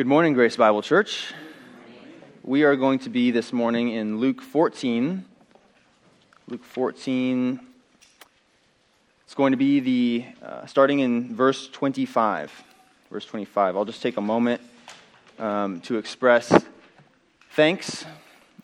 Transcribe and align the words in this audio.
Good 0.00 0.06
morning, 0.06 0.32
Grace 0.32 0.56
Bible 0.56 0.80
Church. 0.80 1.34
We 2.42 2.62
are 2.62 2.74
going 2.74 3.00
to 3.00 3.10
be 3.10 3.32
this 3.32 3.52
morning 3.52 3.90
in 3.90 4.18
Luke 4.18 4.40
14. 4.40 5.26
Luke 6.48 6.64
14. 6.64 7.60
It's 9.24 9.34
going 9.34 9.50
to 9.50 9.58
be 9.58 9.80
the 9.80 10.24
uh, 10.42 10.64
starting 10.64 11.00
in 11.00 11.36
verse 11.36 11.68
25. 11.68 12.50
Verse 13.10 13.26
25. 13.26 13.76
I'll 13.76 13.84
just 13.84 14.00
take 14.00 14.16
a 14.16 14.22
moment 14.22 14.62
um, 15.38 15.82
to 15.82 15.98
express 15.98 16.50
thanks 17.50 18.06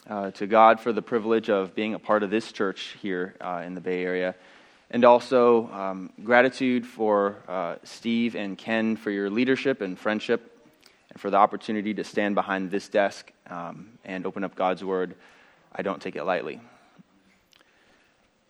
uh, 0.08 0.30
to 0.30 0.46
God 0.46 0.80
for 0.80 0.90
the 0.90 1.02
privilege 1.02 1.50
of 1.50 1.74
being 1.74 1.92
a 1.92 1.98
part 1.98 2.22
of 2.22 2.30
this 2.30 2.50
church 2.50 2.96
here 3.02 3.34
uh, 3.42 3.62
in 3.62 3.74
the 3.74 3.82
Bay 3.82 4.02
Area. 4.04 4.34
And 4.90 5.04
also 5.04 5.70
um, 5.70 6.14
gratitude 6.24 6.86
for 6.86 7.36
uh, 7.46 7.74
Steve 7.84 8.34
and 8.36 8.56
Ken 8.56 8.96
for 8.96 9.10
your 9.10 9.28
leadership 9.28 9.82
and 9.82 9.98
friendship 9.98 10.54
and 11.16 11.20
for 11.22 11.30
the 11.30 11.38
opportunity 11.38 11.94
to 11.94 12.04
stand 12.04 12.34
behind 12.34 12.70
this 12.70 12.90
desk 12.90 13.32
um, 13.48 13.88
and 14.04 14.26
open 14.26 14.44
up 14.44 14.54
God's 14.54 14.84
Word. 14.84 15.14
I 15.74 15.80
don't 15.80 15.98
take 15.98 16.14
it 16.14 16.24
lightly. 16.24 16.60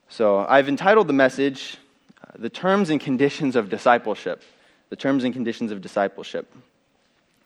So 0.08 0.38
I've 0.38 0.68
entitled 0.68 1.06
the 1.06 1.12
message, 1.12 1.76
uh, 2.24 2.32
The 2.34 2.50
Terms 2.50 2.90
and 2.90 3.00
Conditions 3.00 3.54
of 3.54 3.70
Discipleship. 3.70 4.42
The 4.88 4.96
Terms 4.96 5.22
and 5.22 5.32
Conditions 5.32 5.70
of 5.70 5.80
Discipleship. 5.80 6.52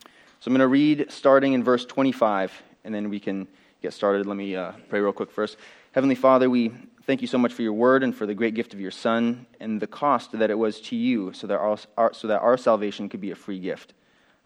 So 0.07 0.49
I'm 0.49 0.55
going 0.55 0.61
to 0.61 0.69
read 0.69 1.11
starting 1.11 1.53
in 1.53 1.63
verse 1.63 1.85
25, 1.85 2.51
and 2.85 2.95
then 2.95 3.11
we 3.11 3.21
can 3.21 3.47
get 3.83 3.93
started. 3.93 4.25
Let 4.25 4.39
me 4.39 4.57
uh, 4.57 4.73
pray 4.89 5.01
real 5.01 5.13
quick 5.13 5.31
first. 5.31 5.59
Heavenly 5.93 6.15
Father, 6.15 6.49
we 6.49 6.73
thank 7.03 7.21
you 7.21 7.29
so 7.29 7.37
much 7.37 7.53
for 7.53 7.61
your 7.61 7.75
word 7.75 8.03
and 8.03 8.17
for 8.17 8.25
the 8.25 8.35
great 8.35 8.55
gift 8.55 8.73
of 8.73 8.81
your 8.81 8.91
Son 8.91 9.45
and 9.61 9.83
the 9.83 9.87
cost 9.87 10.33
that 10.33 10.49
it 10.49 10.59
was 10.59 10.81
to 10.81 10.97
you 10.97 11.35
so 11.35 11.47
that 11.47 11.59
our, 11.59 12.15
so 12.15 12.27
that 12.27 12.41
our 12.41 12.57
salvation 12.57 13.11
could 13.11 13.21
be 13.21 13.33
a 13.33 13.37
free 13.37 13.59
gift. 13.59 13.93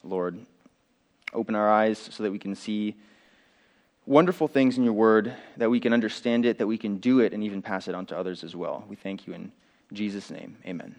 Lord, 0.03 0.45
Open 1.33 1.55
our 1.55 1.71
eyes 1.71 1.99
so 1.99 2.23
that 2.23 2.31
we 2.31 2.39
can 2.39 2.55
see 2.55 2.97
wonderful 4.07 4.49
things 4.49 4.77
in 4.77 4.85
your 4.85 4.93
word, 4.93 5.35
that 5.57 5.71
we 5.71 5.81
can 5.81 5.93
understand 5.93 6.45
it, 6.45 6.59
that 6.59 6.67
we 6.67 6.79
can 6.79 6.99
do 6.99 7.21
it, 7.21 7.33
and 7.33 7.43
even 7.43 7.63
pass 7.63 7.89
it 7.89 7.95
on 7.95 8.07
to 8.07 8.17
others 8.17 8.45
as 8.45 8.55
well. 8.55 8.85
We 8.89 8.97
thank 8.97 9.27
you 9.27 9.33
in 9.33 9.53
Jesus' 9.93 10.31
name. 10.31 10.57
Amen. 10.67 10.95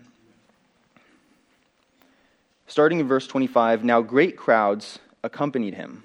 Starting 2.68 3.00
in 3.00 3.08
verse 3.08 3.28
25 3.28 3.84
Now 3.84 4.02
great 4.02 4.36
crowds 4.36 5.00
accompanied 5.24 5.76
him. 5.76 6.04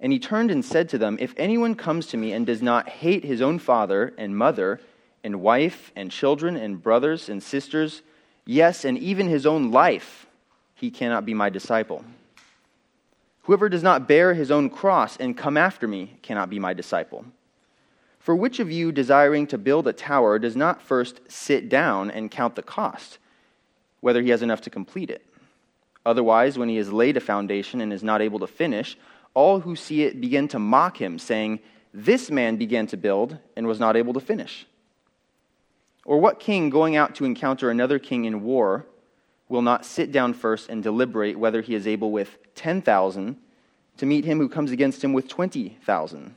And 0.00 0.12
he 0.12 0.18
turned 0.18 0.50
and 0.50 0.64
said 0.64 0.88
to 0.90 0.98
them, 0.98 1.18
If 1.20 1.34
anyone 1.36 1.74
comes 1.74 2.06
to 2.08 2.16
me 2.16 2.32
and 2.32 2.46
does 2.46 2.62
not 2.62 2.88
hate 2.88 3.24
his 3.24 3.42
own 3.42 3.58
father 3.58 4.14
and 4.16 4.36
mother, 4.36 4.80
and 5.22 5.42
wife 5.42 5.92
and 5.94 6.10
children 6.10 6.56
and 6.56 6.82
brothers 6.82 7.28
and 7.28 7.42
sisters, 7.42 8.02
yes, 8.46 8.84
and 8.84 8.98
even 8.98 9.28
his 9.28 9.46
own 9.46 9.70
life, 9.70 10.26
he 10.74 10.90
cannot 10.90 11.26
be 11.26 11.34
my 11.34 11.50
disciple. 11.50 12.04
Whoever 13.42 13.68
does 13.68 13.82
not 13.82 14.06
bear 14.06 14.34
his 14.34 14.50
own 14.50 14.70
cross 14.70 15.16
and 15.16 15.36
come 15.36 15.56
after 15.56 15.88
me 15.88 16.18
cannot 16.22 16.50
be 16.50 16.58
my 16.58 16.74
disciple. 16.74 17.24
For 18.18 18.36
which 18.36 18.60
of 18.60 18.70
you, 18.70 18.92
desiring 18.92 19.46
to 19.46 19.58
build 19.58 19.88
a 19.88 19.94
tower, 19.94 20.38
does 20.38 20.54
not 20.54 20.82
first 20.82 21.20
sit 21.28 21.68
down 21.68 22.10
and 22.10 22.30
count 22.30 22.54
the 22.54 22.62
cost, 22.62 23.18
whether 24.00 24.20
he 24.20 24.28
has 24.28 24.42
enough 24.42 24.60
to 24.62 24.70
complete 24.70 25.08
it? 25.10 25.24
Otherwise, 26.04 26.58
when 26.58 26.68
he 26.68 26.76
has 26.76 26.92
laid 26.92 27.16
a 27.16 27.20
foundation 27.20 27.80
and 27.80 27.92
is 27.92 28.02
not 28.02 28.20
able 28.20 28.38
to 28.38 28.46
finish, 28.46 28.96
all 29.32 29.60
who 29.60 29.74
see 29.74 30.02
it 30.02 30.20
begin 30.20 30.48
to 30.48 30.58
mock 30.58 31.00
him, 31.00 31.18
saying, 31.18 31.60
This 31.94 32.30
man 32.30 32.56
began 32.56 32.86
to 32.88 32.96
build 32.96 33.38
and 33.56 33.66
was 33.66 33.80
not 33.80 33.96
able 33.96 34.12
to 34.12 34.20
finish. 34.20 34.66
Or 36.04 36.18
what 36.18 36.40
king 36.40 36.70
going 36.70 36.96
out 36.96 37.14
to 37.16 37.24
encounter 37.24 37.70
another 37.70 37.98
king 37.98 38.24
in 38.24 38.42
war 38.42 38.86
will 39.50 39.60
not 39.62 39.84
sit 39.84 40.12
down 40.12 40.32
first 40.32 40.70
and 40.70 40.82
deliberate 40.82 41.38
whether 41.38 41.60
he 41.60 41.74
is 41.74 41.86
able 41.86 42.10
with 42.12 42.38
10,000 42.54 43.36
to 43.98 44.06
meet 44.06 44.24
him 44.24 44.38
who 44.38 44.48
comes 44.48 44.70
against 44.70 45.04
him 45.04 45.12
with 45.12 45.28
20,000. 45.28 46.34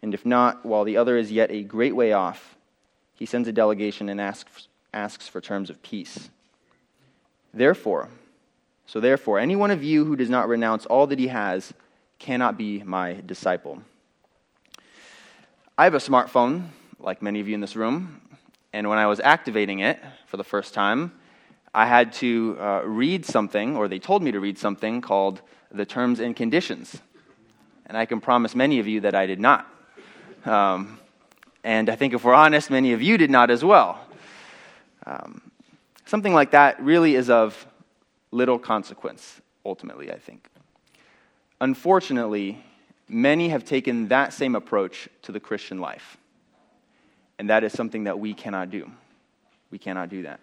And 0.00 0.14
if 0.14 0.24
not, 0.24 0.64
while 0.64 0.84
the 0.84 0.96
other 0.96 1.18
is 1.18 1.32
yet 1.32 1.50
a 1.50 1.62
great 1.62 1.94
way 1.94 2.12
off, 2.12 2.56
he 3.14 3.26
sends 3.26 3.48
a 3.48 3.52
delegation 3.52 4.08
and 4.08 4.20
asks, 4.20 4.68
asks 4.94 5.28
for 5.28 5.40
terms 5.40 5.68
of 5.68 5.82
peace. 5.82 6.30
Therefore, 7.52 8.08
so 8.86 9.00
therefore, 9.00 9.38
any 9.38 9.56
one 9.56 9.70
of 9.70 9.82
you 9.82 10.04
who 10.04 10.16
does 10.16 10.30
not 10.30 10.48
renounce 10.48 10.86
all 10.86 11.08
that 11.08 11.18
he 11.18 11.26
has 11.26 11.74
cannot 12.18 12.56
be 12.56 12.82
my 12.84 13.20
disciple. 13.26 13.82
I 15.76 15.84
have 15.84 15.94
a 15.94 15.98
smartphone, 15.98 16.68
like 17.00 17.20
many 17.20 17.40
of 17.40 17.48
you 17.48 17.54
in 17.54 17.60
this 17.60 17.76
room, 17.76 18.20
and 18.72 18.88
when 18.88 18.98
I 18.98 19.06
was 19.06 19.18
activating 19.18 19.80
it 19.80 20.00
for 20.26 20.36
the 20.36 20.44
first 20.44 20.72
time, 20.72 21.12
I 21.72 21.86
had 21.86 22.12
to 22.14 22.56
uh, 22.58 22.82
read 22.84 23.24
something, 23.24 23.76
or 23.76 23.86
they 23.86 24.00
told 24.00 24.22
me 24.22 24.32
to 24.32 24.40
read 24.40 24.58
something 24.58 25.00
called 25.00 25.40
the 25.70 25.86
terms 25.86 26.18
and 26.18 26.34
conditions. 26.34 27.00
And 27.86 27.96
I 27.96 28.06
can 28.06 28.20
promise 28.20 28.56
many 28.56 28.80
of 28.80 28.88
you 28.88 29.02
that 29.02 29.14
I 29.14 29.26
did 29.26 29.38
not. 29.38 29.68
Um, 30.44 30.98
and 31.62 31.88
I 31.88 31.94
think 31.94 32.12
if 32.12 32.24
we're 32.24 32.34
honest, 32.34 32.70
many 32.70 32.92
of 32.92 33.02
you 33.02 33.16
did 33.18 33.30
not 33.30 33.50
as 33.50 33.64
well. 33.64 34.00
Um, 35.06 35.42
something 36.06 36.34
like 36.34 36.50
that 36.52 36.82
really 36.82 37.14
is 37.14 37.30
of 37.30 37.66
little 38.32 38.58
consequence, 38.58 39.40
ultimately, 39.64 40.10
I 40.10 40.18
think. 40.18 40.48
Unfortunately, 41.60 42.64
many 43.08 43.48
have 43.50 43.64
taken 43.64 44.08
that 44.08 44.32
same 44.32 44.56
approach 44.56 45.08
to 45.22 45.30
the 45.30 45.40
Christian 45.40 45.78
life. 45.78 46.16
And 47.38 47.48
that 47.48 47.62
is 47.62 47.72
something 47.72 48.04
that 48.04 48.18
we 48.18 48.34
cannot 48.34 48.70
do. 48.70 48.90
We 49.70 49.78
cannot 49.78 50.08
do 50.08 50.22
that 50.22 50.40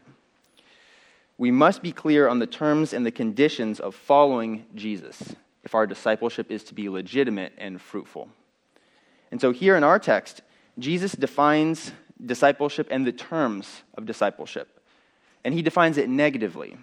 we 1.38 1.52
must 1.52 1.81
be 1.81 1.92
clear 1.92 2.28
on 2.28 2.40
the 2.40 2.48
terms 2.48 2.94
and 2.94 3.06
the 3.06 3.12
conditions 3.12 3.80
of 3.80 3.94
following 3.94 4.66
Jesus 4.74 5.36
if 5.64 5.75
our 5.75 5.86
discipleship 5.86 6.50
is 6.50 6.64
to 6.66 6.74
be 6.74 6.90
legitimate 6.90 7.53
and 7.58 7.80
fruitful. 7.81 8.30
And 9.31 9.40
so, 9.40 9.52
here 9.52 9.75
in 9.75 9.84
our 9.84 10.00
text, 10.00 10.42
Jesus 10.80 11.12
defines 11.12 11.92
discipleship 12.24 12.88
and 12.90 13.06
the 13.06 13.12
terms 13.12 13.84
of 13.98 14.06
discipleship. 14.06 14.80
And 15.44 15.53
he 15.53 15.62
defines 15.62 15.98
it 15.98 16.09
negatively. 16.09 16.78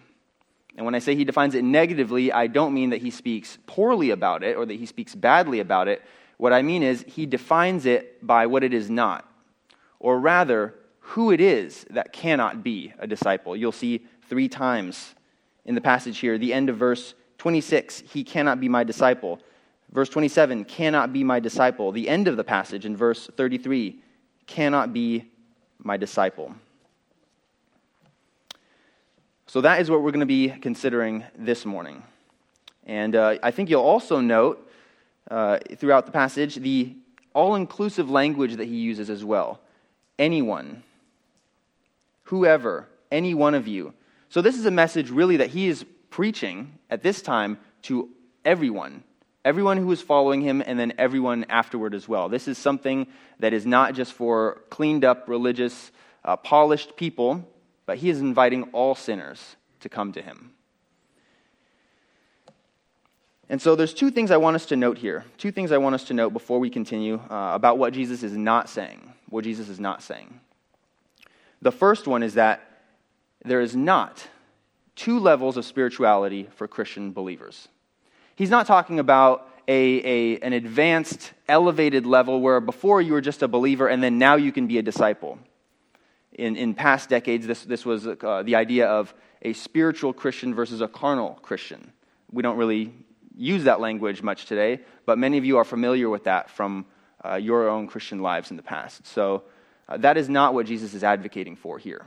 And 0.77 0.85
when 0.85 0.95
I 0.95 0.99
say 0.99 1.15
he 1.15 1.25
defines 1.25 1.55
it 1.55 1.65
negatively, 1.65 2.33
I 2.33 2.47
don't 2.47 2.75
mean 2.75 2.91
that 2.91 3.03
he 3.03 3.11
speaks 3.11 3.59
poorly 3.67 4.11
about 4.11 4.43
it 4.43 4.57
or 4.57 4.67
that 4.67 4.75
he 4.75 4.87
speaks 4.87 5.15
badly 5.15 5.61
about 5.61 5.89
it. 5.89 6.03
What 6.37 6.53
I 6.53 6.63
mean 6.63 6.83
is 6.83 7.05
he 7.07 7.27
defines 7.27 7.87
it 7.87 8.25
by 8.27 8.47
what 8.47 8.65
it 8.65 8.75
is 8.75 8.91
not, 8.91 9.29
or 10.01 10.19
rather, 10.19 10.75
who 10.99 11.31
it 11.31 11.41
is 11.41 11.87
that 11.91 12.13
cannot 12.13 12.65
be 12.65 12.93
a 12.99 13.07
disciple. 13.07 13.57
You'll 13.57 13.73
see 13.73 14.05
three 14.29 14.49
times 14.49 15.15
in 15.65 15.75
the 15.75 15.81
passage 15.81 16.19
here. 16.19 16.39
The 16.39 16.53
end 16.53 16.69
of 16.69 16.77
verse 16.77 17.15
26, 17.39 18.05
he 18.13 18.25
cannot 18.25 18.61
be 18.61 18.69
my 18.69 18.85
disciple. 18.85 19.41
Verse 19.93 20.09
27, 20.09 20.65
cannot 20.65 21.13
be 21.13 21.23
my 21.23 21.41
disciple. 21.41 21.93
The 21.93 22.09
end 22.09 22.29
of 22.29 22.37
the 22.37 22.45
passage 22.45 22.85
in 22.85 22.97
verse 22.97 23.29
33, 23.37 24.01
cannot 24.47 24.93
be 24.93 25.31
my 25.79 25.97
disciple. 25.97 26.55
So 29.47 29.61
that 29.61 29.81
is 29.81 29.91
what 29.91 30.03
we're 30.03 30.11
going 30.11 30.21
to 30.21 30.27
be 30.27 30.49
considering 30.49 31.25
this 31.39 31.65
morning. 31.65 32.03
And 32.87 33.15
uh, 33.15 33.39
I 33.43 33.51
think 33.51 33.71
you'll 33.71 33.83
also 33.83 34.21
note 34.21 34.69
uh, 35.31 35.59
throughout 35.77 36.07
the 36.07 36.13
passage 36.13 36.57
the 36.57 36.97
all 37.35 37.55
inclusive 37.55 38.11
language 38.11 38.57
that 38.57 38.67
he 38.67 38.77
uses 38.77 39.11
as 39.11 39.25
well. 39.25 39.61
Anyone, 40.19 40.83
whoever, 42.25 42.89
any 43.11 43.35
one 43.35 43.55
of 43.55 43.67
you. 43.67 43.95
So, 44.29 44.41
this 44.43 44.57
is 44.57 44.67
a 44.67 44.71
message 44.71 45.11
really 45.11 45.39
that 45.39 45.51
he 45.51 45.69
is 45.69 45.85
preaching 46.11 46.79
at 46.91 47.03
this 47.03 47.23
time 47.23 47.59
to 47.83 48.09
everyone, 48.45 49.03
everyone 49.45 49.79
who 49.79 49.91
is 49.93 50.01
following 50.01 50.41
him, 50.41 50.63
and 50.65 50.79
then 50.79 50.93
everyone 50.99 51.45
afterward 51.49 51.95
as 51.95 52.09
well. 52.09 52.29
This 52.29 52.49
is 52.49 52.59
something 52.59 53.07
that 53.41 53.53
is 53.53 53.67
not 53.67 53.95
just 53.95 54.13
for 54.13 54.63
cleaned 54.71 55.05
up, 55.05 55.29
religious, 55.29 55.91
uh, 56.25 56.37
polished 56.37 56.97
people, 56.97 57.47
but 57.87 57.99
he 57.99 58.11
is 58.11 58.21
inviting 58.21 58.65
all 58.73 58.95
sinners 58.95 59.57
to 59.81 59.89
come 59.89 60.13
to 60.13 60.23
him. 60.23 60.53
And 63.49 63.61
so 63.61 63.77
there's 63.77 63.93
two 63.93 64.11
things 64.11 64.31
I 64.31 64.39
want 64.39 64.57
us 64.57 64.67
to 64.67 64.77
note 64.77 64.99
here. 64.99 65.25
Two 65.37 65.51
things 65.51 65.71
I 65.71 65.79
want 65.79 65.95
us 65.95 66.05
to 66.05 66.15
note 66.15 66.33
before 66.33 66.59
we 66.59 66.71
continue 66.71 67.21
uh, 67.29 67.55
about 67.55 67.77
what 67.79 67.93
Jesus 67.93 68.23
is 68.23 68.37
not 68.37 68.69
saying. 68.69 69.13
What 69.29 69.45
Jesus 69.45 69.69
is 69.69 69.79
not 69.79 70.03
saying. 70.03 70.41
The 71.61 71.73
first 71.73 72.07
one 72.07 72.23
is 72.23 72.35
that 72.35 72.74
there 73.45 73.61
is 73.61 73.77
not 73.77 74.27
two 74.97 75.19
levels 75.19 75.57
of 75.57 75.65
spirituality 75.65 76.49
for 76.55 76.67
Christian 76.67 77.13
believers. 77.13 77.69
He's 78.37 78.51
not 78.51 78.67
talking 78.67 78.99
about 78.99 79.49
a, 79.69 80.35
a, 80.35 80.39
an 80.41 80.53
advanced, 80.53 81.33
elevated 81.49 82.07
level 82.07 82.41
where 82.41 82.61
before 82.61 83.01
you 83.01 83.13
were 83.13 83.21
just 83.21 83.43
a 83.43 83.49
believer 83.49 83.89
and 83.89 84.03
then 84.03 84.19
now 84.19 84.37
you 84.37 84.53
can 84.53 84.67
be 84.67 84.79
a 84.79 84.83
disciple. 84.83 85.39
In, 86.33 86.57
in 86.57 86.75
past 86.75 87.09
decades, 87.09 87.47
this, 87.47 87.65
this 87.65 87.87
was 87.87 88.07
uh, 88.07 88.43
the 88.45 88.57
idea 88.57 88.89
of 88.89 89.15
a 89.43 89.53
spiritual 89.53 90.13
Christian 90.13 90.55
versus 90.55 90.81
a 90.81 90.89
carnal 90.89 91.39
Christian. 91.43 91.93
We 92.33 92.43
don't 92.43 92.57
really 92.57 92.93
use 93.37 93.65
that 93.65 93.81
language 93.81 94.23
much 94.23 94.47
today, 94.47 94.81
but 95.07 95.19
many 95.19 95.39
of 95.39 95.45
you 95.45 95.59
are 95.59 95.65
familiar 95.65 96.09
with 96.09 96.25
that 96.25 96.51
from 96.51 96.87
uh, 97.25 97.37
your 97.37 97.69
own 97.69 97.87
Christian 97.87 98.21
lives 98.21 98.51
in 98.51 98.57
the 98.57 98.63
past. 98.63 99.07
So 99.07 99.45
uh, 99.89 99.97
that 99.99 100.17
is 100.17 100.29
not 100.29 100.55
what 100.55 100.67
Jesus 100.67 100.95
is 100.95 101.05
advocating 101.05 101.57
for 101.57 101.79
here. 101.79 102.05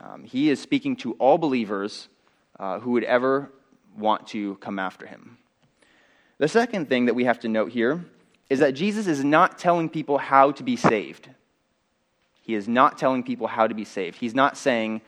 Um, 0.00 0.24
he 0.24 0.50
is 0.50 0.60
speaking 0.60 0.96
to 0.96 1.12
all 1.14 1.38
believers 1.38 2.08
uh, 2.58 2.78
who 2.80 2.92
would 2.92 3.04
ever 3.04 3.50
want 3.96 4.28
to 4.28 4.56
come 4.56 4.78
after 4.78 5.06
him. 5.06 5.38
The 6.38 6.48
second 6.48 6.88
thing 6.88 7.06
that 7.06 7.14
we 7.14 7.24
have 7.24 7.40
to 7.40 7.48
note 7.48 7.72
here 7.72 8.04
is 8.48 8.60
that 8.60 8.72
Jesus 8.72 9.06
is 9.06 9.24
not 9.24 9.58
telling 9.58 9.88
people 9.88 10.18
how 10.18 10.52
to 10.52 10.62
be 10.62 10.76
saved. 10.76 11.28
He 12.42 12.54
is 12.54 12.68
not 12.68 12.96
telling 12.96 13.22
people 13.22 13.46
how 13.46 13.66
to 13.66 13.74
be 13.74 13.84
saved. 13.84 14.18
He's 14.18 14.34
not 14.34 14.56
saying, 14.56 15.02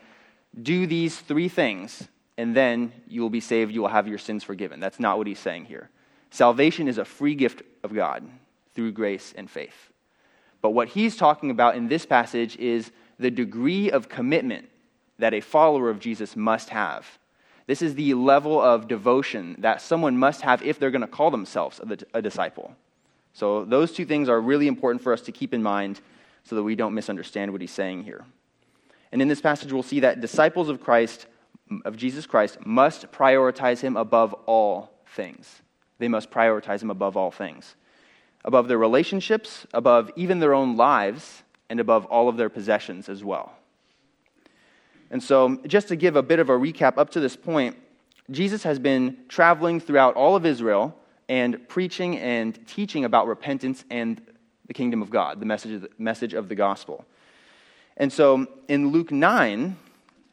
do 0.61 0.85
these 0.85 1.17
three 1.19 1.47
things, 1.47 2.07
and 2.37 2.55
then 2.55 2.91
you 3.07 3.21
will 3.21 3.29
be 3.29 3.39
saved, 3.39 3.73
you 3.73 3.81
will 3.81 3.87
have 3.87 4.07
your 4.07 4.17
sins 4.17 4.43
forgiven. 4.43 4.79
That's 4.79 4.99
not 4.99 5.17
what 5.17 5.25
he's 5.25 5.39
saying 5.39 5.65
here. 5.65 5.89
Salvation 6.29 6.87
is 6.87 6.97
a 6.97 7.05
free 7.05 7.35
gift 7.35 7.63
of 7.83 7.93
God 7.93 8.27
through 8.75 8.91
grace 8.91 9.33
and 9.35 9.49
faith. 9.49 9.89
But 10.61 10.71
what 10.71 10.89
he's 10.89 11.15
talking 11.15 11.49
about 11.49 11.75
in 11.75 11.87
this 11.87 12.05
passage 12.05 12.57
is 12.57 12.91
the 13.17 13.31
degree 13.31 13.89
of 13.89 14.09
commitment 14.09 14.69
that 15.21 15.33
a 15.33 15.41
follower 15.41 15.89
of 15.89 15.99
Jesus 15.99 16.35
must 16.35 16.69
have. 16.69 17.19
This 17.67 17.81
is 17.81 17.95
the 17.95 18.13
level 18.13 18.59
of 18.59 18.87
devotion 18.87 19.55
that 19.59 19.81
someone 19.81 20.17
must 20.17 20.41
have 20.41 20.61
if 20.63 20.77
they're 20.77 20.91
going 20.91 21.01
to 21.01 21.07
call 21.07 21.31
themselves 21.31 21.79
a, 22.13 22.21
disciple. 22.21 22.75
So, 23.33 23.63
those 23.63 23.93
two 23.93 24.05
things 24.05 24.27
are 24.27 24.41
really 24.41 24.67
important 24.67 25.01
for 25.01 25.13
us 25.13 25.21
to 25.21 25.31
keep 25.31 25.53
in 25.53 25.63
mind 25.63 26.01
so 26.43 26.55
that 26.55 26.63
we 26.63 26.75
don't 26.75 26.93
misunderstand 26.93 27.51
what 27.51 27.61
he's 27.61 27.71
saying 27.71 28.03
here. 28.03 28.25
And 29.11 29.21
in 29.21 29.27
this 29.27 29.41
passage, 29.41 29.71
we'll 29.71 29.83
see 29.83 30.01
that 30.01 30.19
disciples 30.19 30.67
of 30.69 30.81
Christ, 30.81 31.27
of 31.85 31.95
Jesus 31.95 32.25
Christ, 32.25 32.65
must 32.65 33.11
prioritize 33.11 33.79
him 33.79 33.95
above 33.95 34.33
all 34.47 34.91
things. 35.15 35.61
They 35.99 36.07
must 36.07 36.29
prioritize 36.29 36.81
him 36.81 36.89
above 36.91 37.15
all 37.15 37.31
things 37.31 37.75
above 38.43 38.67
their 38.67 38.77
relationships, 38.77 39.67
above 39.73 40.11
even 40.15 40.39
their 40.39 40.53
own 40.53 40.75
lives, 40.75 41.43
and 41.69 41.79
above 41.79 42.05
all 42.05 42.27
of 42.27 42.37
their 42.37 42.49
possessions 42.49 43.07
as 43.07 43.23
well. 43.23 43.53
And 45.11 45.21
so, 45.21 45.57
just 45.67 45.89
to 45.89 45.97
give 45.97 46.15
a 46.15 46.23
bit 46.23 46.39
of 46.39 46.49
a 46.49 46.53
recap 46.53 46.97
up 46.97 47.09
to 47.11 47.19
this 47.19 47.35
point, 47.35 47.75
Jesus 48.31 48.63
has 48.63 48.79
been 48.79 49.17
traveling 49.27 49.81
throughout 49.81 50.15
all 50.15 50.37
of 50.37 50.45
Israel 50.45 50.97
and 51.27 51.67
preaching 51.67 52.17
and 52.17 52.57
teaching 52.65 53.03
about 53.03 53.27
repentance 53.27 53.83
and 53.89 54.21
the 54.67 54.73
kingdom 54.73 55.01
of 55.01 55.09
God, 55.09 55.41
the 55.41 55.45
message 55.45 55.73
of 55.73 55.81
the, 55.81 55.89
message 55.97 56.33
of 56.33 56.47
the 56.47 56.55
gospel. 56.55 57.05
And 57.97 58.11
so, 58.11 58.47
in 58.69 58.93
Luke 58.93 59.11
9, 59.11 59.75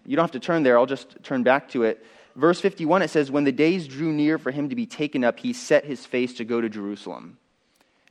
you 0.07 0.17
don't 0.17 0.23
have 0.23 0.31
to 0.31 0.41
turn 0.41 0.63
there, 0.63 0.79
I'll 0.79 0.87
just 0.87 1.23
turn 1.25 1.43
back 1.43 1.69
to 1.71 1.83
it. 1.83 2.07
Verse 2.37 2.61
51, 2.61 3.03
it 3.03 3.11
says, 3.11 3.33
When 3.33 3.43
the 3.43 3.51
days 3.51 3.89
drew 3.89 4.13
near 4.13 4.39
for 4.39 4.53
him 4.53 4.69
to 4.69 4.77
be 4.77 4.87
taken 4.87 5.25
up, 5.25 5.41
he 5.41 5.53
set 5.53 5.85
his 5.87 6.07
face 6.07 6.35
to 6.35 6.45
go 6.45 6.61
to 6.61 6.69
Jerusalem. 6.69 7.39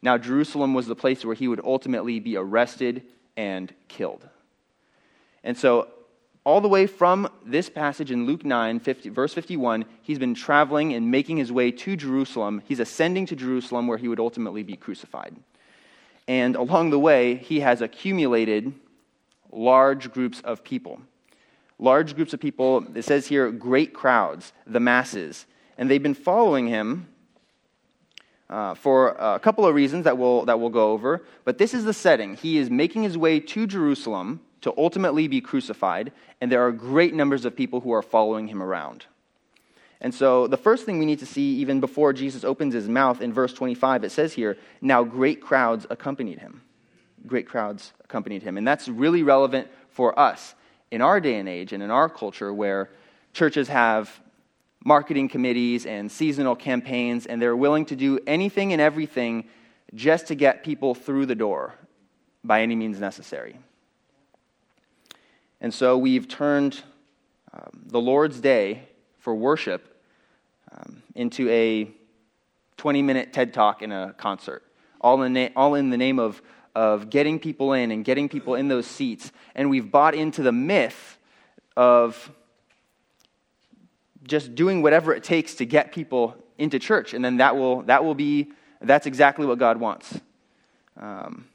Now, 0.02 0.18
Jerusalem 0.18 0.74
was 0.74 0.86
the 0.86 0.96
place 0.96 1.24
where 1.24 1.34
he 1.34 1.48
would 1.48 1.62
ultimately 1.64 2.20
be 2.20 2.36
arrested 2.36 3.04
and 3.38 3.74
killed. 3.88 4.28
And 5.46 5.58
so, 5.58 5.88
all 6.48 6.62
the 6.62 6.68
way 6.70 6.88
from 6.88 7.30
this 7.46 7.70
passage 7.70 8.10
in 8.10 8.26
Luke 8.26 8.46
9, 8.46 8.80
50, 8.80 9.10
verse 9.10 9.34
51, 9.34 9.84
he's 10.02 10.18
been 10.18 10.34
traveling 10.34 10.94
and 10.94 11.12
making 11.12 11.36
his 11.36 11.52
way 11.52 11.72
to 11.72 11.98
Jerusalem. 11.98 12.64
He's 12.66 12.80
ascending 12.80 13.26
to 13.26 13.36
Jerusalem 13.36 13.86
where 13.86 13.98
he 13.98 14.08
would 14.08 14.22
ultimately 14.22 14.64
be 14.64 14.78
crucified. 14.78 15.36
And 16.26 16.56
along 16.56 16.92
the 16.92 17.00
way, 17.00 17.36
he 17.36 17.60
has 17.60 17.82
accumulated 17.82 18.72
large 19.52 20.10
groups 20.14 20.40
of 20.40 20.64
people. 20.64 21.02
Large 21.80 22.16
groups 22.16 22.34
of 22.34 22.40
people, 22.40 22.86
it 22.96 23.04
says 23.04 23.28
here, 23.28 23.52
great 23.52 23.94
crowds, 23.94 24.54
the 24.66 24.80
masses. 24.80 25.48
And 25.78 25.92
they've 25.92 26.02
been 26.02 26.14
following 26.14 26.68
him 26.68 27.10
uh, 28.50 28.74
for 28.74 29.18
a 29.20 29.38
couple 29.38 29.66
of 29.66 29.76
reasons 29.76 30.06
that 30.06 30.18
we'll, 30.18 30.46
that 30.46 30.62
we'll 30.62 30.70
go 30.70 30.94
over. 30.94 31.26
But 31.44 31.58
this 31.58 31.74
is 31.74 31.84
the 31.84 31.94
setting. 31.94 32.38
He 32.38 32.58
is 32.58 32.70
making 32.70 33.04
his 33.04 33.18
way 33.18 33.42
to 33.42 33.68
Jerusalem 33.68 34.40
to 34.68 34.74
ultimately 34.78 35.30
be 35.30 35.40
crucified, 35.40 36.12
and 36.42 36.52
there 36.52 36.68
are 36.68 36.74
great 36.74 37.14
numbers 37.14 37.46
of 37.46 37.56
people 37.56 37.80
who 37.80 37.94
are 37.94 38.02
following 38.02 38.50
him 38.50 38.62
around. 38.62 39.06
And 40.02 40.14
so, 40.14 40.46
the 40.46 40.58
first 40.58 40.86
thing 40.86 41.00
we 41.00 41.06
need 41.06 41.20
to 41.20 41.26
see, 41.26 41.56
even 41.56 41.80
before 41.80 42.12
Jesus 42.12 42.44
opens 42.44 42.74
his 42.74 42.90
mouth, 42.90 43.22
in 43.22 43.32
verse 43.32 43.54
25, 43.54 44.04
it 44.04 44.12
says 44.12 44.34
here, 44.34 44.58
Now 44.82 45.06
great 45.06 45.40
crowds 45.40 45.88
accompanied 45.90 46.40
him. 46.40 46.64
Great 47.26 47.48
crowds 47.48 47.94
accompanied 48.04 48.44
him. 48.44 48.58
And 48.58 48.68
that's 48.68 48.90
really 48.90 49.24
relevant 49.24 49.70
for 49.90 50.20
us 50.20 50.54
in 50.92 51.02
our 51.02 51.22
day 51.22 51.36
and 51.36 51.48
age 51.48 51.72
and 51.72 51.82
in 51.82 51.90
our 51.90 52.10
culture 52.10 52.54
where 52.54 52.90
churches 53.32 53.70
have 53.70 54.20
marketing 54.84 55.30
committees 55.30 55.86
and 55.86 56.12
seasonal 56.12 56.58
campaigns, 56.58 57.26
and 57.26 57.42
they're 57.42 57.56
willing 57.56 57.86
to 57.86 57.96
do 57.96 58.20
anything 58.28 58.74
and 58.74 58.82
everything 58.82 59.48
just 59.94 60.28
to 60.28 60.36
get 60.36 60.66
people 60.66 60.94
through 60.94 61.26
the 61.26 61.36
door 61.36 61.74
by 62.44 62.62
any 62.64 62.76
means 62.76 63.00
necessary. 63.00 63.58
And 65.60 65.74
so 65.74 65.98
we've 65.98 66.28
turned 66.28 66.84
um, 67.54 67.84
the 67.88 68.00
Lord's 68.00 68.40
Day 68.40 68.88
for 69.20 69.34
worship 69.34 70.02
um, 70.72 71.02
into 71.16 71.50
a 71.50 71.90
20 72.78 73.02
minute 73.02 73.34
TED 73.34 73.54
talk 73.54 73.82
in 73.82 73.92
a 73.92 74.14
concert, 74.18 74.64
all 75.02 75.22
in, 75.24 75.34
na- 75.34 75.50
all 75.56 75.76
in 75.76 75.90
the 75.90 75.98
name 75.98 76.20
of, 76.20 76.42
of 76.76 77.10
getting 77.10 77.40
people 77.40 77.74
in 77.74 77.92
and 77.92 78.06
getting 78.06 78.30
people 78.30 78.56
in 78.56 78.68
those 78.68 78.86
seats. 78.86 79.32
And 79.56 79.70
we've 79.70 79.92
bought 79.92 80.14
into 80.14 80.44
the 80.44 80.52
myth 80.52 81.18
of 81.76 82.32
just 84.28 84.54
doing 84.56 84.82
whatever 84.82 85.14
it 85.14 85.24
takes 85.24 85.56
to 85.56 85.66
get 85.66 85.92
people 85.92 86.36
into 86.58 86.78
church. 86.80 87.14
And 87.14 87.24
then 87.24 87.38
that 87.38 87.56
will, 87.56 87.82
that 87.84 88.04
will 88.04 88.16
be, 88.16 88.52
that's 88.82 89.08
exactly 89.08 89.46
what 89.46 89.58
God 89.58 89.78
wants. 89.78 90.20
Um, 91.00 91.48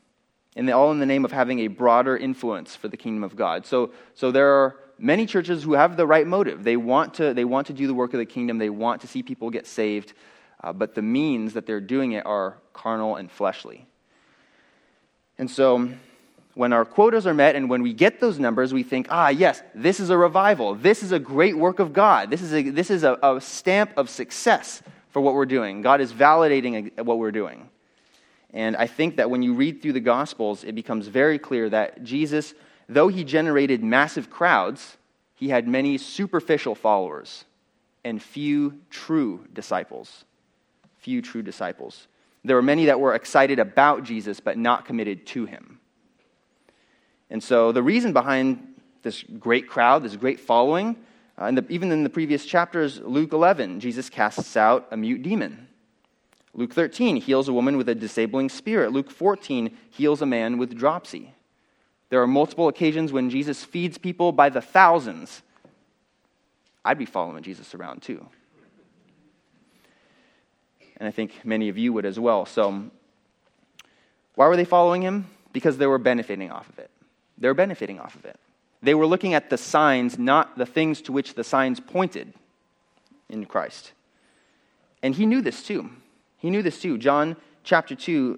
and 0.56 0.68
all 0.70 0.90
in 0.92 0.98
the 0.98 1.06
name 1.06 1.24
of 1.24 1.32
having 1.32 1.60
a 1.60 1.68
broader 1.68 2.16
influence 2.16 2.76
for 2.76 2.88
the 2.88 2.96
kingdom 2.96 3.24
of 3.24 3.36
God. 3.36 3.66
So, 3.66 3.92
so 4.14 4.30
there 4.30 4.48
are 4.48 4.76
many 4.98 5.26
churches 5.26 5.62
who 5.62 5.72
have 5.72 5.96
the 5.96 6.06
right 6.06 6.26
motive. 6.26 6.64
They 6.64 6.76
want 6.76 7.14
to, 7.14 7.34
they 7.34 7.44
want 7.44 7.66
to 7.68 7.72
do 7.72 7.86
the 7.86 7.94
work 7.94 8.12
of 8.14 8.18
the 8.18 8.26
kingdom, 8.26 8.58
they 8.58 8.70
want 8.70 9.00
to 9.02 9.06
see 9.06 9.22
people 9.22 9.50
get 9.50 9.66
saved, 9.66 10.12
uh, 10.62 10.72
but 10.72 10.94
the 10.94 11.02
means 11.02 11.54
that 11.54 11.66
they're 11.66 11.80
doing 11.80 12.12
it 12.12 12.24
are 12.26 12.58
carnal 12.72 13.16
and 13.16 13.30
fleshly. 13.30 13.86
And 15.38 15.50
so 15.50 15.88
when 16.54 16.72
our 16.72 16.84
quotas 16.84 17.26
are 17.26 17.34
met 17.34 17.56
and 17.56 17.70
when 17.70 17.82
we 17.82 17.94
get 17.94 18.20
those 18.20 18.38
numbers, 18.38 18.74
we 18.74 18.82
think, 18.82 19.06
ah, 19.10 19.28
yes, 19.28 19.62
this 19.74 20.00
is 20.00 20.10
a 20.10 20.18
revival. 20.18 20.74
This 20.74 21.02
is 21.02 21.12
a 21.12 21.18
great 21.18 21.56
work 21.56 21.78
of 21.78 21.92
God. 21.92 22.30
This 22.30 22.42
is 22.42 22.52
a, 22.52 22.70
this 22.70 22.90
is 22.90 23.04
a, 23.04 23.18
a 23.22 23.40
stamp 23.40 23.92
of 23.96 24.10
success 24.10 24.82
for 25.10 25.20
what 25.20 25.34
we're 25.34 25.46
doing. 25.46 25.82
God 25.82 26.00
is 26.00 26.12
validating 26.12 27.02
what 27.02 27.18
we're 27.18 27.32
doing. 27.32 27.70
And 28.52 28.76
I 28.76 28.86
think 28.86 29.16
that 29.16 29.30
when 29.30 29.42
you 29.42 29.54
read 29.54 29.80
through 29.80 29.94
the 29.94 30.00
Gospels, 30.00 30.64
it 30.64 30.74
becomes 30.74 31.08
very 31.08 31.38
clear 31.38 31.70
that 31.70 32.04
Jesus, 32.04 32.54
though 32.88 33.08
he 33.08 33.24
generated 33.24 33.82
massive 33.82 34.28
crowds, 34.28 34.98
he 35.34 35.48
had 35.48 35.66
many 35.66 35.98
superficial 35.98 36.74
followers 36.74 37.44
and 38.04 38.22
few 38.22 38.78
true 38.90 39.46
disciples. 39.52 40.24
Few 40.98 41.22
true 41.22 41.42
disciples. 41.42 42.08
There 42.44 42.56
were 42.56 42.62
many 42.62 42.86
that 42.86 43.00
were 43.00 43.14
excited 43.14 43.58
about 43.58 44.04
Jesus, 44.04 44.40
but 44.40 44.58
not 44.58 44.84
committed 44.84 45.26
to 45.28 45.46
him. 45.46 45.78
And 47.30 47.42
so 47.42 47.72
the 47.72 47.82
reason 47.82 48.12
behind 48.12 48.74
this 49.02 49.22
great 49.22 49.68
crowd, 49.68 50.02
this 50.02 50.16
great 50.16 50.40
following, 50.40 50.96
uh, 51.40 51.46
in 51.46 51.54
the, 51.54 51.64
even 51.70 51.90
in 51.90 52.02
the 52.02 52.10
previous 52.10 52.44
chapters, 52.44 53.00
Luke 53.00 53.32
11, 53.32 53.80
Jesus 53.80 54.10
casts 54.10 54.56
out 54.56 54.88
a 54.90 54.96
mute 54.96 55.22
demon. 55.22 55.68
Luke 56.54 56.72
13 56.74 57.16
heals 57.16 57.48
a 57.48 57.52
woman 57.52 57.76
with 57.76 57.88
a 57.88 57.94
disabling 57.94 58.48
spirit. 58.48 58.92
Luke 58.92 59.10
14 59.10 59.76
heals 59.90 60.20
a 60.20 60.26
man 60.26 60.58
with 60.58 60.76
dropsy. 60.76 61.34
There 62.10 62.20
are 62.20 62.26
multiple 62.26 62.68
occasions 62.68 63.10
when 63.10 63.30
Jesus 63.30 63.64
feeds 63.64 63.96
people 63.96 64.32
by 64.32 64.50
the 64.50 64.60
thousands. 64.60 65.42
I'd 66.84 66.98
be 66.98 67.06
following 67.06 67.42
Jesus 67.42 67.74
around 67.74 68.02
too. 68.02 68.26
And 70.98 71.08
I 71.08 71.10
think 71.10 71.44
many 71.44 71.70
of 71.70 71.78
you 71.78 71.92
would 71.94 72.04
as 72.04 72.20
well. 72.20 72.44
So, 72.44 72.84
why 74.34 74.46
were 74.46 74.56
they 74.56 74.66
following 74.66 75.02
him? 75.02 75.26
Because 75.52 75.78
they 75.78 75.86
were 75.86 75.98
benefiting 75.98 76.50
off 76.50 76.68
of 76.68 76.78
it. 76.78 76.90
They 77.38 77.48
were 77.48 77.54
benefiting 77.54 77.98
off 77.98 78.14
of 78.14 78.24
it. 78.24 78.38
They 78.82 78.94
were 78.94 79.06
looking 79.06 79.32
at 79.32 79.48
the 79.48 79.58
signs, 79.58 80.18
not 80.18 80.58
the 80.58 80.66
things 80.66 81.00
to 81.02 81.12
which 81.12 81.34
the 81.34 81.44
signs 81.44 81.80
pointed 81.80 82.34
in 83.28 83.46
Christ. 83.46 83.92
And 85.02 85.14
he 85.14 85.24
knew 85.24 85.40
this 85.40 85.62
too. 85.62 85.90
He 86.42 86.50
knew 86.50 86.60
this 86.60 86.82
too. 86.82 86.98
John 86.98 87.36
chapter 87.62 87.94
2, 87.94 88.36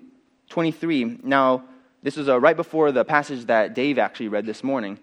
23. 0.51 1.21
Now, 1.23 1.65
this 2.03 2.19
is 2.19 2.29
uh, 2.29 2.39
right 2.39 2.55
before 2.55 2.93
the 2.93 3.03
passage 3.03 3.47
that 3.47 3.75
Dave 3.75 3.99
actually 3.99 4.29
read 4.29 4.45
this 4.45 4.63
morning. 4.63 4.99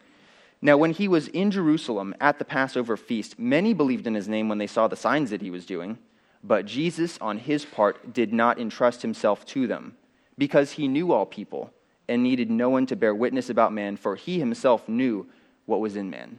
Now, 0.62 0.78
when 0.78 0.92
he 0.92 1.08
was 1.08 1.28
in 1.30 1.50
Jerusalem 1.50 2.14
at 2.22 2.38
the 2.38 2.46
Passover 2.46 2.96
feast, 2.96 3.40
many 3.40 3.74
believed 3.74 4.06
in 4.06 4.14
his 4.14 4.28
name 4.28 4.50
when 4.50 4.60
they 4.60 4.68
saw 4.68 4.88
the 4.88 4.96
signs 4.96 5.32
that 5.32 5.42
he 5.42 5.50
was 5.50 5.66
doing. 5.66 5.98
But 6.44 6.68
Jesus, 6.68 7.18
on 7.20 7.40
his 7.40 7.66
part, 7.66 8.14
did 8.14 8.32
not 8.32 8.60
entrust 8.60 9.02
himself 9.02 9.48
to 9.48 9.66
them, 9.66 9.98
because 10.38 10.74
he 10.74 10.88
knew 10.88 11.12
all 11.12 11.26
people 11.26 11.74
and 12.08 12.22
needed 12.22 12.52
no 12.52 12.70
one 12.70 12.86
to 12.86 12.96
bear 12.96 13.16
witness 13.16 13.50
about 13.50 13.74
man, 13.74 13.98
for 13.98 14.16
he 14.16 14.38
himself 14.38 14.88
knew 14.88 15.26
what 15.66 15.82
was 15.82 15.96
in 15.96 16.12
man. 16.12 16.38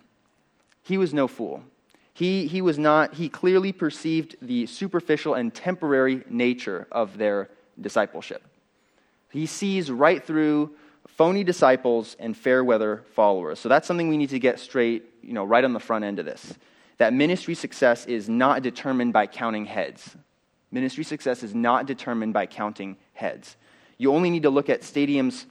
He 0.84 0.96
was 0.96 1.12
no 1.12 1.26
fool. 1.26 1.64
He, 2.14 2.46
he 2.46 2.60
was 2.60 2.78
not, 2.78 3.14
he 3.14 3.28
clearly 3.28 3.72
perceived 3.72 4.36
the 4.42 4.66
superficial 4.66 5.34
and 5.34 5.52
temporary 5.52 6.22
nature 6.28 6.86
of 6.92 7.16
their 7.16 7.48
discipleship. 7.80 8.42
He 9.30 9.46
sees 9.46 9.90
right 9.90 10.22
through 10.22 10.74
phony 11.08 11.42
disciples 11.42 12.16
and 12.18 12.36
fair 12.36 12.62
weather 12.62 13.02
followers. 13.14 13.58
So 13.58 13.68
that's 13.68 13.86
something 13.86 14.08
we 14.08 14.18
need 14.18 14.30
to 14.30 14.38
get 14.38 14.60
straight, 14.60 15.04
you 15.22 15.32
know, 15.32 15.44
right 15.44 15.64
on 15.64 15.72
the 15.72 15.80
front 15.80 16.04
end 16.04 16.18
of 16.18 16.26
this. 16.26 16.54
that 17.02 17.12
ministry 17.12 17.54
success 17.54 18.06
is 18.06 18.28
not 18.28 18.62
determined 18.62 19.12
by 19.12 19.26
counting 19.26 19.64
heads. 19.64 20.16
Ministry 20.70 21.02
success 21.02 21.42
is 21.42 21.52
not 21.52 21.86
determined 21.86 22.32
by 22.32 22.46
counting 22.46 22.96
heads. 23.12 23.56
You 23.98 24.12
only 24.12 24.30
need 24.30 24.44
to 24.44 24.50
look 24.50 24.70
at 24.70 24.82
stadiums 24.82 25.46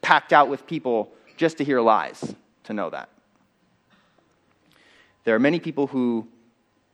packed 0.00 0.32
out 0.32 0.48
with 0.48 0.64
people 0.64 1.12
just 1.36 1.58
to 1.58 1.64
hear 1.64 1.80
lies 1.80 2.36
to 2.64 2.72
know 2.72 2.88
that. 2.90 3.08
There 5.24 5.34
are 5.34 5.40
many 5.40 5.60
people 5.60 5.86
who 5.86 6.26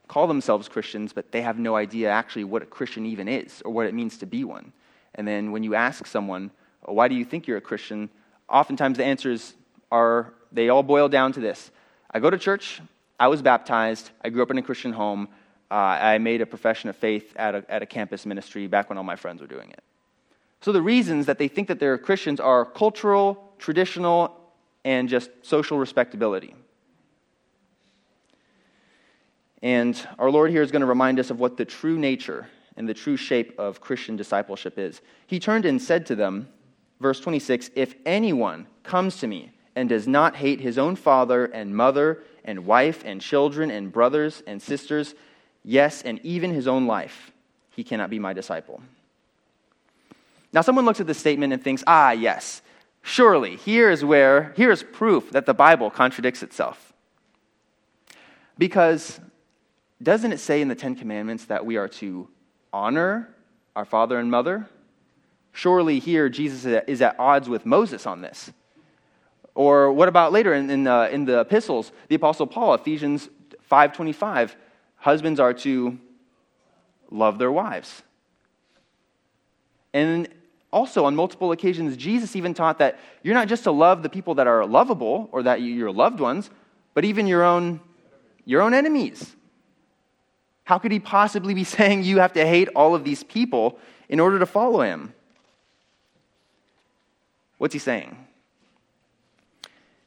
call 0.07 0.27
themselves 0.27 0.67
Christians, 0.67 1.13
but 1.13 1.31
they 1.31 1.41
have 1.41 1.59
no 1.59 1.75
idea 1.75 2.09
actually 2.09 2.43
what 2.43 2.63
a 2.63 2.65
Christian 2.65 3.05
even 3.05 3.27
is 3.27 3.61
or 3.63 3.71
what 3.71 3.85
it 3.85 3.93
means 3.93 4.17
to 4.17 4.25
be 4.25 4.43
one. 4.43 4.73
And 5.15 5.27
then 5.27 5.51
when 5.51 5.63
you 5.63 5.75
ask 5.75 6.05
someone, 6.07 6.51
why 6.83 7.07
do 7.07 7.15
you 7.15 7.25
think 7.25 7.47
you're 7.47 7.57
a 7.57 7.61
Christian? 7.61 8.09
Oftentimes 8.49 8.97
the 8.97 9.05
answers 9.05 9.53
are, 9.91 10.33
they 10.51 10.69
all 10.69 10.83
boil 10.83 11.09
down 11.09 11.31
to 11.33 11.39
this 11.39 11.71
I 12.11 12.19
go 12.19 12.29
to 12.31 12.39
church, 12.39 12.81
I 13.19 13.27
was 13.27 13.43
baptized, 13.43 14.09
I 14.23 14.29
grew 14.29 14.41
up 14.41 14.49
in 14.49 14.57
a 14.57 14.63
Christian 14.63 14.93
home, 14.93 15.27
uh, 15.69 15.75
I 15.75 16.17
made 16.17 16.41
a 16.41 16.47
profession 16.47 16.89
of 16.89 16.95
faith 16.95 17.33
at 17.35 17.53
a, 17.53 17.65
at 17.69 17.83
a 17.83 17.85
campus 17.85 18.25
ministry 18.25 18.65
back 18.65 18.89
when 18.89 18.97
all 18.97 19.03
my 19.03 19.15
friends 19.15 19.41
were 19.41 19.47
doing 19.47 19.69
it. 19.69 19.83
So 20.61 20.71
the 20.71 20.81
reasons 20.81 21.27
that 21.27 21.37
they 21.37 21.47
think 21.47 21.67
that 21.67 21.79
they're 21.79 21.99
Christians 21.99 22.39
are 22.39 22.65
cultural, 22.65 23.53
traditional, 23.59 24.35
and 24.83 25.07
just 25.07 25.29
social 25.43 25.77
respectability. 25.77 26.55
And 29.61 30.07
our 30.17 30.31
Lord 30.31 30.51
here 30.51 30.61
is 30.61 30.71
going 30.71 30.81
to 30.81 30.87
remind 30.87 31.19
us 31.19 31.29
of 31.29 31.39
what 31.39 31.57
the 31.57 31.65
true 31.65 31.97
nature 31.97 32.47
and 32.77 32.87
the 32.87 32.93
true 32.93 33.17
shape 33.17 33.59
of 33.59 33.81
Christian 33.81 34.15
discipleship 34.15 34.77
is. 34.77 35.01
He 35.27 35.39
turned 35.39 35.65
and 35.65 35.81
said 35.81 36.05
to 36.07 36.15
them, 36.15 36.47
verse 36.99 37.19
26 37.19 37.71
If 37.75 37.95
anyone 38.05 38.67
comes 38.83 39.17
to 39.17 39.27
me 39.27 39.51
and 39.75 39.89
does 39.89 40.07
not 40.07 40.37
hate 40.37 40.61
his 40.61 40.77
own 40.77 40.95
father 40.95 41.45
and 41.45 41.75
mother 41.75 42.23
and 42.45 42.65
wife 42.65 43.03
and 43.05 43.21
children 43.21 43.69
and 43.69 43.91
brothers 43.91 44.41
and 44.47 44.61
sisters, 44.61 45.13
yes, 45.63 46.01
and 46.03 46.19
even 46.23 46.53
his 46.53 46.67
own 46.67 46.87
life, 46.87 47.31
he 47.71 47.83
cannot 47.83 48.09
be 48.09 48.19
my 48.19 48.33
disciple. 48.33 48.81
Now, 50.51 50.61
someone 50.61 50.85
looks 50.85 50.99
at 50.99 51.05
this 51.05 51.19
statement 51.19 51.53
and 51.53 51.63
thinks, 51.63 51.83
ah, 51.85 52.11
yes, 52.11 52.61
surely 53.01 53.57
here 53.57 53.91
is 53.91 54.03
where, 54.03 54.53
here 54.55 54.71
is 54.71 54.83
proof 54.83 55.31
that 55.31 55.45
the 55.45 55.53
Bible 55.53 55.91
contradicts 55.91 56.41
itself. 56.41 56.93
Because 58.57 59.19
doesn't 60.01 60.31
it 60.31 60.39
say 60.39 60.61
in 60.61 60.67
the 60.67 60.75
Ten 60.75 60.95
Commandments 60.95 61.45
that 61.45 61.65
we 61.65 61.77
are 61.77 61.87
to 61.87 62.29
honor 62.71 63.29
our 63.75 63.85
father 63.85 64.17
and 64.17 64.31
mother? 64.31 64.67
Surely 65.51 65.99
here 65.99 66.29
Jesus 66.29 66.65
is 66.87 67.01
at 67.01 67.19
odds 67.19 67.49
with 67.49 67.65
Moses 67.65 68.05
on 68.05 68.21
this. 68.21 68.51
Or 69.55 69.91
what 69.91 70.07
about 70.07 70.31
later 70.31 70.53
in, 70.53 70.69
in, 70.69 70.87
uh, 70.87 71.09
in 71.11 71.25
the 71.25 71.41
epistles, 71.41 71.91
the 72.07 72.15
Apostle 72.15 72.47
Paul, 72.47 72.75
Ephesians 72.75 73.29
5.25, 73.69 74.55
husbands 74.95 75.39
are 75.39 75.53
to 75.53 75.99
love 77.11 77.39
their 77.39 77.51
wives. 77.51 78.03
And 79.93 80.29
also, 80.71 81.05
on 81.05 81.15
multiple 81.15 81.51
occasions, 81.51 81.97
Jesus 81.97 82.35
even 82.35 82.53
taught 82.53 82.77
that 82.77 82.99
you're 83.23 83.33
not 83.33 83.47
just 83.47 83.63
to 83.63 83.71
love 83.71 84.03
the 84.03 84.09
people 84.09 84.35
that 84.35 84.45
are 84.45 84.65
lovable 84.65 85.27
or 85.31 85.43
that 85.43 85.61
your 85.61 85.91
loved 85.91 86.19
ones, 86.19 86.49
but 86.93 87.03
even 87.03 87.25
your 87.25 87.43
own, 87.43 87.81
your 88.45 88.61
own 88.61 88.75
enemies. 88.75 89.35
How 90.69 90.77
could 90.77 90.91
he 90.91 90.99
possibly 90.99 91.55
be 91.55 91.63
saying 91.77 92.03
you 92.03 92.19
have 92.19 92.33
to 92.33 92.45
hate 92.45 92.69
all 92.75 92.93
of 92.93 93.03
these 93.03 93.23
people 93.23 93.79
in 94.07 94.19
order 94.19 94.37
to 94.37 94.45
follow 94.45 94.81
him? 94.81 95.15
What's 97.57 97.73
he 97.73 97.79
saying? 97.79 98.15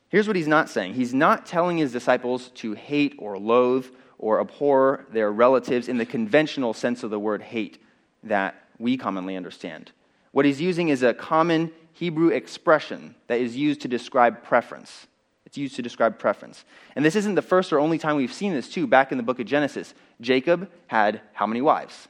Here's 0.08 0.28
what 0.28 0.36
he's 0.36 0.46
not 0.46 0.70
saying. 0.70 0.94
He's 0.94 1.12
not 1.12 1.46
telling 1.46 1.78
his 1.78 1.90
disciples 1.90 2.50
to 2.54 2.74
hate 2.74 3.16
or 3.18 3.40
loathe 3.40 3.86
or 4.18 4.40
abhor 4.40 5.04
their 5.10 5.32
relatives 5.32 5.88
in 5.88 5.98
the 5.98 6.06
conventional 6.06 6.74
sense 6.74 7.02
of 7.02 7.10
the 7.10 7.18
word 7.18 7.42
hate 7.42 7.82
that 8.22 8.54
we 8.78 8.96
commonly 8.96 9.34
understand. 9.34 9.90
What 10.30 10.44
he's 10.44 10.60
using 10.60 10.90
is 10.90 11.02
a 11.02 11.12
common 11.12 11.72
Hebrew 11.92 12.28
expression 12.28 13.16
that 13.26 13.40
is 13.40 13.56
used 13.56 13.80
to 13.80 13.88
describe 13.88 14.44
preference. 14.44 15.08
It's 15.52 15.58
used 15.58 15.76
to 15.76 15.82
describe 15.82 16.18
preference. 16.18 16.64
And 16.96 17.04
this 17.04 17.14
isn't 17.14 17.34
the 17.34 17.42
first 17.42 17.74
or 17.74 17.78
only 17.78 17.98
time 17.98 18.16
we've 18.16 18.32
seen 18.32 18.54
this, 18.54 18.70
too. 18.70 18.86
Back 18.86 19.12
in 19.12 19.18
the 19.18 19.22
book 19.22 19.38
of 19.38 19.44
Genesis, 19.44 19.92
Jacob 20.22 20.70
had 20.86 21.20
how 21.34 21.46
many 21.46 21.60
wives? 21.60 22.08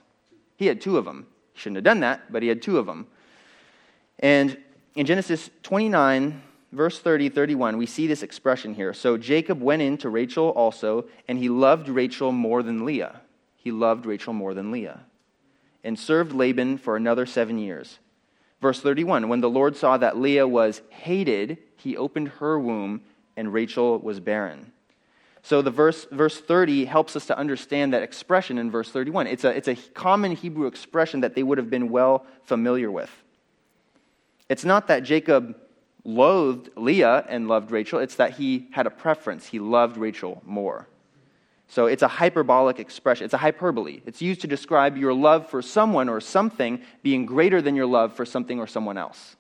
He 0.57 0.67
had 0.67 0.81
two 0.81 0.99
of 0.99 1.05
them. 1.05 1.27
He 1.55 1.61
shouldn't 1.61 1.79
have 1.79 1.85
done 1.85 2.01
that, 2.01 2.31
but 2.31 2.43
he 2.43 2.49
had 2.49 2.63
two 2.63 2.79
of 2.79 2.87
them. 2.87 3.09
And 4.21 4.57
in 4.95 5.07
Genesis 5.07 5.51
29, 5.65 6.41
verse 6.71 6.99
30, 6.99 7.31
31, 7.31 7.77
we 7.77 7.87
see 7.87 8.07
this 8.07 8.23
expression 8.23 8.75
here. 8.75 8.95
So 8.95 9.17
Jacob 9.17 9.61
went 9.61 9.83
in 9.83 9.99
to 9.99 10.09
Rachel 10.09 10.51
also, 10.51 11.07
and 11.27 11.39
he 11.39 11.49
loved 11.49 11.89
Rachel 11.89 12.31
more 12.31 12.63
than 12.63 12.85
Leah. 12.85 13.21
He 13.57 13.73
loved 13.73 14.07
Rachel 14.07 14.33
more 14.33 14.55
than 14.55 14.71
Leah. 14.71 15.01
And 15.85 15.99
served 15.99 16.33
Laban 16.33 16.79
for 16.79 16.97
another 16.97 17.27
seven 17.27 17.59
years. 17.59 17.99
Verse 18.61 18.81
31 18.81 19.29
When 19.29 19.41
the 19.41 19.51
Lord 19.51 19.77
saw 19.77 19.97
that 19.97 20.19
Leah 20.19 20.47
was 20.47 20.83
hated, 20.91 21.59
he 21.77 21.97
opened 21.97 22.29
her 22.29 22.59
womb 22.59 23.03
and 23.37 23.53
Rachel 23.53 23.99
was 23.99 24.21
barren. 24.21 24.72
So 25.43 25.61
the 25.61 25.71
verse, 25.71 26.07
verse 26.11 26.41
30 26.41 26.85
helps 26.85 27.17
us 27.17 27.27
to 27.27 27.37
understand 27.37 27.93
that 27.93 28.03
expression 28.03 28.59
in 28.59 28.71
verse 28.71 28.91
31. 28.91 29.27
It's 29.27 29.45
a, 29.45 29.49
it's 29.57 29.69
a 29.69 29.75
common 29.75 30.33
Hebrew 30.33 30.67
expression 30.67 31.21
that 31.21 31.35
they 31.35 31.43
would 31.43 31.59
have 31.59 31.69
been 31.69 31.91
well 31.91 32.25
familiar 32.45 32.91
with. 32.91 33.11
It's 34.49 34.65
not 34.65 34.87
that 34.87 35.01
Jacob 35.03 35.57
loathed 36.05 36.71
Leah 36.77 37.25
and 37.29 37.49
loved 37.49 37.71
Rachel, 37.71 37.99
it's 37.99 38.17
that 38.17 38.33
he 38.33 38.69
had 38.73 38.87
a 38.87 38.91
preference. 38.91 39.47
He 39.47 39.59
loved 39.59 39.97
Rachel 39.97 40.43
more. 40.45 40.89
So 41.69 41.87
it's 41.87 42.03
a 42.03 42.09
hyperbolic 42.09 42.79
expression. 42.79 43.25
It's 43.25 43.35
a 43.35 43.39
hyperbole. 43.39 44.03
It's 44.05 44.21
used 44.21 44.43
to 44.43 44.47
describe 44.47 44.97
your 44.97 45.15
love 45.15 45.49
for 45.49 45.63
someone 45.63 46.09
or 46.09 46.21
something 46.21 46.83
being 47.03 47.25
greater 47.25 47.63
than 47.63 47.75
your 47.75 47.87
love 47.87 48.13
for 48.13 48.27
something 48.27 48.61
or 48.61 48.67
someone 48.67 48.99
else. 48.99 49.37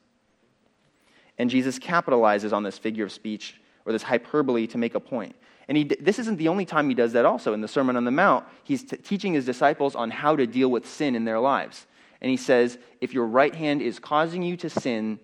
And 1.36 1.50
Jesus 1.50 1.78
capitalizes 1.78 2.52
on 2.52 2.62
this 2.62 2.78
figure 2.78 3.04
of 3.04 3.12
speech 3.12 3.60
or 3.84 3.92
this 3.92 4.02
hyperbole 4.02 4.66
to 4.68 4.78
make 4.78 4.94
a 4.94 5.00
point. 5.00 5.34
And 5.68 5.76
he, 5.76 5.84
this 5.84 6.18
isn't 6.18 6.36
the 6.36 6.48
only 6.48 6.64
time 6.64 6.88
he 6.88 6.94
does 6.94 7.12
that 7.12 7.24
also. 7.24 7.52
In 7.52 7.60
the 7.60 7.68
Sermon 7.68 7.96
on 7.96 8.04
the 8.04 8.10
Mount, 8.10 8.44
he's 8.64 8.84
t- 8.84 8.96
teaching 8.96 9.32
his 9.32 9.44
disciples 9.44 9.94
on 9.94 10.10
how 10.10 10.36
to 10.36 10.46
deal 10.46 10.70
with 10.70 10.86
sin 10.86 11.14
in 11.14 11.24
their 11.24 11.38
lives. 11.38 11.86
And 12.20 12.30
he 12.30 12.36
says, 12.36 12.78
if 13.00 13.14
your 13.14 13.26
right 13.26 13.54
hand 13.54 13.82
is 13.82 13.98
causing 13.98 14.42
you 14.42 14.56
to 14.58 14.70
sin, 14.70 15.18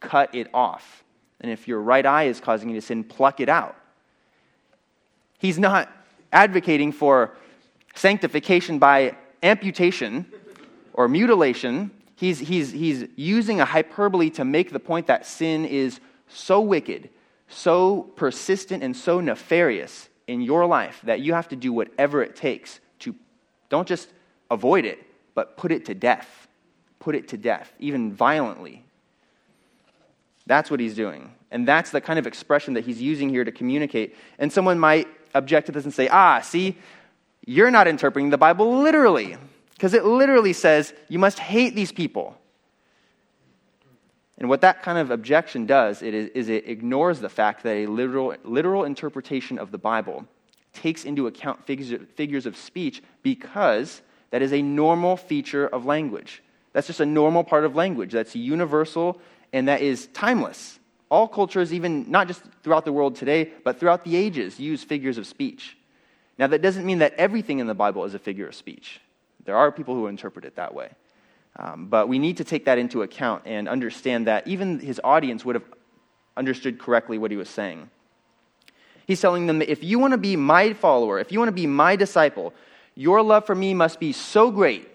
cut 0.00 0.34
it 0.34 0.48
off. 0.54 1.04
And 1.40 1.50
if 1.50 1.68
your 1.68 1.80
right 1.80 2.04
eye 2.04 2.24
is 2.24 2.40
causing 2.40 2.70
you 2.70 2.76
to 2.76 2.86
sin, 2.86 3.04
pluck 3.04 3.40
it 3.40 3.48
out. 3.48 3.76
He's 5.38 5.58
not 5.58 5.90
advocating 6.32 6.92
for 6.92 7.34
sanctification 7.94 8.78
by 8.78 9.16
amputation 9.42 10.26
or 10.92 11.08
mutilation. 11.08 11.90
He's, 12.16 12.38
he's, 12.38 12.70
he's 12.70 13.06
using 13.16 13.60
a 13.60 13.64
hyperbole 13.64 14.30
to 14.30 14.44
make 14.44 14.70
the 14.70 14.80
point 14.80 15.06
that 15.06 15.26
sin 15.26 15.64
is 15.64 16.00
so 16.28 16.60
wicked 16.60 17.10
so 17.50 18.02
persistent 18.16 18.82
and 18.82 18.96
so 18.96 19.20
nefarious 19.20 20.08
in 20.26 20.40
your 20.40 20.66
life 20.66 21.00
that 21.04 21.20
you 21.20 21.34
have 21.34 21.48
to 21.48 21.56
do 21.56 21.72
whatever 21.72 22.22
it 22.22 22.36
takes 22.36 22.80
to 23.00 23.14
don't 23.68 23.86
just 23.86 24.08
avoid 24.50 24.84
it, 24.84 24.98
but 25.34 25.56
put 25.56 25.72
it 25.72 25.86
to 25.86 25.94
death. 25.94 26.48
Put 27.00 27.14
it 27.14 27.28
to 27.28 27.36
death, 27.36 27.72
even 27.78 28.12
violently. 28.12 28.84
That's 30.46 30.70
what 30.70 30.80
he's 30.80 30.94
doing. 30.94 31.32
And 31.50 31.66
that's 31.66 31.90
the 31.90 32.00
kind 32.00 32.18
of 32.18 32.26
expression 32.26 32.74
that 32.74 32.84
he's 32.84 33.00
using 33.00 33.28
here 33.28 33.44
to 33.44 33.52
communicate. 33.52 34.16
And 34.38 34.52
someone 34.52 34.78
might 34.78 35.08
object 35.34 35.66
to 35.66 35.72
this 35.72 35.84
and 35.84 35.92
say, 35.92 36.08
ah, 36.08 36.40
see, 36.40 36.76
you're 37.46 37.70
not 37.70 37.88
interpreting 37.88 38.30
the 38.30 38.38
Bible 38.38 38.82
literally. 38.82 39.36
Because 39.72 39.94
it 39.94 40.04
literally 40.04 40.52
says 40.52 40.92
you 41.08 41.18
must 41.18 41.38
hate 41.38 41.74
these 41.74 41.90
people. 41.90 42.39
And 44.40 44.48
what 44.48 44.62
that 44.62 44.82
kind 44.82 44.98
of 44.98 45.10
objection 45.10 45.66
does 45.66 46.02
it 46.02 46.14
is, 46.14 46.30
is, 46.30 46.48
it 46.48 46.66
ignores 46.66 47.20
the 47.20 47.28
fact 47.28 47.62
that 47.62 47.76
a 47.76 47.86
literal, 47.86 48.34
literal 48.42 48.84
interpretation 48.84 49.58
of 49.58 49.70
the 49.70 49.78
Bible 49.78 50.26
takes 50.72 51.04
into 51.04 51.26
account 51.26 51.66
figures, 51.66 52.00
figures 52.14 52.46
of 52.46 52.56
speech 52.56 53.02
because 53.22 54.00
that 54.30 54.40
is 54.40 54.52
a 54.54 54.62
normal 54.62 55.16
feature 55.16 55.66
of 55.66 55.84
language. 55.84 56.42
That's 56.72 56.86
just 56.86 57.00
a 57.00 57.06
normal 57.06 57.44
part 57.44 57.64
of 57.64 57.74
language. 57.74 58.12
That's 58.12 58.34
universal 58.34 59.20
and 59.52 59.68
that 59.68 59.82
is 59.82 60.06
timeless. 60.14 60.78
All 61.10 61.28
cultures, 61.28 61.72
even 61.74 62.10
not 62.10 62.28
just 62.28 62.42
throughout 62.62 62.84
the 62.84 62.92
world 62.92 63.16
today, 63.16 63.52
but 63.64 63.78
throughout 63.78 64.04
the 64.04 64.16
ages, 64.16 64.58
use 64.58 64.82
figures 64.82 65.18
of 65.18 65.26
speech. 65.26 65.76
Now, 66.38 66.46
that 66.46 66.62
doesn't 66.62 66.86
mean 66.86 67.00
that 67.00 67.12
everything 67.14 67.58
in 67.58 67.66
the 67.66 67.74
Bible 67.74 68.04
is 68.04 68.14
a 68.14 68.18
figure 68.18 68.46
of 68.46 68.54
speech. 68.54 69.00
There 69.44 69.56
are 69.56 69.70
people 69.72 69.94
who 69.94 70.06
interpret 70.06 70.44
it 70.44 70.56
that 70.56 70.72
way. 70.72 70.90
Um, 71.60 71.86
but 71.86 72.08
we 72.08 72.18
need 72.18 72.38
to 72.38 72.44
take 72.44 72.64
that 72.64 72.78
into 72.78 73.02
account 73.02 73.42
and 73.44 73.68
understand 73.68 74.26
that 74.26 74.48
even 74.48 74.78
his 74.78 74.98
audience 75.04 75.44
would 75.44 75.56
have 75.56 75.64
understood 76.34 76.78
correctly 76.78 77.18
what 77.18 77.30
he 77.30 77.36
was 77.36 77.50
saying. 77.50 77.90
He's 79.06 79.20
telling 79.20 79.46
them 79.46 79.58
that 79.58 79.70
if 79.70 79.84
you 79.84 79.98
want 79.98 80.12
to 80.12 80.18
be 80.18 80.36
my 80.36 80.72
follower, 80.72 81.18
if 81.18 81.30
you 81.30 81.38
want 81.38 81.48
to 81.48 81.52
be 81.52 81.66
my 81.66 81.96
disciple, 81.96 82.54
your 82.94 83.22
love 83.22 83.44
for 83.44 83.54
me 83.54 83.74
must 83.74 84.00
be 84.00 84.12
so 84.12 84.50
great 84.50 84.88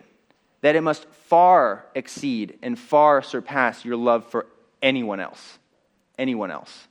that 0.61 0.75
it 0.75 0.81
must 0.81 1.05
far 1.05 1.85
exceed 1.93 2.57
and 2.63 2.79
far 2.79 3.21
surpass 3.21 3.85
your 3.85 3.95
love 3.95 4.25
for 4.25 4.47
anyone 4.81 5.19
else. 5.19 5.59
Anyone 6.17 6.49
else. 6.49 6.87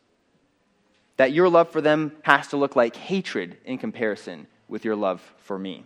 That 1.17 1.33
your 1.33 1.49
love 1.49 1.71
for 1.71 1.81
them 1.81 2.13
has 2.23 2.49
to 2.49 2.57
look 2.57 2.77
like 2.77 2.95
hatred 2.95 3.57
in 3.65 3.79
comparison 3.79 4.47
with 4.69 4.85
your 4.85 4.95
love 4.95 5.21
for 5.39 5.59
me. 5.59 5.85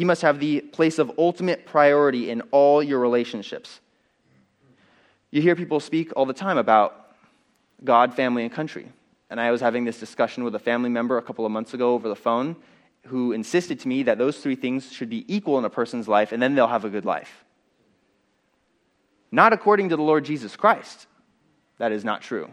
He 0.00 0.06
must 0.06 0.22
have 0.22 0.40
the 0.40 0.62
place 0.62 0.98
of 0.98 1.12
ultimate 1.18 1.66
priority 1.66 2.30
in 2.30 2.40
all 2.52 2.82
your 2.82 2.98
relationships. 3.00 3.80
You 5.30 5.42
hear 5.42 5.54
people 5.54 5.78
speak 5.78 6.10
all 6.16 6.24
the 6.24 6.32
time 6.32 6.56
about 6.56 7.12
God, 7.84 8.14
family, 8.14 8.44
and 8.44 8.50
country. 8.50 8.90
And 9.28 9.38
I 9.38 9.50
was 9.50 9.60
having 9.60 9.84
this 9.84 10.00
discussion 10.00 10.42
with 10.42 10.54
a 10.54 10.58
family 10.58 10.88
member 10.88 11.18
a 11.18 11.22
couple 11.22 11.44
of 11.44 11.52
months 11.52 11.74
ago 11.74 11.92
over 11.92 12.08
the 12.08 12.16
phone 12.16 12.56
who 13.08 13.32
insisted 13.32 13.78
to 13.80 13.88
me 13.88 14.02
that 14.04 14.16
those 14.16 14.38
three 14.38 14.54
things 14.54 14.90
should 14.90 15.10
be 15.10 15.26
equal 15.28 15.58
in 15.58 15.66
a 15.66 15.68
person's 15.68 16.08
life 16.08 16.32
and 16.32 16.42
then 16.42 16.54
they'll 16.54 16.66
have 16.66 16.86
a 16.86 16.88
good 16.88 17.04
life. 17.04 17.44
Not 19.30 19.52
according 19.52 19.90
to 19.90 19.96
the 19.96 20.02
Lord 20.02 20.24
Jesus 20.24 20.56
Christ. 20.56 21.08
That 21.76 21.92
is 21.92 22.06
not 22.06 22.22
true. 22.22 22.48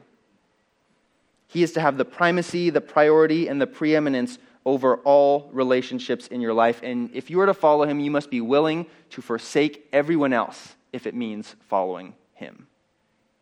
He 1.47 1.63
is 1.63 1.71
to 1.71 1.79
have 1.79 1.95
the 1.95 2.03
primacy, 2.03 2.71
the 2.71 2.81
priority, 2.81 3.47
and 3.47 3.61
the 3.61 3.67
preeminence 3.67 4.37
over 4.67 4.97
all 4.97 5.49
relationships 5.53 6.27
in 6.27 6.41
your 6.41 6.53
life. 6.53 6.81
And 6.83 7.09
if 7.13 7.29
you 7.29 7.39
are 7.39 7.45
to 7.45 7.53
follow 7.53 7.85
him, 7.85 8.01
you 8.01 8.11
must 8.11 8.29
be 8.29 8.41
willing 8.41 8.85
to 9.11 9.21
forsake 9.21 9.87
everyone 9.93 10.33
else 10.33 10.75
if 10.91 11.07
it 11.07 11.15
means 11.15 11.55
following 11.69 12.13
him. 12.33 12.67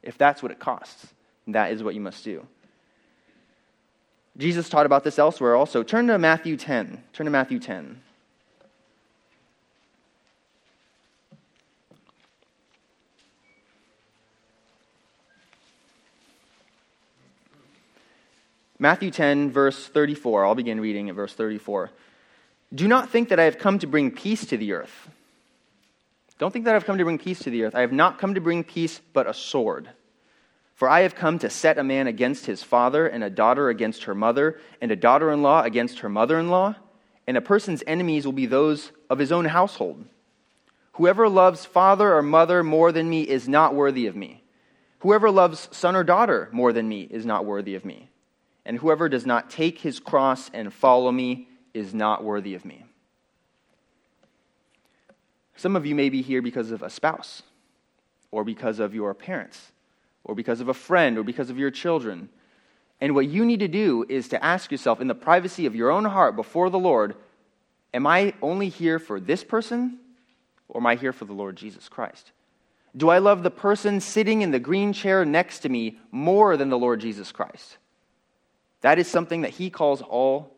If 0.04 0.20
that's 0.20 0.44
what 0.44 0.52
it 0.52 0.60
costs, 0.60 1.08
that 1.48 1.72
is 1.72 1.82
what 1.82 1.96
you 1.96 2.00
must 2.00 2.24
do. 2.24 2.46
Jesus 4.38 4.70
taught 4.70 4.86
about 4.86 5.04
this 5.04 5.18
elsewhere 5.18 5.56
also. 5.56 5.82
Turn 5.82 6.06
to 6.08 6.20
Matthew 6.20 6.58
10. 6.58 7.04
Turn 7.12 7.26
to 7.26 7.32
Matthew 7.32 7.58
10. 7.58 8.04
Matthew 18.78 19.10
10, 19.10 19.52
verse 19.52 19.88
34. 19.88 20.46
I'll 20.46 20.56
begin 20.56 20.82
reading 20.82 21.10
at 21.10 21.16
verse 21.16 21.34
34. 21.34 21.92
Do 22.74 22.88
not 22.90 23.10
think 23.10 23.30
that 23.30 23.40
I 23.40 23.46
have 23.46 23.58
come 23.58 23.80
to 23.80 23.88
bring 23.88 24.12
peace 24.12 24.46
to 24.48 24.58
the 24.58 24.74
earth. 24.74 25.10
Don't 26.40 26.52
think 26.52 26.66
that 26.66 26.76
I've 26.76 26.86
come 26.86 26.98
to 26.98 27.06
bring 27.06 27.18
peace 27.18 27.40
to 27.40 27.50
the 27.50 27.64
earth. 27.64 27.74
I 27.74 27.82
have 27.82 27.94
not 27.94 28.20
come 28.20 28.34
to 28.34 28.42
bring 28.42 28.66
peace, 28.66 29.00
but 29.14 29.28
a 29.28 29.34
sword. 29.34 29.90
For 30.74 30.90
I 30.90 31.02
have 31.02 31.16
come 31.16 31.40
to 31.40 31.50
set 31.50 31.78
a 31.78 31.86
man 31.86 32.08
against 32.08 32.48
his 32.48 32.64
father, 32.64 33.08
and 33.08 33.24
a 33.24 33.30
daughter 33.30 33.70
against 33.70 34.04
her 34.04 34.16
mother, 34.16 34.60
and 34.82 34.92
a 34.92 34.98
daughter 34.98 35.32
in 35.32 35.42
law 35.42 35.64
against 35.64 36.00
her 36.00 36.10
mother 36.10 36.38
in 36.38 36.50
law, 36.50 36.76
and 37.28 37.38
a 37.38 37.42
person's 37.42 37.84
enemies 37.88 38.26
will 38.26 38.34
be 38.34 38.46
those 38.46 38.92
of 39.10 39.20
his 39.20 39.32
own 39.32 39.46
household. 39.46 40.04
Whoever 40.94 41.30
loves 41.30 41.64
father 41.64 42.14
or 42.14 42.22
mother 42.22 42.62
more 42.62 42.92
than 42.92 43.10
me 43.10 43.22
is 43.22 43.48
not 43.48 43.74
worthy 43.74 44.06
of 44.08 44.18
me. 44.18 44.44
Whoever 45.00 45.32
loves 45.32 45.70
son 45.72 45.96
or 45.96 46.04
daughter 46.04 46.50
more 46.52 46.74
than 46.74 46.90
me 46.90 47.04
is 47.04 47.26
not 47.26 47.46
worthy 47.46 47.76
of 47.76 47.86
me 47.86 48.10
and 48.66 48.78
whoever 48.78 49.08
does 49.08 49.26
not 49.26 49.50
take 49.50 49.80
his 49.80 50.00
cross 50.00 50.50
and 50.54 50.74
follow 50.74 51.12
me 51.12 51.48
is 51.74 51.94
not 51.94 52.24
worthy 52.24 52.56
of 52.56 52.66
me. 52.66 52.84
Some 55.56 55.76
of 55.76 55.86
you 55.86 55.96
may 55.96 56.10
be 56.10 56.22
here 56.22 56.42
because 56.42 56.72
of 56.72 56.82
a 56.82 56.90
spouse, 56.90 57.44
or 58.32 58.44
because 58.44 58.80
of 58.80 58.94
your 58.94 59.14
parents, 59.14 59.72
or 60.24 60.36
because 60.36 60.60
of 60.60 60.68
a 60.68 60.74
friend, 60.74 61.18
or 61.18 61.24
because 61.24 61.50
of 61.50 61.58
your 61.58 61.72
children. 61.72 62.30
And 63.00 63.14
what 63.14 63.28
you 63.28 63.46
need 63.46 63.60
to 63.60 63.68
do 63.68 64.06
is 64.10 64.28
to 64.30 64.44
ask 64.44 64.72
yourself 64.72 65.00
in 65.00 65.08
the 65.08 65.16
privacy 65.16 65.66
of 65.66 65.76
your 65.76 65.92
own 65.92 66.06
heart 66.06 66.36
before 66.36 66.70
the 66.70 66.80
Lord 66.80 67.16
Am 67.94 68.06
I 68.06 68.34
only 68.42 68.68
here 68.68 69.00
for 69.00 69.22
this 69.22 69.42
person, 69.42 70.00
or 70.68 70.82
am 70.82 70.86
I 70.86 70.96
here 70.96 71.14
for 71.14 71.24
the 71.24 71.32
Lord 71.32 71.56
Jesus 71.56 71.88
Christ? 71.88 72.34
Do 72.98 73.08
I 73.08 73.20
love 73.20 73.42
the 73.42 73.52
person 73.52 74.02
sitting 74.02 74.42
in 74.42 74.52
the 74.52 74.60
green 74.60 74.92
chair 74.92 75.24
next 75.24 75.60
to 75.60 75.70
me 75.70 75.98
more 76.12 76.58
than 76.58 76.68
the 76.68 76.78
Lord 76.78 77.00
Jesus 77.00 77.32
Christ? 77.32 77.78
That 78.86 79.00
is 79.00 79.08
something 79.08 79.42
that 79.42 79.50
he 79.50 79.72
calls 79.72 80.04
all 80.04 80.52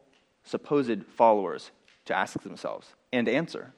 supposed 0.44 1.06
followers 1.16 1.72
to 2.08 2.14
ask 2.14 2.38
themselves 2.44 2.94
and 3.14 3.30
answer. 3.30 3.72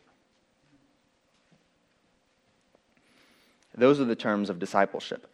Those 3.77 3.99
are 3.99 4.05
the 4.05 4.15
terms 4.15 4.49
of 4.49 4.57
discipleship. 4.57 5.27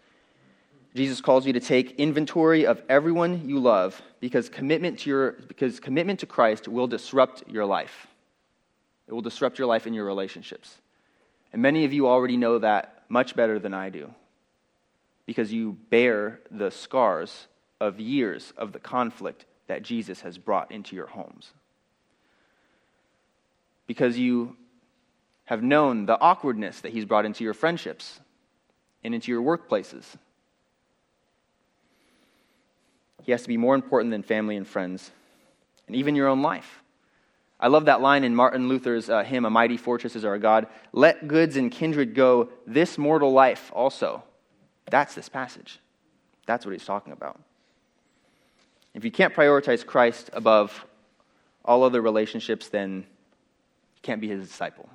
Jesus 0.95 1.21
calls 1.21 1.47
you 1.47 1.53
to 1.53 1.61
take 1.61 1.97
inventory 1.97 2.65
of 2.65 2.81
everyone 2.89 3.47
you 3.47 3.57
love 3.57 4.01
because 4.19 4.49
commitment 4.49 4.99
to, 4.99 5.09
your, 5.09 5.31
because 5.47 5.79
commitment 5.79 6.19
to 6.19 6.25
Christ 6.25 6.67
will 6.67 6.87
disrupt 6.87 7.47
your 7.47 7.65
life. 7.65 8.07
It 9.07 9.13
will 9.13 9.21
disrupt 9.21 9.57
your 9.57 9.67
life 9.69 9.85
and 9.85 9.95
your 9.95 10.03
relationships. 10.03 10.77
And 11.53 11.61
many 11.61 11.85
of 11.85 11.93
you 11.93 12.09
already 12.09 12.35
know 12.35 12.59
that 12.59 13.05
much 13.07 13.33
better 13.33 13.59
than 13.59 13.73
I 13.73 13.91
do 13.91 14.13
because 15.25 15.53
you 15.53 15.77
bear 15.89 16.41
the 16.51 16.69
scars 16.69 17.47
of 17.79 17.99
years 17.99 18.53
of 18.57 18.71
the 18.71 18.79
conflict 18.79 19.45
that 19.67 19.83
Jesus 19.83 20.21
has 20.21 20.37
brought 20.37 20.71
into 20.71 20.95
your 20.95 21.07
homes. 21.07 21.51
Because 23.87 24.17
you 24.17 24.55
have 25.45 25.61
known 25.61 26.05
the 26.05 26.19
awkwardness 26.19 26.81
that 26.81 26.91
he's 26.91 27.05
brought 27.05 27.25
into 27.25 27.43
your 27.43 27.53
friendships 27.53 28.19
and 29.03 29.13
into 29.13 29.31
your 29.31 29.41
workplaces. 29.41 30.03
He 33.23 33.31
has 33.31 33.43
to 33.43 33.47
be 33.47 33.57
more 33.57 33.75
important 33.75 34.11
than 34.11 34.23
family 34.23 34.55
and 34.55 34.67
friends, 34.67 35.11
and 35.87 35.95
even 35.95 36.15
your 36.15 36.27
own 36.27 36.41
life. 36.41 36.81
I 37.59 37.67
love 37.67 37.85
that 37.85 38.01
line 38.01 38.23
in 38.23 38.35
Martin 38.35 38.67
Luther's 38.67 39.09
uh, 39.09 39.23
hymn, 39.23 39.45
A 39.45 39.49
Mighty 39.49 39.77
Fortress 39.77 40.15
is 40.15 40.25
Our 40.25 40.37
God. 40.37 40.67
Let 40.91 41.27
goods 41.27 41.55
and 41.55 41.71
kindred 41.71 42.13
go, 42.13 42.49
this 42.67 42.97
mortal 42.97 43.31
life 43.31 43.71
also. 43.73 44.23
That's 44.89 45.15
this 45.15 45.29
passage. 45.29 45.79
That's 46.45 46.65
what 46.65 46.73
he's 46.73 46.85
talking 46.85 47.13
about. 47.13 47.39
If 48.95 49.03
you 49.03 49.11
can't 49.11 49.35
prioritize 49.35 49.85
Christ 49.85 50.29
above 50.31 50.85
all 51.65 51.83
other 51.83 52.01
relationships, 52.01 52.69
then 52.69 53.05
you 53.95 54.01
can't 54.01 54.21
be 54.21 54.29
his 54.29 54.47
disciple. 54.47 54.89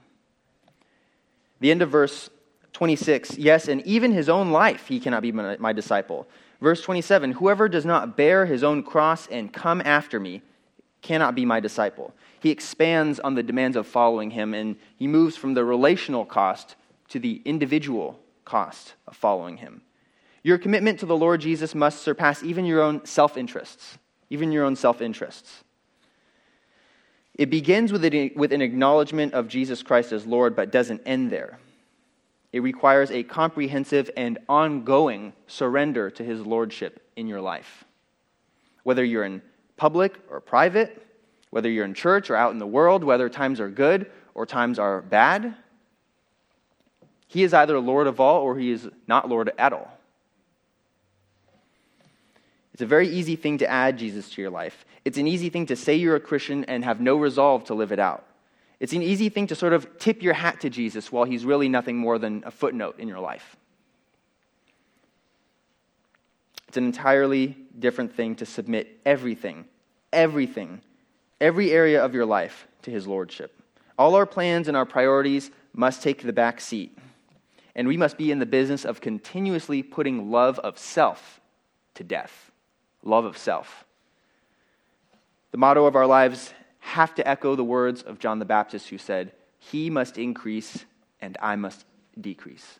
The 1.61 1.71
end 1.71 1.83
of 1.83 1.91
verse 1.91 2.31
26 2.73 3.37
yes, 3.37 3.69
and 3.69 3.87
even 3.87 4.13
his 4.13 4.31
own 4.31 4.53
life 4.53 4.87
he 4.87 5.01
cannot 5.01 5.21
be 5.21 5.33
my, 5.33 5.59
my 5.59 5.75
disciple. 5.75 6.27
Verse 6.63 6.81
27 6.81 7.33
Whoever 7.33 7.69
does 7.69 7.85
not 7.85 8.17
bear 8.17 8.47
his 8.47 8.65
own 8.65 8.83
cross 8.83 9.27
and 9.27 9.53
come 9.53 9.83
after 9.85 10.19
me 10.19 10.41
cannot 11.03 11.35
be 11.35 11.45
my 11.45 11.61
disciple. 11.61 12.15
He 12.41 12.51
expands 12.51 13.21
on 13.21 13.35
the 13.35 13.43
demands 13.43 13.77
of 13.77 13.87
following 13.87 14.31
him 14.31 14.55
and 14.55 14.77
he 14.97 15.07
moves 15.07 15.37
from 15.37 15.53
the 15.53 15.65
relational 15.65 16.25
cost 16.25 16.75
to 17.09 17.19
the 17.19 17.43
individual 17.45 18.19
cost 18.47 18.95
of 19.07 19.15
following 19.15 19.59
him. 19.59 19.83
Your 20.43 20.59
commitment 20.59 21.01
to 21.01 21.07
the 21.07 21.17
Lord 21.17 21.41
Jesus 21.41 21.75
must 21.75 22.03
surpass 22.03 22.43
even 22.43 22.65
your 22.65 22.81
own 22.81 23.05
self 23.05 23.37
interests, 23.37 23.99
even 24.31 24.53
your 24.53 24.65
own 24.65 24.77
self 24.77 25.01
interests. 25.01 25.65
It 27.35 27.51
begins 27.51 27.93
with, 27.93 28.03
with 28.37 28.53
an 28.53 28.63
acknowledgement 28.63 29.35
of 29.35 29.49
Jesus 29.49 29.83
Christ 29.83 30.13
as 30.13 30.27
Lord, 30.27 30.57
but 30.57 30.71
doesn't 30.71 31.03
end 31.07 31.31
there. 31.31 31.59
It 32.53 32.61
requires 32.61 33.11
a 33.11 33.23
comprehensive 33.23 34.11
and 34.17 34.39
ongoing 34.49 35.33
surrender 35.47 36.11
to 36.11 36.25
his 36.25 36.41
lordship 36.41 37.01
in 37.17 37.29
your 37.29 37.41
life. 37.41 37.85
Whether 38.83 39.05
you're 39.05 39.25
in 39.25 39.41
public 39.77 40.19
or 40.29 40.41
private, 40.41 41.07
whether 41.51 41.71
you're 41.71 41.85
in 41.85 41.95
church 41.95 42.29
or 42.29 42.37
out 42.37 42.53
in 42.53 42.59
the 42.59 42.67
world, 42.67 43.05
whether 43.05 43.29
times 43.29 43.61
are 43.61 43.71
good 43.71 44.11
or 44.35 44.47
times 44.47 44.79
are 44.79 45.01
bad, 45.01 45.55
he 47.29 47.45
is 47.45 47.55
either 47.55 47.79
Lord 47.79 48.07
of 48.07 48.19
all 48.19 48.43
or 48.43 48.59
he 48.59 48.71
is 48.71 48.89
not 49.07 49.29
Lord 49.29 49.53
at 49.57 49.73
all. 49.73 50.00
It's 52.81 52.85
a 52.87 52.87
very 52.87 53.11
easy 53.11 53.37
thing 53.37 53.59
to 53.59 53.71
add 53.71 53.99
Jesus 53.99 54.31
to 54.31 54.41
your 54.41 54.51
life. 54.51 54.87
It's 55.05 55.19
an 55.19 55.27
easy 55.27 55.51
thing 55.51 55.67
to 55.67 55.77
say 55.77 55.97
you're 55.97 56.17
a 56.17 56.21
Christian 56.21 56.65
and 56.65 56.83
have 56.83 56.99
no 56.99 57.17
resolve 57.17 57.65
to 57.65 57.75
live 57.75 57.93
it 57.93 57.99
out. 57.99 58.25
It's 58.81 58.95
an 58.95 59.03
easy 59.03 59.29
thing 59.29 59.49
to 59.49 59.55
sort 59.55 59.75
of 59.75 59.99
tip 59.99 60.23
your 60.23 60.33
hat 60.33 60.61
to 60.61 60.71
Jesus 60.71 61.13
while 61.13 61.25
he's 61.25 61.45
really 61.45 61.69
nothing 61.69 61.99
more 61.99 62.19
than 62.19 62.43
a 62.47 62.51
footnote 62.51 62.99
in 62.99 63.07
your 63.07 63.21
life. 63.21 63.55
It's 66.69 66.79
an 66.79 66.87
entirely 66.87 67.55
different 67.79 68.15
thing 68.15 68.37
to 68.37 68.47
submit 68.47 68.99
everything, 69.05 69.67
everything, 70.11 70.81
every 71.39 71.73
area 71.73 72.03
of 72.03 72.15
your 72.15 72.25
life 72.25 72.67
to 72.81 72.91
his 72.91 73.07
lordship. 73.07 73.63
All 73.99 74.15
our 74.15 74.25
plans 74.25 74.69
and 74.69 74.77
our 74.77 74.87
priorities 74.87 75.51
must 75.75 76.03
take 76.03 76.23
the 76.23 76.33
back 76.33 76.63
seat. 76.63 76.97
And 77.75 77.87
we 77.87 77.99
must 77.99 78.17
be 78.17 78.31
in 78.31 78.39
the 78.39 78.47
business 78.47 78.87
of 78.87 79.03
continuously 79.03 79.83
putting 79.83 80.31
love 80.31 80.59
of 80.61 80.79
self 80.79 81.43
to 81.97 82.03
death 82.03 82.50
love 83.03 83.25
of 83.25 83.39
self. 83.39 83.85
The 85.51 85.59
motto 85.59 85.87
of 85.87 85.97
our 85.97 86.07
lives 86.07 86.53
have 86.81 87.15
to 87.17 87.29
echo 87.29 87.57
the 87.57 87.65
words 87.65 88.03
of 88.03 88.19
John 88.19 88.39
the 88.39 88.45
Baptist, 88.45 88.89
who 88.89 88.99
said, 88.99 89.33
He 89.59 89.91
must 89.91 90.19
increase 90.19 90.85
and 91.21 91.37
I 91.41 91.57
must 91.57 91.85
decrease. 92.21 92.79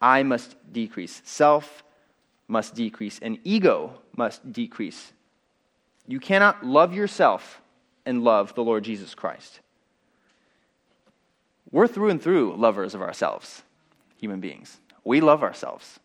I 0.00 0.22
must 0.22 0.56
decrease. 0.72 1.20
Self 1.24 1.82
must 2.48 2.74
decrease, 2.74 3.18
and 3.20 3.38
ego 3.44 4.00
must 4.16 4.52
decrease. 4.52 5.12
You 6.06 6.18
cannot 6.18 6.64
love 6.64 6.94
yourself 6.94 7.60
and 8.06 8.24
love 8.24 8.54
the 8.54 8.64
Lord 8.64 8.82
Jesus 8.82 9.14
Christ. 9.14 9.60
We're 11.70 11.86
through 11.86 12.10
and 12.10 12.20
through 12.20 12.56
lovers 12.56 12.94
of 12.94 13.02
ourselves, 13.02 13.62
human 14.16 14.40
beings. 14.40 14.78
We 15.04 15.20
love 15.20 15.42
ourselves. 15.42 16.00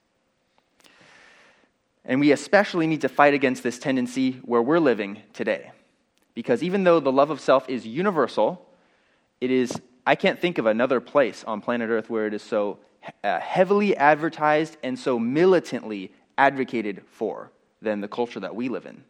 And 2.06 2.20
we 2.20 2.32
especially 2.32 2.88
need 2.88 3.02
to 3.02 3.10
fight 3.10 3.34
against 3.34 3.64
this 3.64 3.80
tendency 3.80 4.34
where 4.44 4.62
we're 4.62 4.80
living 4.80 5.22
today 5.34 5.72
Because 6.36 6.62
even 6.62 6.84
though 6.84 7.00
the 7.00 7.12
love 7.12 7.32
of 7.32 7.40
self 7.40 7.68
is 7.70 7.86
universal, 7.88 8.70
it 9.42 9.52
is, 9.52 9.82
I 10.06 10.16
can't 10.16 10.40
think 10.40 10.58
of 10.58 10.66
another 10.66 11.00
place 11.00 11.44
on 11.46 11.62
planet 11.62 11.90
Earth 11.90 12.10
where 12.10 12.28
it 12.28 12.34
is 12.34 12.44
so 12.44 12.80
uh, 13.24 13.40
heavily 13.40 13.96
advertised 13.96 14.78
and 14.84 14.98
so 14.98 15.18
militantly 15.18 16.12
advocated 16.38 17.04
for 17.08 17.52
than 17.82 18.02
the 18.02 18.08
culture 18.08 18.40
that 18.40 18.56
we 18.56 18.70
live 18.70 18.86
in. 18.86 19.04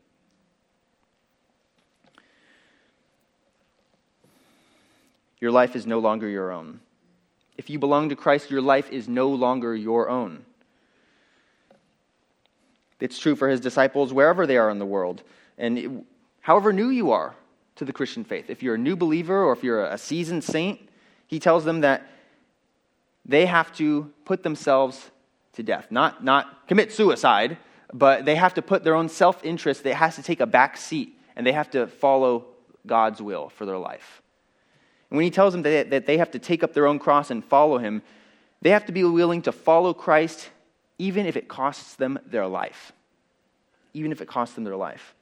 Your 5.40 5.52
life 5.52 5.76
is 5.76 5.86
no 5.86 6.00
longer 6.00 6.28
your 6.28 6.52
own. 6.52 6.80
If 7.58 7.70
you 7.70 7.80
belong 7.80 8.10
to 8.10 8.16
Christ, 8.16 8.50
your 8.50 8.62
life 8.62 8.90
is 8.92 9.08
no 9.08 9.30
longer 9.30 9.76
your 9.76 10.10
own. 10.10 10.46
It's 13.00 13.20
true 13.20 13.36
for 13.36 13.50
his 13.50 13.60
disciples 13.60 14.14
wherever 14.14 14.48
they 14.48 14.58
are 14.58 14.70
in 14.70 14.80
the 14.80 14.86
world. 14.86 15.24
And 15.58 15.78
it, 15.78 15.92
however 16.42 16.72
new 16.72 16.90
you 16.90 17.12
are 17.12 17.36
to 17.76 17.86
the 17.86 17.94
Christian 17.94 18.24
faith, 18.24 18.50
if 18.50 18.64
you're 18.64 18.76
a 18.76 18.80
new 18.80 18.96
believer 18.96 19.44
or 19.44 19.54
if 19.54 19.64
you're 19.64 19.86
a 19.86 19.98
seasoned 19.98 20.44
saint, 20.44 20.80
he 21.28 21.40
tells 21.40 21.66
them 21.66 21.82
that 21.82 22.08
they 23.26 23.46
have 23.46 23.76
to 23.78 24.12
put 24.24 24.44
themselves 24.44 25.12
to 25.54 25.64
death. 25.64 25.88
Not, 25.90 26.24
not 26.24 26.68
commit 26.68 26.92
suicide, 26.92 27.58
but 27.94 28.26
they 28.26 28.36
have 28.36 28.54
to 28.56 28.62
put 28.62 28.84
their 28.84 28.96
own 28.96 29.10
self 29.10 29.44
interest, 29.44 29.84
they 29.84 29.94
has 29.94 30.16
to 30.16 30.24
take 30.24 30.40
a 30.40 30.46
back 30.46 30.78
seat, 30.78 31.18
and 31.36 31.46
they 31.46 31.52
have 31.52 31.72
to 31.72 31.88
follow 31.88 32.46
God's 32.86 33.22
will 33.22 33.50
for 33.50 33.66
their 33.66 33.78
life. 33.78 34.22
And 35.10 35.18
when 35.18 35.24
he 35.24 35.32
tells 35.32 35.54
them 35.54 35.64
that 35.64 36.06
they 36.06 36.18
have 36.18 36.32
to 36.32 36.40
take 36.40 36.64
up 36.64 36.74
their 36.74 36.88
own 36.88 37.00
cross 37.00 37.32
and 37.32 37.44
follow 37.44 37.78
him, 37.78 38.02
they 38.62 38.72
have 38.72 38.86
to 38.86 38.92
be 38.92 39.04
willing 39.04 39.42
to 39.44 39.52
follow 39.52 39.94
Christ 39.94 40.50
even 40.98 41.26
if 41.26 41.36
it 41.36 41.48
costs 41.48 41.96
them 41.96 42.20
their 42.26 42.48
life. 42.48 42.94
Even 43.94 44.12
if 44.12 44.22
it 44.22 44.28
costs 44.28 44.56
them 44.56 44.64
their 44.64 44.76
life. 44.76 45.14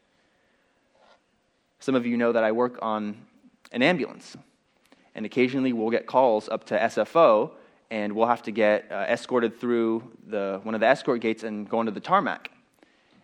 Some 1.80 1.96
of 1.96 2.06
you 2.06 2.18
know 2.18 2.32
that 2.32 2.44
I 2.44 2.52
work 2.52 2.80
on 2.82 3.18
an 3.72 3.82
ambulance, 3.82 4.38
and 5.16 5.26
occasionally 5.26 5.74
we'll 5.74 5.90
get 5.90 6.08
calls 6.08 6.48
up 6.48 6.66
to 6.66 6.78
SFO, 6.78 7.52
and 7.92 8.14
we'll 8.14 8.28
have 8.28 8.44
to 8.44 8.52
get 8.52 8.92
uh, 8.92 9.06
escorted 9.08 9.60
through 9.60 10.04
the, 10.28 10.60
one 10.64 10.76
of 10.76 10.82
the 10.82 10.88
escort 10.88 11.22
gates 11.22 11.44
and 11.44 11.70
go 11.70 11.80
into 11.80 11.92
the 11.92 12.00
tarmac. 12.00 12.50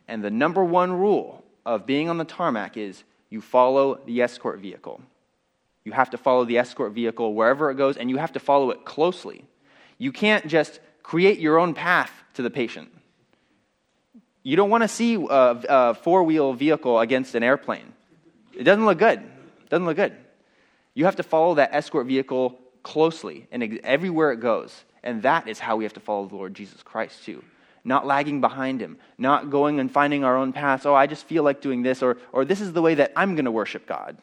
And 0.07 0.23
the 0.23 0.29
number 0.29 0.63
one 0.63 0.91
rule 0.91 1.43
of 1.65 1.85
being 1.85 2.09
on 2.09 2.17
the 2.17 2.25
tarmac 2.25 2.77
is 2.77 3.03
you 3.29 3.41
follow 3.41 3.99
the 4.05 4.21
escort 4.21 4.59
vehicle. 4.59 5.01
You 5.85 5.91
have 5.93 6.09
to 6.11 6.17
follow 6.17 6.45
the 6.45 6.57
escort 6.57 6.93
vehicle 6.93 7.33
wherever 7.33 7.71
it 7.71 7.75
goes, 7.75 7.97
and 7.97 8.09
you 8.09 8.17
have 8.17 8.33
to 8.33 8.39
follow 8.39 8.71
it 8.71 8.85
closely. 8.85 9.45
You 9.97 10.11
can't 10.11 10.47
just 10.47 10.79
create 11.01 11.39
your 11.39 11.57
own 11.57 11.73
path 11.73 12.11
to 12.35 12.41
the 12.41 12.49
patient. 12.49 12.89
You 14.43 14.55
don't 14.55 14.69
want 14.69 14.83
to 14.83 14.87
see 14.87 15.15
a, 15.15 15.25
a 15.29 15.93
four 15.93 16.23
wheel 16.23 16.53
vehicle 16.53 16.99
against 16.99 17.35
an 17.35 17.43
airplane. 17.43 17.93
It 18.53 18.63
doesn't 18.63 18.85
look 18.85 18.97
good. 18.97 19.19
It 19.19 19.69
doesn't 19.69 19.85
look 19.85 19.97
good. 19.97 20.15
You 20.93 21.05
have 21.05 21.17
to 21.17 21.23
follow 21.23 21.55
that 21.55 21.73
escort 21.73 22.07
vehicle 22.07 22.59
closely 22.83 23.47
and 23.51 23.79
everywhere 23.83 24.31
it 24.31 24.39
goes. 24.39 24.83
And 25.03 25.21
that 25.23 25.47
is 25.47 25.59
how 25.59 25.77
we 25.77 25.85
have 25.85 25.93
to 25.93 25.99
follow 25.99 26.27
the 26.27 26.35
Lord 26.35 26.53
Jesus 26.53 26.83
Christ, 26.83 27.23
too. 27.23 27.43
Not 27.83 28.05
lagging 28.05 28.41
behind 28.41 28.81
him, 28.81 28.97
not 29.17 29.49
going 29.49 29.79
and 29.79 29.89
finding 29.89 30.23
our 30.23 30.35
own 30.35 30.51
paths. 30.51 30.85
Oh, 30.85 30.93
I 30.93 31.07
just 31.07 31.25
feel 31.25 31.43
like 31.43 31.61
doing 31.61 31.81
this, 31.81 32.03
or, 32.03 32.17
or 32.33 32.43
this 32.43 32.59
is 32.59 32.73
the 32.73 32.81
way 32.81 32.95
that 32.95 33.13
I'm 33.15 33.35
going 33.35 33.45
to 33.45 33.51
worship 33.51 33.87
God. 33.87 34.17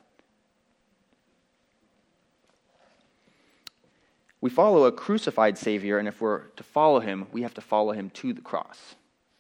We 4.40 4.50
follow 4.50 4.84
a 4.84 4.92
crucified 4.92 5.56
Savior, 5.56 5.98
and 5.98 6.06
if 6.06 6.20
we're 6.20 6.44
to 6.56 6.62
follow 6.62 7.00
him, 7.00 7.26
we 7.32 7.42
have 7.42 7.54
to 7.54 7.60
follow 7.60 7.92
him 7.92 8.10
to 8.10 8.32
the 8.32 8.42
cross, 8.42 8.94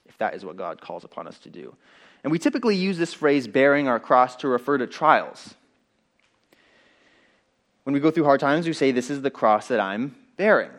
if 0.06 0.16
that 0.18 0.34
is 0.34 0.44
what 0.44 0.56
God 0.56 0.80
calls 0.80 1.04
upon 1.04 1.28
us 1.28 1.38
to 1.40 1.50
do. 1.50 1.76
And 2.24 2.32
we 2.32 2.38
typically 2.38 2.76
use 2.76 2.98
this 2.98 3.12
phrase, 3.12 3.46
bearing 3.46 3.88
our 3.88 4.00
cross, 4.00 4.36
to 4.36 4.48
refer 4.48 4.78
to 4.78 4.86
trials. 4.86 5.54
When 7.84 7.94
we 7.94 8.00
go 8.00 8.10
through 8.10 8.24
hard 8.24 8.40
times, 8.40 8.66
we 8.66 8.72
say, 8.72 8.90
This 8.90 9.10
is 9.10 9.22
the 9.22 9.30
cross 9.30 9.68
that 9.68 9.78
I'm 9.78 10.16
bearing. 10.36 10.70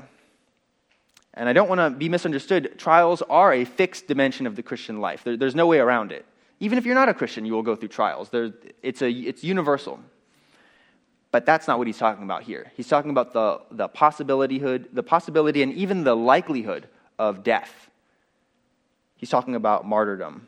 And 1.35 1.47
I 1.47 1.53
don't 1.53 1.69
want 1.69 1.79
to 1.79 1.91
be 1.91 2.09
misunderstood. 2.09 2.77
Trials 2.79 3.21
are 3.29 3.53
a 3.53 3.63
fixed 3.63 4.07
dimension 4.07 4.47
of 4.47 4.55
the 4.55 4.63
Christian 4.63 4.99
life, 4.99 5.23
there, 5.23 5.37
there's 5.37 5.55
no 5.55 5.67
way 5.67 5.79
around 5.79 6.11
it. 6.11 6.25
Even 6.59 6.79
if 6.79 6.85
you're 6.85 6.95
not 6.95 7.07
a 7.07 7.13
Christian, 7.13 7.45
you 7.45 7.53
will 7.53 7.61
go 7.61 7.75
through 7.75 7.89
trials. 7.89 8.29
There, 8.29 8.51
it's, 8.81 9.03
a, 9.03 9.11
it's 9.11 9.43
universal. 9.43 9.99
But 11.37 11.45
that's 11.45 11.67
not 11.67 11.77
what 11.77 11.85
he's 11.85 11.99
talking 11.99 12.23
about 12.23 12.41
here. 12.41 12.71
He's 12.75 12.87
talking 12.87 13.11
about 13.11 13.31
the, 13.31 13.61
the 13.69 13.87
possibility, 13.87 14.57
the 14.57 15.03
possibility 15.03 15.61
and 15.61 15.71
even 15.73 16.03
the 16.03 16.15
likelihood 16.15 16.87
of 17.19 17.43
death. 17.43 17.91
He's 19.17 19.29
talking 19.29 19.53
about 19.53 19.85
martyrdom. 19.85 20.47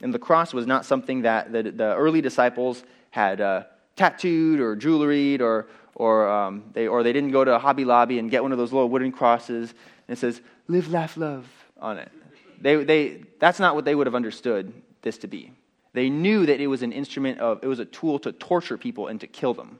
And 0.00 0.14
the 0.14 0.18
cross 0.18 0.54
was 0.54 0.66
not 0.66 0.86
something 0.86 1.20
that 1.20 1.52
the, 1.52 1.64
the 1.64 1.94
early 1.96 2.22
disciples 2.22 2.82
had 3.10 3.42
uh, 3.42 3.64
tattooed 3.94 4.58
or 4.58 4.74
jewelried 4.74 5.42
or, 5.42 5.66
or, 5.96 6.26
um, 6.30 6.64
they, 6.72 6.88
or 6.88 7.02
they 7.02 7.12
didn't 7.12 7.32
go 7.32 7.44
to 7.44 7.58
Hobby 7.58 7.84
Lobby 7.84 8.18
and 8.18 8.30
get 8.30 8.42
one 8.42 8.52
of 8.52 8.58
those 8.58 8.72
little 8.72 8.88
wooden 8.88 9.12
crosses 9.12 9.74
and 10.08 10.16
it 10.16 10.18
says, 10.18 10.40
live, 10.66 10.90
laugh, 10.90 11.18
love 11.18 11.46
on 11.78 11.98
it. 11.98 12.10
They, 12.58 12.82
they, 12.82 13.24
that's 13.38 13.60
not 13.60 13.74
what 13.74 13.84
they 13.84 13.94
would 13.94 14.06
have 14.06 14.14
understood 14.14 14.72
this 15.02 15.18
to 15.18 15.26
be. 15.26 15.52
They 15.92 16.08
knew 16.08 16.46
that 16.46 16.58
it 16.58 16.68
was 16.68 16.80
an 16.80 16.92
instrument 16.92 17.38
of, 17.38 17.62
it 17.62 17.66
was 17.66 17.80
a 17.80 17.84
tool 17.84 18.18
to 18.20 18.32
torture 18.32 18.78
people 18.78 19.08
and 19.08 19.20
to 19.20 19.26
kill 19.26 19.52
them. 19.52 19.78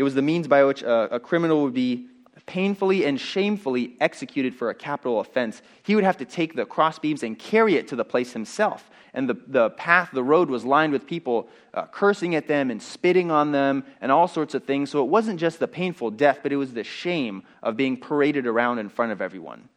It 0.00 0.02
was 0.02 0.14
the 0.14 0.22
means 0.22 0.48
by 0.48 0.64
which 0.64 0.80
a, 0.80 1.16
a 1.16 1.20
criminal 1.20 1.62
would 1.62 1.74
be 1.74 2.06
painfully 2.46 3.04
and 3.04 3.20
shamefully 3.20 3.98
executed 4.00 4.54
for 4.54 4.70
a 4.70 4.74
capital 4.74 5.20
offense. 5.20 5.60
He 5.82 5.94
would 5.94 6.04
have 6.04 6.16
to 6.16 6.24
take 6.24 6.56
the 6.56 6.64
crossbeams 6.64 7.22
and 7.22 7.38
carry 7.38 7.74
it 7.74 7.88
to 7.88 7.96
the 7.96 8.04
place 8.06 8.32
himself. 8.32 8.90
And 9.12 9.28
the, 9.28 9.36
the 9.46 9.68
path, 9.68 10.08
the 10.14 10.22
road 10.22 10.48
was 10.48 10.64
lined 10.64 10.94
with 10.94 11.06
people 11.06 11.50
uh, 11.74 11.84
cursing 11.84 12.34
at 12.34 12.48
them 12.48 12.70
and 12.70 12.82
spitting 12.82 13.30
on 13.30 13.52
them 13.52 13.84
and 14.00 14.10
all 14.10 14.26
sorts 14.26 14.54
of 14.54 14.64
things. 14.64 14.88
So 14.88 15.04
it 15.04 15.10
wasn't 15.10 15.38
just 15.38 15.58
the 15.58 15.68
painful 15.68 16.12
death, 16.12 16.38
but 16.42 16.50
it 16.50 16.56
was 16.56 16.72
the 16.72 16.82
shame 16.82 17.42
of 17.62 17.76
being 17.76 17.98
paraded 17.98 18.46
around 18.46 18.78
in 18.78 18.88
front 18.88 19.12
of 19.12 19.20
everyone. 19.20 19.68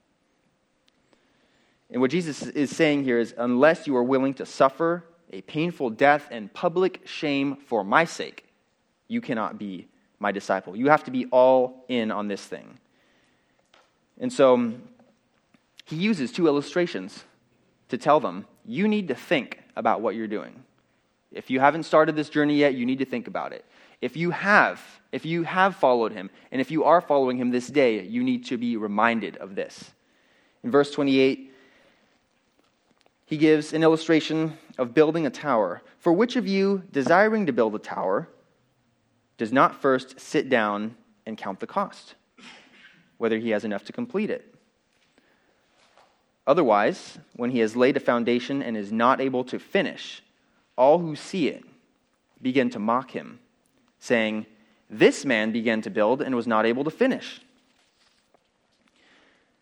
And 1.91 1.99
what 1.99 2.11
Jesus 2.11 2.43
is 2.43 2.73
saying 2.73 3.03
here 3.03 3.19
is 3.19 3.35
unless 3.37 3.87
you 3.87 3.97
are 3.97 4.03
willing 4.03 4.35
to 4.35 4.45
suffer 4.45 5.03
a 5.33 5.41
painful 5.41 5.89
death 5.89 6.29
and 6.31 6.53
public 6.53 7.01
shame 7.03 7.57
for 7.57 7.83
my 7.83 8.05
sake, 8.05 8.45
you 9.09 9.19
cannot 9.19 9.59
be 9.59 9.89
my 10.23 10.31
disciple. 10.31 10.75
You 10.75 10.89
have 10.89 11.03
to 11.03 11.11
be 11.11 11.25
all 11.27 11.85
in 11.87 12.09
on 12.09 12.27
this 12.27 12.43
thing. 12.43 12.79
And 14.19 14.33
so 14.33 14.73
he 15.85 15.97
uses 15.97 16.31
two 16.31 16.47
illustrations 16.47 17.23
to 17.89 17.97
tell 17.99 18.19
them 18.19 18.47
you 18.65 18.87
need 18.87 19.09
to 19.09 19.15
think 19.15 19.59
about 19.75 20.01
what 20.01 20.15
you're 20.15 20.27
doing. 20.27 20.63
If 21.31 21.49
you 21.49 21.59
haven't 21.59 21.83
started 21.83 22.15
this 22.15 22.29
journey 22.29 22.55
yet, 22.55 22.73
you 22.73 22.85
need 22.85 22.99
to 22.99 23.05
think 23.05 23.27
about 23.27 23.53
it. 23.53 23.65
If 24.01 24.15
you 24.15 24.31
have, 24.31 24.81
if 25.11 25.25
you 25.25 25.43
have 25.43 25.75
followed 25.75 26.11
him, 26.11 26.29
and 26.51 26.61
if 26.61 26.71
you 26.71 26.83
are 26.85 27.01
following 27.01 27.37
him 27.37 27.51
this 27.51 27.67
day, 27.67 28.01
you 28.03 28.23
need 28.23 28.45
to 28.45 28.57
be 28.57 28.77
reminded 28.77 29.37
of 29.37 29.55
this. 29.55 29.91
In 30.63 30.71
verse 30.71 30.91
28, 30.91 31.51
he 33.25 33.37
gives 33.37 33.73
an 33.73 33.83
illustration 33.83 34.57
of 34.77 34.93
building 34.93 35.25
a 35.25 35.29
tower. 35.29 35.81
For 35.99 36.13
which 36.13 36.35
of 36.35 36.47
you, 36.47 36.83
desiring 36.91 37.45
to 37.47 37.53
build 37.53 37.75
a 37.75 37.79
tower, 37.79 38.29
does 39.43 39.51
not 39.51 39.81
first 39.81 40.21
sit 40.21 40.47
down 40.47 40.95
and 41.25 41.37
count 41.37 41.59
the 41.59 41.67
cost, 41.67 42.15
whether 43.17 43.37
he 43.37 43.49
has 43.49 43.65
enough 43.65 43.83
to 43.83 43.91
complete 43.91 44.29
it. 44.29 44.55
Otherwise, 46.47 47.19
when 47.35 47.51
he 47.51 47.59
has 47.59 47.75
laid 47.75 47.97
a 47.97 47.99
foundation 47.99 48.63
and 48.63 48.77
is 48.77 48.93
not 48.93 49.19
able 49.19 49.43
to 49.43 49.59
finish, 49.59 50.23
all 50.77 50.97
who 50.97 51.13
see 51.17 51.49
it 51.49 51.65
begin 52.41 52.69
to 52.69 52.79
mock 52.79 53.11
him, 53.11 53.37
saying, 53.99 54.45
This 54.89 55.25
man 55.25 55.51
began 55.51 55.81
to 55.81 55.89
build 55.89 56.21
and 56.21 56.33
was 56.33 56.47
not 56.47 56.65
able 56.65 56.85
to 56.85 56.89
finish. 56.89 57.41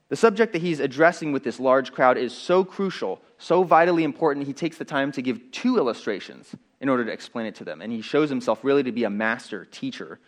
The 0.09 0.15
subject 0.15 0.53
that 0.53 0.61
he's 0.61 0.79
addressing 0.79 1.31
with 1.31 1.43
this 1.43 1.59
large 1.59 1.91
crowd 1.91 2.19
is 2.19 2.37
so 2.37 2.63
crucial, 2.63 3.19
so 3.39 3.63
vitally 3.63 4.03
important, 4.03 4.45
he 4.45 4.53
takes 4.53 4.77
the 4.77 4.85
time 4.85 5.11
to 5.13 5.23
give 5.23 5.49
two 5.51 5.77
illustrations 5.79 6.55
in 6.81 6.89
order 6.89 7.05
to 7.05 7.11
explain 7.11 7.45
it 7.45 7.55
to 7.55 7.63
them. 7.63 7.81
And 7.81 7.93
he 7.93 8.01
shows 8.01 8.29
himself 8.29 8.63
really 8.63 8.83
to 8.83 8.91
be 8.91 9.05
a 9.05 9.09
master 9.09 9.65
teacher. 9.65 10.19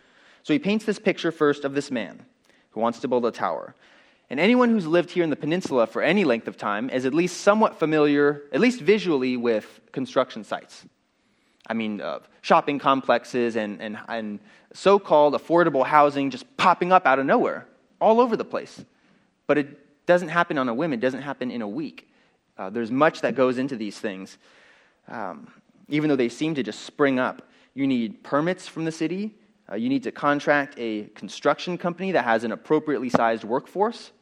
So 0.44 0.52
he 0.52 0.58
paints 0.58 0.84
this 0.84 0.98
picture 0.98 1.32
first 1.32 1.64
of 1.64 1.74
this 1.74 1.90
man 1.90 2.24
who 2.70 2.80
wants 2.80 3.00
to 3.00 3.08
build 3.08 3.26
a 3.26 3.30
tower. 3.30 3.74
And 4.30 4.40
anyone 4.40 4.70
who's 4.70 4.86
lived 4.86 5.10
here 5.10 5.24
in 5.24 5.30
the 5.30 5.36
peninsula 5.36 5.86
for 5.86 6.00
any 6.00 6.24
length 6.24 6.48
of 6.48 6.56
time 6.56 6.88
is 6.90 7.04
at 7.04 7.12
least 7.12 7.40
somewhat 7.40 7.78
familiar, 7.78 8.42
at 8.52 8.60
least 8.60 8.80
visually, 8.80 9.36
with 9.36 9.80
construction 9.92 10.44
sites. 10.44 10.84
I 11.66 11.74
mean, 11.74 12.00
uh, 12.00 12.20
shopping 12.40 12.78
complexes 12.78 13.56
and, 13.56 13.80
and, 13.82 13.98
and 14.08 14.38
so 14.72 14.98
called 14.98 15.34
affordable 15.34 15.84
housing 15.84 16.30
just 16.30 16.56
popping 16.56 16.92
up 16.92 17.06
out 17.06 17.18
of 17.18 17.26
nowhere, 17.26 17.66
all 18.00 18.20
over 18.20 18.36
the 18.36 18.44
place. 18.44 18.84
But 19.46 19.58
it 19.58 20.06
doesn't 20.06 20.28
happen 20.28 20.56
on 20.58 20.68
a 20.68 20.74
whim, 20.74 20.92
it 20.92 21.00
doesn't 21.00 21.22
happen 21.22 21.50
in 21.50 21.62
a 21.62 21.68
week. 21.68 22.08
Uh, 22.56 22.70
there's 22.70 22.90
much 22.90 23.22
that 23.22 23.34
goes 23.34 23.58
into 23.58 23.76
these 23.76 23.98
things. 23.98 24.38
Um, 25.08 25.48
even 25.88 26.08
though 26.08 26.16
they 26.16 26.28
seem 26.28 26.54
to 26.54 26.62
just 26.62 26.80
spring 26.80 27.18
up. 27.18 27.48
You 27.74 27.86
need 27.86 28.22
permits 28.22 28.66
from 28.66 28.84
the 28.84 28.92
city. 28.92 29.34
Uh, 29.70 29.76
you 29.76 29.88
need 29.88 30.02
to 30.04 30.12
contract 30.12 30.74
a 30.78 31.04
construction 31.14 31.78
company 31.78 32.12
that 32.12 32.24
has 32.24 32.44
an 32.44 32.52
appropriately 32.52 33.08
sized 33.08 33.44
workforce. 33.44 34.12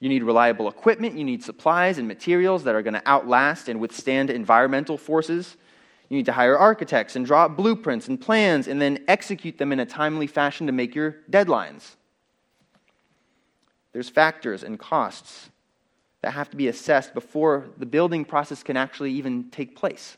You 0.00 0.08
need 0.08 0.22
reliable 0.22 0.68
equipment. 0.68 1.16
You 1.16 1.24
need 1.24 1.44
supplies 1.44 1.98
and 1.98 2.08
materials 2.08 2.64
that 2.64 2.74
are 2.74 2.82
going 2.82 2.94
to 2.94 3.02
outlast 3.06 3.68
and 3.68 3.80
withstand 3.80 4.30
environmental 4.30 4.96
forces. 4.96 5.56
You 6.08 6.16
need 6.16 6.26
to 6.26 6.32
hire 6.32 6.58
architects 6.58 7.14
and 7.14 7.24
draw 7.24 7.44
up 7.44 7.56
blueprints 7.56 8.08
and 8.08 8.20
plans 8.20 8.66
and 8.66 8.80
then 8.80 9.04
execute 9.06 9.58
them 9.58 9.72
in 9.72 9.78
a 9.78 9.86
timely 9.86 10.26
fashion 10.26 10.66
to 10.66 10.72
make 10.72 10.94
your 10.94 11.16
deadlines. 11.30 11.96
There's 13.92 14.08
factors 14.08 14.62
and 14.62 14.78
costs 14.78 15.50
that 16.22 16.32
have 16.32 16.50
to 16.50 16.56
be 16.56 16.68
assessed 16.68 17.14
before 17.14 17.68
the 17.76 17.86
building 17.86 18.24
process 18.24 18.62
can 18.62 18.76
actually 18.76 19.12
even 19.12 19.50
take 19.50 19.76
place. 19.76 20.16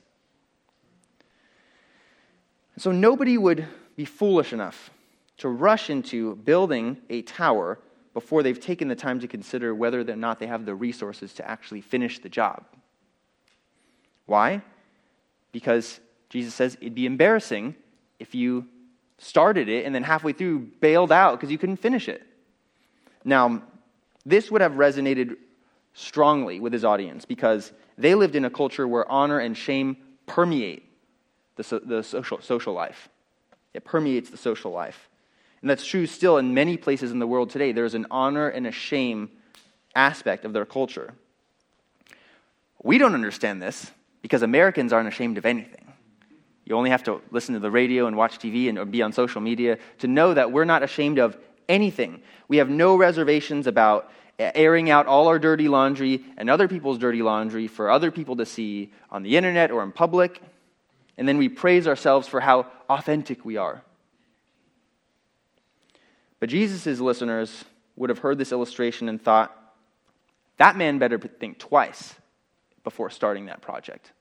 So 2.78 2.90
nobody 2.90 3.36
would 3.36 3.66
be 3.96 4.04
foolish 4.04 4.52
enough 4.52 4.90
to 5.38 5.48
rush 5.48 5.90
into 5.90 6.36
building 6.36 6.98
a 7.10 7.22
tower 7.22 7.78
before 8.14 8.42
they've 8.42 8.60
taken 8.60 8.88
the 8.88 8.94
time 8.94 9.20
to 9.20 9.28
consider 9.28 9.74
whether 9.74 10.00
or 10.00 10.16
not 10.16 10.38
they 10.38 10.46
have 10.46 10.64
the 10.64 10.74
resources 10.74 11.32
to 11.34 11.48
actually 11.48 11.80
finish 11.80 12.18
the 12.18 12.28
job. 12.28 12.64
Why? 14.26 14.62
Because 15.50 16.00
Jesus 16.28 16.54
says 16.54 16.76
it'd 16.80 16.94
be 16.94 17.06
embarrassing 17.06 17.74
if 18.18 18.34
you 18.34 18.66
started 19.18 19.68
it 19.68 19.84
and 19.84 19.94
then 19.94 20.02
halfway 20.02 20.32
through 20.32 20.60
bailed 20.80 21.12
out 21.12 21.32
because 21.32 21.50
you 21.50 21.58
couldn't 21.58 21.76
finish 21.76 22.08
it. 22.08 22.22
Now, 23.24 23.62
this 24.24 24.50
would 24.50 24.60
have 24.60 24.72
resonated 24.72 25.36
strongly 25.94 26.60
with 26.60 26.72
his 26.72 26.84
audience 26.84 27.24
because 27.24 27.72
they 27.98 28.14
lived 28.14 28.34
in 28.34 28.44
a 28.44 28.50
culture 28.50 28.86
where 28.86 29.10
honor 29.10 29.38
and 29.38 29.56
shame 29.56 29.96
permeate 30.26 30.88
the, 31.56 31.64
so, 31.64 31.78
the 31.78 32.02
social, 32.02 32.40
social 32.40 32.74
life. 32.74 33.08
It 33.74 33.84
permeates 33.84 34.30
the 34.30 34.36
social 34.36 34.70
life. 34.70 35.08
And 35.60 35.70
that's 35.70 35.86
true 35.86 36.06
still 36.06 36.38
in 36.38 36.54
many 36.54 36.76
places 36.76 37.12
in 37.12 37.18
the 37.18 37.26
world 37.26 37.50
today. 37.50 37.72
There's 37.72 37.94
an 37.94 38.06
honor 38.10 38.48
and 38.48 38.66
a 38.66 38.72
shame 38.72 39.30
aspect 39.94 40.44
of 40.44 40.52
their 40.52 40.64
culture. 40.64 41.14
We 42.82 42.98
don't 42.98 43.14
understand 43.14 43.62
this 43.62 43.90
because 44.22 44.42
Americans 44.42 44.92
aren't 44.92 45.08
ashamed 45.08 45.38
of 45.38 45.46
anything. 45.46 45.92
You 46.64 46.76
only 46.76 46.90
have 46.90 47.04
to 47.04 47.20
listen 47.30 47.54
to 47.54 47.60
the 47.60 47.70
radio 47.70 48.06
and 48.06 48.16
watch 48.16 48.38
TV 48.38 48.68
and 48.68 48.90
be 48.90 49.02
on 49.02 49.12
social 49.12 49.40
media 49.40 49.78
to 49.98 50.08
know 50.08 50.34
that 50.34 50.52
we're 50.52 50.64
not 50.64 50.82
ashamed 50.82 51.18
of 51.18 51.36
anything. 51.68 52.22
We 52.48 52.58
have 52.58 52.68
no 52.68 52.96
reservations 52.96 53.66
about 53.66 54.10
airing 54.38 54.90
out 54.90 55.06
all 55.06 55.28
our 55.28 55.38
dirty 55.38 55.68
laundry 55.68 56.24
and 56.36 56.50
other 56.50 56.68
people's 56.68 56.98
dirty 56.98 57.22
laundry 57.22 57.66
for 57.68 57.90
other 57.90 58.10
people 58.10 58.36
to 58.36 58.46
see 58.46 58.92
on 59.10 59.22
the 59.22 59.36
internet 59.36 59.70
or 59.70 59.82
in 59.82 59.92
public. 59.92 60.40
And 61.16 61.28
then 61.28 61.38
we 61.38 61.48
praise 61.48 61.86
ourselves 61.86 62.26
for 62.26 62.40
how 62.40 62.66
authentic 62.88 63.44
we 63.44 63.56
are. 63.56 63.82
But 66.40 66.48
Jesus' 66.48 66.98
listeners 66.98 67.64
would 67.96 68.10
have 68.10 68.18
heard 68.18 68.38
this 68.38 68.52
illustration 68.52 69.08
and 69.08 69.22
thought, 69.22 69.56
that 70.56 70.76
man 70.76 70.98
better 70.98 71.18
think 71.18 71.58
twice 71.58 72.14
before 72.84 73.10
starting 73.10 73.46
that 73.46 73.62
project. 73.62 74.12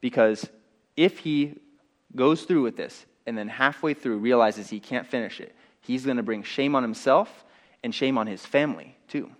Because 0.00 0.48
if 0.96 1.18
he 1.18 1.54
goes 2.14 2.42
through 2.42 2.62
with 2.62 2.76
this 2.76 3.06
and 3.26 3.36
then 3.36 3.48
halfway 3.48 3.94
through 3.94 4.18
realizes 4.18 4.68
he 4.68 4.80
can't 4.80 5.06
finish 5.06 5.40
it, 5.40 5.54
he's 5.80 6.04
going 6.04 6.16
to 6.16 6.22
bring 6.22 6.42
shame 6.42 6.74
on 6.74 6.82
himself 6.82 7.44
and 7.82 7.94
shame 7.94 8.18
on 8.18 8.26
his 8.26 8.44
family 8.44 8.96
too. 9.08 9.30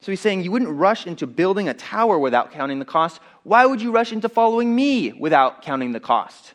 So 0.00 0.12
he's 0.12 0.20
saying 0.20 0.42
you 0.42 0.52
wouldn't 0.52 0.70
rush 0.70 1.06
into 1.06 1.26
building 1.26 1.68
a 1.68 1.74
tower 1.74 2.18
without 2.18 2.52
counting 2.52 2.78
the 2.78 2.84
cost. 2.84 3.20
Why 3.42 3.66
would 3.66 3.80
you 3.80 3.90
rush 3.90 4.12
into 4.12 4.28
following 4.28 4.74
me 4.74 5.12
without 5.12 5.62
counting 5.62 5.92
the 5.92 6.00
cost? 6.00 6.54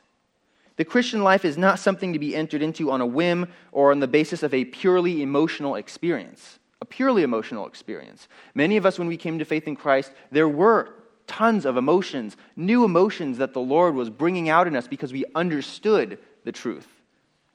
The 0.78 0.86
Christian 0.86 1.24
life 1.24 1.46
is 1.46 1.58
not 1.58 1.80
something 1.80 2.14
to 2.14 2.20
be 2.20 2.36
entered 2.36 2.62
into 2.62 2.92
on 2.92 3.02
a 3.02 3.06
whim 3.06 3.48
or 3.72 3.92
on 3.92 4.00
the 4.00 4.08
basis 4.08 4.42
of 4.42 4.54
a 4.54 4.66
purely 4.66 5.22
emotional 5.22 5.76
experience. 5.76 6.60
A 6.82 6.86
purely 6.86 7.24
emotional 7.24 7.68
experience. 7.68 8.28
Many 8.56 8.78
of 8.78 8.86
us, 8.86 8.98
when 8.98 9.08
we 9.08 9.18
came 9.18 9.38
to 9.38 9.46
faith 9.46 9.68
in 9.68 9.76
Christ, 9.76 10.12
there 10.32 10.50
were 10.50 10.90
tons 11.28 11.66
of 11.66 11.78
emotions, 11.78 12.36
new 12.56 12.84
emotions 12.84 13.38
that 13.38 13.54
the 13.54 13.60
Lord 13.60 13.96
was 13.96 14.10
bringing 14.10 14.50
out 14.50 14.68
in 14.68 14.76
us 14.76 14.88
because 14.88 15.14
we 15.14 15.24
understood 15.36 16.18
the 16.44 16.52
truth. 16.52 16.88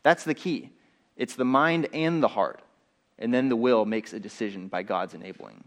That's 0.03 0.25
the 0.25 0.35
key. 0.35 0.71
It's 1.17 1.35
the 1.35 1.45
mind 1.45 1.89
and 1.93 2.23
the 2.23 2.29
heart. 2.29 2.61
And 3.19 3.35
then 3.35 3.49
the 3.49 3.57
will 3.57 3.85
makes 3.85 4.13
a 4.13 4.21
decision 4.21 4.69
by 4.69 4.83
God's 4.83 5.15
enabling. 5.15 5.65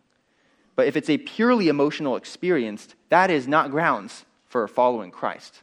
But 0.80 0.88
if 0.88 0.96
it's 0.96 1.10
a 1.10 1.18
purely 1.18 1.68
emotional 1.68 2.16
experience, 2.16 2.88
that 3.10 3.30
is 3.30 3.50
not 3.50 3.70
grounds 3.70 4.24
for 4.46 4.66
following 4.66 5.12
Christ 5.12 5.62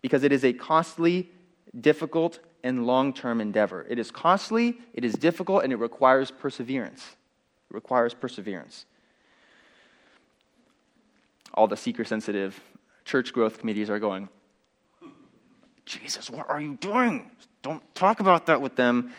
because 0.00 0.24
it 0.24 0.32
is 0.32 0.42
a 0.42 0.54
costly, 0.54 1.30
difficult, 1.78 2.38
and 2.62 2.86
long 2.86 3.12
term 3.12 3.42
endeavor. 3.42 3.84
It 3.90 3.98
is 3.98 4.10
costly, 4.10 4.78
it 4.94 5.04
is 5.04 5.12
difficult, 5.12 5.64
and 5.64 5.70
it 5.70 5.76
requires 5.76 6.30
perseverance. 6.30 7.02
It 7.70 7.74
requires 7.74 8.14
perseverance. 8.14 8.86
All 11.52 11.66
the 11.66 11.76
seeker 11.76 12.06
sensitive 12.06 12.58
church 13.04 13.34
growth 13.34 13.58
committees 13.58 13.90
are 13.90 13.98
going, 13.98 14.30
Jesus, 15.84 16.30
what 16.30 16.48
are 16.48 16.58
you 16.58 16.78
doing? 16.80 17.30
Don't 17.60 17.82
talk 17.94 18.20
about 18.20 18.46
that 18.46 18.62
with 18.62 18.76
them. 18.76 19.12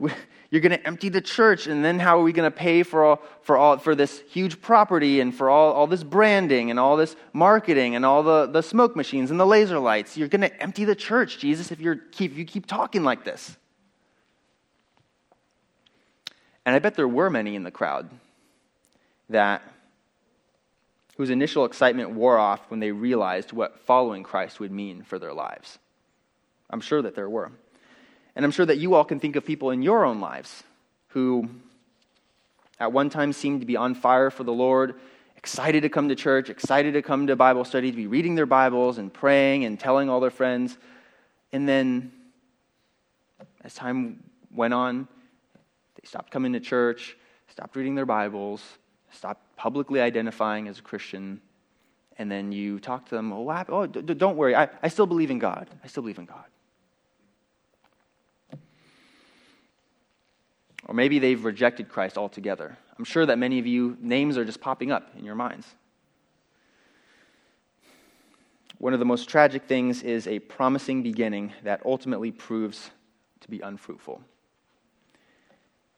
You're 0.50 0.62
going 0.62 0.72
to 0.72 0.86
empty 0.86 1.10
the 1.10 1.20
church, 1.20 1.66
and 1.66 1.84
then 1.84 1.98
how 1.98 2.18
are 2.18 2.22
we 2.22 2.32
going 2.32 2.50
to 2.50 2.56
pay 2.56 2.82
for 2.82 3.04
all, 3.04 3.22
for 3.42 3.58
all 3.58 3.76
for 3.78 3.94
this 3.94 4.20
huge 4.30 4.62
property 4.62 5.20
and 5.20 5.34
for 5.34 5.50
all, 5.50 5.72
all 5.72 5.86
this 5.86 6.02
branding 6.02 6.70
and 6.70 6.80
all 6.80 6.96
this 6.96 7.16
marketing 7.34 7.94
and 7.94 8.06
all 8.06 8.22
the, 8.22 8.46
the 8.46 8.62
smoke 8.62 8.96
machines 8.96 9.30
and 9.30 9.38
the 9.38 9.46
laser 9.46 9.78
lights? 9.78 10.16
You're 10.16 10.28
going 10.28 10.40
to 10.40 10.62
empty 10.62 10.86
the 10.86 10.94
church, 10.94 11.38
Jesus, 11.38 11.70
if, 11.70 11.80
you're 11.80 11.96
keep, 11.96 12.34
you 12.34 12.46
keep 12.46 12.64
talking 12.64 13.04
like 13.04 13.24
this. 13.24 13.56
And 16.64 16.74
I 16.74 16.78
bet 16.78 16.94
there 16.94 17.08
were 17.08 17.28
many 17.28 17.54
in 17.54 17.62
the 17.62 17.70
crowd 17.70 18.08
that 19.28 19.62
whose 21.18 21.30
initial 21.30 21.64
excitement 21.64 22.10
wore 22.10 22.38
off 22.38 22.60
when 22.70 22.80
they 22.80 22.92
realized 22.92 23.52
what 23.52 23.80
following 23.80 24.22
Christ 24.22 24.60
would 24.60 24.70
mean 24.70 25.02
for 25.02 25.18
their 25.18 25.34
lives. 25.34 25.78
I'm 26.70 26.80
sure 26.80 27.02
that 27.02 27.14
there 27.14 27.28
were. 27.28 27.52
And 28.38 28.44
I'm 28.44 28.52
sure 28.52 28.66
that 28.66 28.78
you 28.78 28.94
all 28.94 29.04
can 29.04 29.18
think 29.18 29.34
of 29.34 29.44
people 29.44 29.72
in 29.72 29.82
your 29.82 30.04
own 30.04 30.20
lives 30.20 30.62
who 31.08 31.48
at 32.78 32.92
one 32.92 33.10
time 33.10 33.32
seemed 33.32 33.62
to 33.62 33.66
be 33.66 33.76
on 33.76 33.96
fire 33.96 34.30
for 34.30 34.44
the 34.44 34.52
Lord, 34.52 34.94
excited 35.36 35.82
to 35.82 35.88
come 35.88 36.08
to 36.08 36.14
church, 36.14 36.48
excited 36.48 36.94
to 36.94 37.02
come 37.02 37.26
to 37.26 37.34
Bible 37.34 37.64
study, 37.64 37.90
to 37.90 37.96
be 37.96 38.06
reading 38.06 38.36
their 38.36 38.46
Bibles 38.46 38.98
and 38.98 39.12
praying 39.12 39.64
and 39.64 39.78
telling 39.78 40.08
all 40.08 40.20
their 40.20 40.30
friends. 40.30 40.78
And 41.50 41.68
then 41.68 42.12
as 43.64 43.74
time 43.74 44.22
went 44.54 44.72
on, 44.72 45.08
they 46.00 46.06
stopped 46.06 46.30
coming 46.30 46.52
to 46.52 46.60
church, 46.60 47.16
stopped 47.48 47.74
reading 47.74 47.96
their 47.96 48.06
Bibles, 48.06 48.62
stopped 49.10 49.56
publicly 49.56 50.00
identifying 50.00 50.68
as 50.68 50.78
a 50.78 50.82
Christian. 50.82 51.40
And 52.18 52.30
then 52.30 52.52
you 52.52 52.78
talk 52.78 53.08
to 53.08 53.16
them, 53.16 53.32
oh, 53.32 53.64
oh 53.68 53.86
don't 53.88 54.36
worry, 54.36 54.54
I, 54.54 54.68
I 54.80 54.86
still 54.86 55.06
believe 55.06 55.32
in 55.32 55.40
God. 55.40 55.68
I 55.82 55.88
still 55.88 56.04
believe 56.04 56.20
in 56.20 56.26
God. 56.26 56.44
Or 60.86 60.94
maybe 60.94 61.18
they've 61.18 61.44
rejected 61.44 61.88
Christ 61.88 62.16
altogether. 62.16 62.76
I'm 62.98 63.04
sure 63.04 63.26
that 63.26 63.38
many 63.38 63.58
of 63.58 63.66
you, 63.66 63.96
names 64.00 64.38
are 64.38 64.44
just 64.44 64.60
popping 64.60 64.90
up 64.90 65.10
in 65.16 65.24
your 65.24 65.34
minds. 65.34 65.66
One 68.78 68.92
of 68.92 69.00
the 69.00 69.04
most 69.04 69.28
tragic 69.28 69.64
things 69.64 70.02
is 70.02 70.26
a 70.26 70.38
promising 70.38 71.02
beginning 71.02 71.52
that 71.64 71.82
ultimately 71.84 72.30
proves 72.30 72.90
to 73.40 73.50
be 73.50 73.60
unfruitful. 73.60 74.20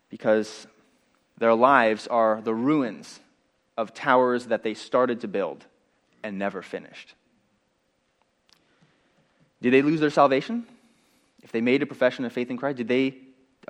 Because 0.09 0.67
their 1.39 1.55
lives 1.55 2.07
are 2.07 2.41
the 2.41 2.55
ruins 2.55 3.21
of 3.77 3.95
towers 3.95 4.47
that 4.47 4.63
they 4.63 4.75
started 4.75 5.21
to 5.21 5.29
build 5.29 5.67
and 6.23 6.39
never 6.39 6.63
finished. 6.63 7.15
Did 9.63 9.73
they 9.73 9.83
lose 9.83 10.01
their 10.01 10.11
salvation? 10.11 10.67
If 11.43 11.53
they 11.53 11.61
made 11.61 11.83
a 11.83 11.87
profession 11.87 12.25
of 12.25 12.33
faith 12.33 12.51
in 12.51 12.57
Christ, 12.57 12.79
did 12.79 12.89
they 12.89 13.15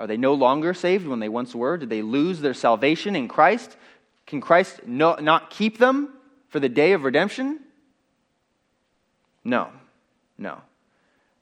are 0.00 0.06
they 0.06 0.16
no 0.16 0.32
longer 0.32 0.72
saved 0.72 1.06
when 1.06 1.20
they 1.20 1.28
once 1.28 1.54
were? 1.54 1.76
Did 1.76 1.90
they 1.90 2.00
lose 2.00 2.40
their 2.40 2.54
salvation 2.54 3.14
in 3.14 3.28
Christ? 3.28 3.76
Can 4.26 4.40
Christ 4.40 4.80
no, 4.86 5.14
not 5.16 5.50
keep 5.50 5.76
them 5.76 6.14
for 6.48 6.58
the 6.58 6.70
day 6.70 6.94
of 6.94 7.04
redemption? 7.04 7.60
No, 9.44 9.68
no. 10.38 10.62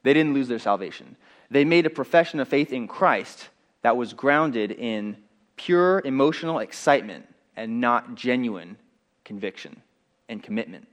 They 0.03 0.13
didn't 0.13 0.33
lose 0.33 0.49
their 0.49 0.59
salvation. 0.59 1.15
They 1.49 1.63
made 1.63 1.85
a 1.85 1.89
profession 1.89 2.41
of 2.41 2.49
faith 2.49 2.73
in 2.73 2.89
Christ 2.89 3.47
that 3.81 3.95
was 3.95 4.13
grounded 4.13 4.71
in 4.71 5.15
pure 5.55 6.01
emotional 6.03 6.59
excitement 6.59 7.27
and 7.55 7.79
not 7.79 8.15
genuine 8.15 8.75
conviction 9.23 9.81
and 10.27 10.43
commitment. 10.43 10.85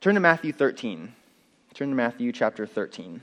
Turn 0.00 0.14
to 0.14 0.20
Matthew 0.20 0.52
13. 0.52 1.14
Turn 1.74 1.88
to 1.90 1.94
Matthew 1.96 2.30
chapter 2.30 2.64
13. 2.64 3.20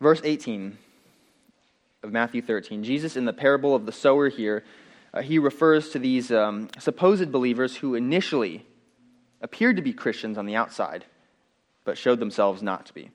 Verse 0.00 0.20
18 0.22 0.78
of 2.02 2.12
Matthew 2.12 2.40
13. 2.42 2.84
Jesus, 2.84 3.16
in 3.16 3.24
the 3.24 3.32
parable 3.32 3.74
of 3.74 3.86
the 3.86 3.92
sower 3.92 4.28
here, 4.28 4.64
uh, 5.12 5.22
he 5.22 5.38
refers 5.38 5.90
to 5.90 5.98
these 5.98 6.30
um, 6.30 6.68
supposed 6.78 7.32
believers 7.32 7.76
who 7.76 7.94
initially 7.94 8.64
appeared 9.40 9.76
to 9.76 9.82
be 9.82 9.92
Christians 9.92 10.38
on 10.38 10.46
the 10.46 10.54
outside, 10.54 11.04
but 11.84 11.98
showed 11.98 12.20
themselves 12.20 12.62
not 12.62 12.86
to 12.86 12.94
be. 12.94 13.10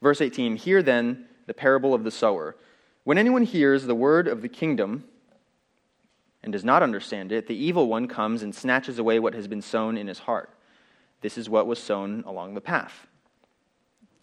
Verse 0.00 0.20
18 0.20 0.56
Hear 0.56 0.82
then 0.82 1.26
the 1.46 1.54
parable 1.54 1.94
of 1.94 2.04
the 2.04 2.10
sower. 2.10 2.56
When 3.04 3.18
anyone 3.18 3.42
hears 3.42 3.84
the 3.84 3.94
word 3.94 4.28
of 4.28 4.42
the 4.42 4.48
kingdom 4.48 5.04
and 6.42 6.52
does 6.52 6.64
not 6.64 6.82
understand 6.82 7.32
it, 7.32 7.48
the 7.48 7.56
evil 7.56 7.88
one 7.88 8.06
comes 8.06 8.42
and 8.42 8.54
snatches 8.54 8.98
away 8.98 9.18
what 9.18 9.34
has 9.34 9.48
been 9.48 9.62
sown 9.62 9.96
in 9.96 10.06
his 10.06 10.20
heart. 10.20 10.50
This 11.20 11.36
is 11.36 11.48
what 11.48 11.66
was 11.66 11.80
sown 11.80 12.22
along 12.26 12.54
the 12.54 12.60
path. 12.60 13.06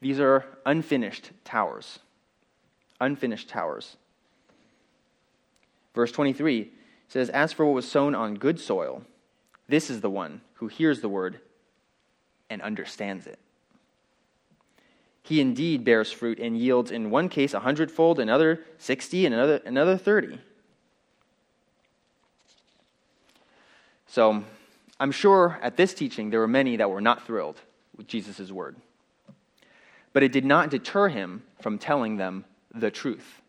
These 0.00 0.20
are 0.20 0.44
unfinished 0.64 1.30
towers. 1.44 1.98
Unfinished 3.00 3.48
towers. 3.48 3.96
Verse 5.94 6.12
23 6.12 6.70
says, 7.08 7.28
As 7.30 7.52
for 7.52 7.64
what 7.66 7.74
was 7.74 7.90
sown 7.90 8.14
on 8.14 8.34
good 8.34 8.60
soil, 8.60 9.02
this 9.68 9.90
is 9.90 10.00
the 10.00 10.10
one 10.10 10.40
who 10.54 10.68
hears 10.68 11.00
the 11.00 11.08
word 11.08 11.40
and 12.48 12.62
understands 12.62 13.26
it. 13.26 13.38
He 15.22 15.40
indeed 15.40 15.84
bears 15.84 16.10
fruit 16.10 16.38
and 16.38 16.56
yields 16.56 16.90
in 16.90 17.10
one 17.10 17.28
case 17.28 17.52
a 17.52 17.60
hundredfold, 17.60 18.18
another 18.18 18.64
sixty, 18.78 19.26
and 19.26 19.34
another, 19.34 19.60
another 19.66 19.98
thirty. 19.98 20.38
So 24.06 24.42
I'm 24.98 25.12
sure 25.12 25.58
at 25.60 25.76
this 25.76 25.92
teaching 25.92 26.30
there 26.30 26.40
were 26.40 26.48
many 26.48 26.76
that 26.76 26.90
were 26.90 27.02
not 27.02 27.26
thrilled 27.26 27.60
with 27.94 28.06
Jesus' 28.06 28.50
word. 28.50 28.76
But 30.12 30.22
it 30.22 30.32
did 30.32 30.44
not 30.44 30.70
deter 30.70 31.08
him 31.08 31.42
from 31.60 31.78
telling 31.78 32.16
them 32.16 32.44
the 32.74 32.90
truth. 32.90 33.42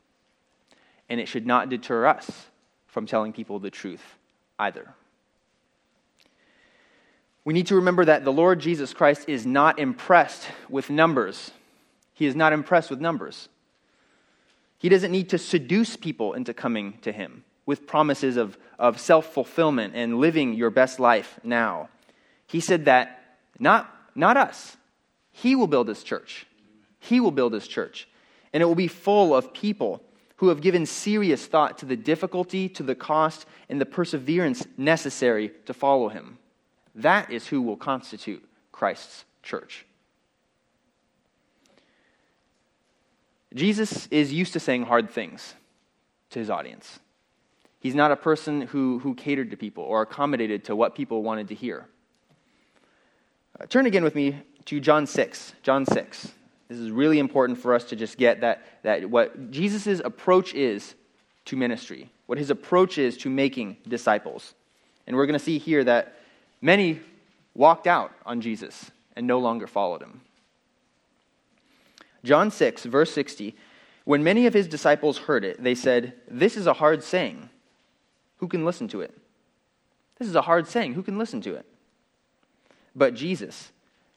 And 1.09 1.19
it 1.19 1.27
should 1.27 1.47
not 1.47 1.69
deter 1.69 2.05
us 2.05 2.47
from 2.87 3.05
telling 3.05 3.33
people 3.33 3.59
the 3.59 3.71
truth 3.71 4.03
either. 4.57 4.93
We 7.45 7.53
need 7.53 7.67
to 7.67 7.75
remember 7.75 8.05
that 8.05 8.25
the 8.25 8.33
Lord 8.33 8.59
Jesus 8.59 8.93
Christ 8.93 9.27
is 9.27 9.45
not 9.45 9.79
impressed 9.79 10.47
with 10.69 10.89
numbers. 10.89 11.51
He 12.13 12.25
is 12.25 12.35
not 12.35 12.53
impressed 12.53 12.89
with 12.89 12.99
numbers. 12.99 13.49
He 14.77 14.89
doesn't 14.89 15.11
need 15.11 15.29
to 15.29 15.37
seduce 15.37 15.95
people 15.95 16.33
into 16.33 16.53
coming 16.53 16.99
to 17.01 17.11
him 17.11 17.43
with 17.65 17.87
promises 17.87 18.37
of, 18.37 18.57
of 18.77 18.99
self 18.99 19.33
fulfillment 19.33 19.93
and 19.95 20.19
living 20.19 20.53
your 20.53 20.69
best 20.69 20.99
life 20.99 21.39
now. 21.43 21.89
He 22.47 22.59
said 22.59 22.85
that 22.85 23.37
not, 23.59 23.93
not 24.15 24.37
us. 24.37 24.77
He 25.31 25.55
will 25.55 25.67
build 25.67 25.87
his 25.87 26.03
church. 26.03 26.45
He 26.99 27.19
will 27.19 27.31
build 27.31 27.53
his 27.53 27.67
church. 27.67 28.07
And 28.53 28.61
it 28.61 28.65
will 28.65 28.75
be 28.75 28.87
full 28.87 29.35
of 29.35 29.53
people 29.53 30.03
who 30.37 30.47
have 30.47 30.61
given 30.61 30.85
serious 30.85 31.45
thought 31.45 31.77
to 31.79 31.85
the 31.85 31.97
difficulty, 31.97 32.69
to 32.69 32.83
the 32.83 32.95
cost, 32.95 33.45
and 33.67 33.79
the 33.79 33.85
perseverance 33.85 34.65
necessary 34.77 35.51
to 35.65 35.73
follow 35.73 36.09
him. 36.09 36.37
That 36.95 37.31
is 37.31 37.47
who 37.47 37.61
will 37.61 37.77
constitute 37.77 38.43
Christ's 38.71 39.25
church. 39.43 39.85
Jesus 43.53 44.07
is 44.11 44.31
used 44.31 44.53
to 44.53 44.59
saying 44.59 44.83
hard 44.83 45.09
things 45.09 45.55
to 46.29 46.39
his 46.39 46.49
audience. 46.49 46.99
He's 47.79 47.95
not 47.95 48.11
a 48.11 48.15
person 48.15 48.61
who, 48.61 48.99
who 48.99 49.15
catered 49.15 49.51
to 49.51 49.57
people 49.57 49.83
or 49.83 50.01
accommodated 50.01 50.65
to 50.65 50.75
what 50.75 50.95
people 50.95 51.23
wanted 51.23 51.47
to 51.49 51.55
hear. 51.55 51.87
Uh, 53.59 53.65
turn 53.65 53.85
again 53.85 54.03
with 54.03 54.15
me 54.15 54.41
to 54.65 54.79
John 54.79 55.07
6. 55.07 55.53
John 55.63 55.85
6. 55.85 56.31
This 56.69 56.77
is 56.77 56.91
really 56.91 57.17
important 57.17 57.57
for 57.57 57.73
us 57.73 57.83
to 57.85 57.95
just 57.95 58.17
get 58.17 58.41
that, 58.41 58.63
that 58.83 59.09
what 59.09 59.51
Jesus' 59.51 59.99
approach 60.05 60.53
is 60.53 60.95
to 61.45 61.57
ministry, 61.57 62.11
what 62.27 62.37
his 62.37 62.51
approach 62.51 62.99
is 62.99 63.17
to 63.17 63.29
making 63.29 63.77
disciples. 63.87 64.53
And 65.07 65.17
we're 65.17 65.25
going 65.25 65.37
to 65.37 65.43
see 65.43 65.57
here 65.57 65.83
that 65.83 66.19
many 66.61 66.99
walked 67.55 67.87
out 67.87 68.11
on 68.23 68.39
Jesus 68.39 68.91
and 69.15 69.25
no 69.25 69.39
longer 69.39 69.65
followed 69.65 70.03
him. 70.03 70.21
John 72.23 72.51
6, 72.51 72.85
verse 72.85 73.11
60 73.13 73.55
When 74.05 74.23
many 74.23 74.45
of 74.45 74.53
his 74.53 74.67
disciples 74.67 75.17
heard 75.17 75.43
it, 75.43 75.63
they 75.63 75.73
said, 75.73 76.13
This 76.27 76.55
is 76.55 76.67
a 76.67 76.73
hard 76.73 77.03
saying. 77.03 77.49
Who 78.37 78.47
can 78.47 78.63
listen 78.63 78.87
to 78.89 79.01
it? 79.01 79.17
This 80.19 80.27
is 80.27 80.35
a 80.35 80.43
hard 80.43 80.67
saying. 80.67 80.93
Who 80.93 81.03
can 81.03 81.17
listen 81.17 81.41
to 81.41 81.55
it? 81.55 81.65
But 82.95 83.15
Jesus, 83.15 83.71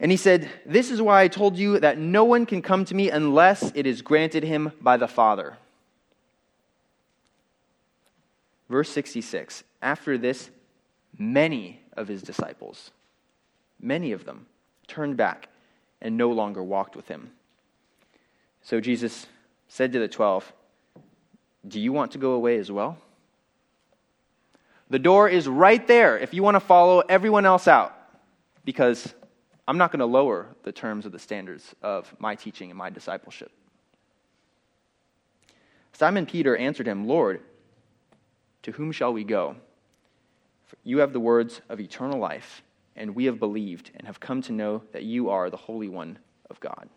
And 0.00 0.10
he 0.10 0.16
said, 0.16 0.50
This 0.66 0.90
is 0.90 1.00
why 1.00 1.22
I 1.22 1.28
told 1.28 1.56
you 1.56 1.78
that 1.80 1.98
no 1.98 2.24
one 2.24 2.46
can 2.46 2.62
come 2.62 2.84
to 2.86 2.94
me 2.94 3.10
unless 3.10 3.72
it 3.74 3.86
is 3.86 4.02
granted 4.02 4.44
him 4.44 4.72
by 4.80 4.96
the 4.96 5.08
Father. 5.08 5.56
Verse 8.68 8.88
66 8.90 9.64
After 9.80 10.18
this, 10.18 10.50
many 11.18 11.80
of 11.96 12.08
his 12.08 12.22
disciples, 12.22 12.90
many 13.80 14.12
of 14.12 14.24
them, 14.24 14.46
turned 14.86 15.16
back 15.16 15.48
and 16.00 16.16
no 16.16 16.30
longer 16.32 16.62
walked 16.62 16.96
with 16.96 17.08
him. 17.08 17.30
So 18.62 18.80
Jesus 18.80 19.26
said 19.68 19.92
to 19.92 19.98
the 19.98 20.08
twelve, 20.08 20.52
Do 21.66 21.80
you 21.80 21.92
want 21.92 22.12
to 22.12 22.18
go 22.18 22.32
away 22.32 22.58
as 22.58 22.70
well? 22.70 22.98
The 24.90 24.98
door 24.98 25.28
is 25.28 25.48
right 25.48 25.84
there 25.86 26.18
if 26.18 26.34
you 26.34 26.42
want 26.42 26.56
to 26.56 26.60
follow 26.60 27.00
everyone 27.00 27.46
else 27.46 27.66
out, 27.66 27.96
because 28.64 29.14
I'm 29.66 29.78
not 29.78 29.90
going 29.90 30.00
to 30.00 30.06
lower 30.06 30.48
the 30.62 30.72
terms 30.72 31.06
of 31.06 31.12
the 31.12 31.18
standards 31.18 31.74
of 31.82 32.14
my 32.18 32.34
teaching 32.34 32.70
and 32.70 32.78
my 32.78 32.90
discipleship. 32.90 33.50
Simon 35.92 36.26
Peter 36.26 36.56
answered 36.56 36.86
him, 36.86 37.06
Lord, 37.06 37.40
to 38.62 38.72
whom 38.72 38.92
shall 38.92 39.12
we 39.12 39.24
go? 39.24 39.56
For 40.66 40.76
you 40.82 40.98
have 40.98 41.12
the 41.12 41.20
words 41.20 41.60
of 41.68 41.80
eternal 41.80 42.18
life, 42.18 42.62
and 42.96 43.14
we 43.14 43.26
have 43.26 43.38
believed 43.38 43.90
and 43.94 44.06
have 44.06 44.20
come 44.20 44.42
to 44.42 44.52
know 44.52 44.82
that 44.92 45.04
you 45.04 45.30
are 45.30 45.50
the 45.50 45.56
Holy 45.56 45.88
One 45.88 46.18
of 46.50 46.60
God. 46.60 46.88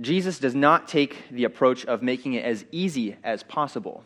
Jesus 0.00 0.38
does 0.38 0.54
not 0.54 0.88
take 0.88 1.28
the 1.30 1.44
approach 1.44 1.84
of 1.84 2.02
making 2.02 2.32
it 2.32 2.44
as 2.44 2.64
easy 2.72 3.16
as 3.22 3.42
possible 3.44 4.02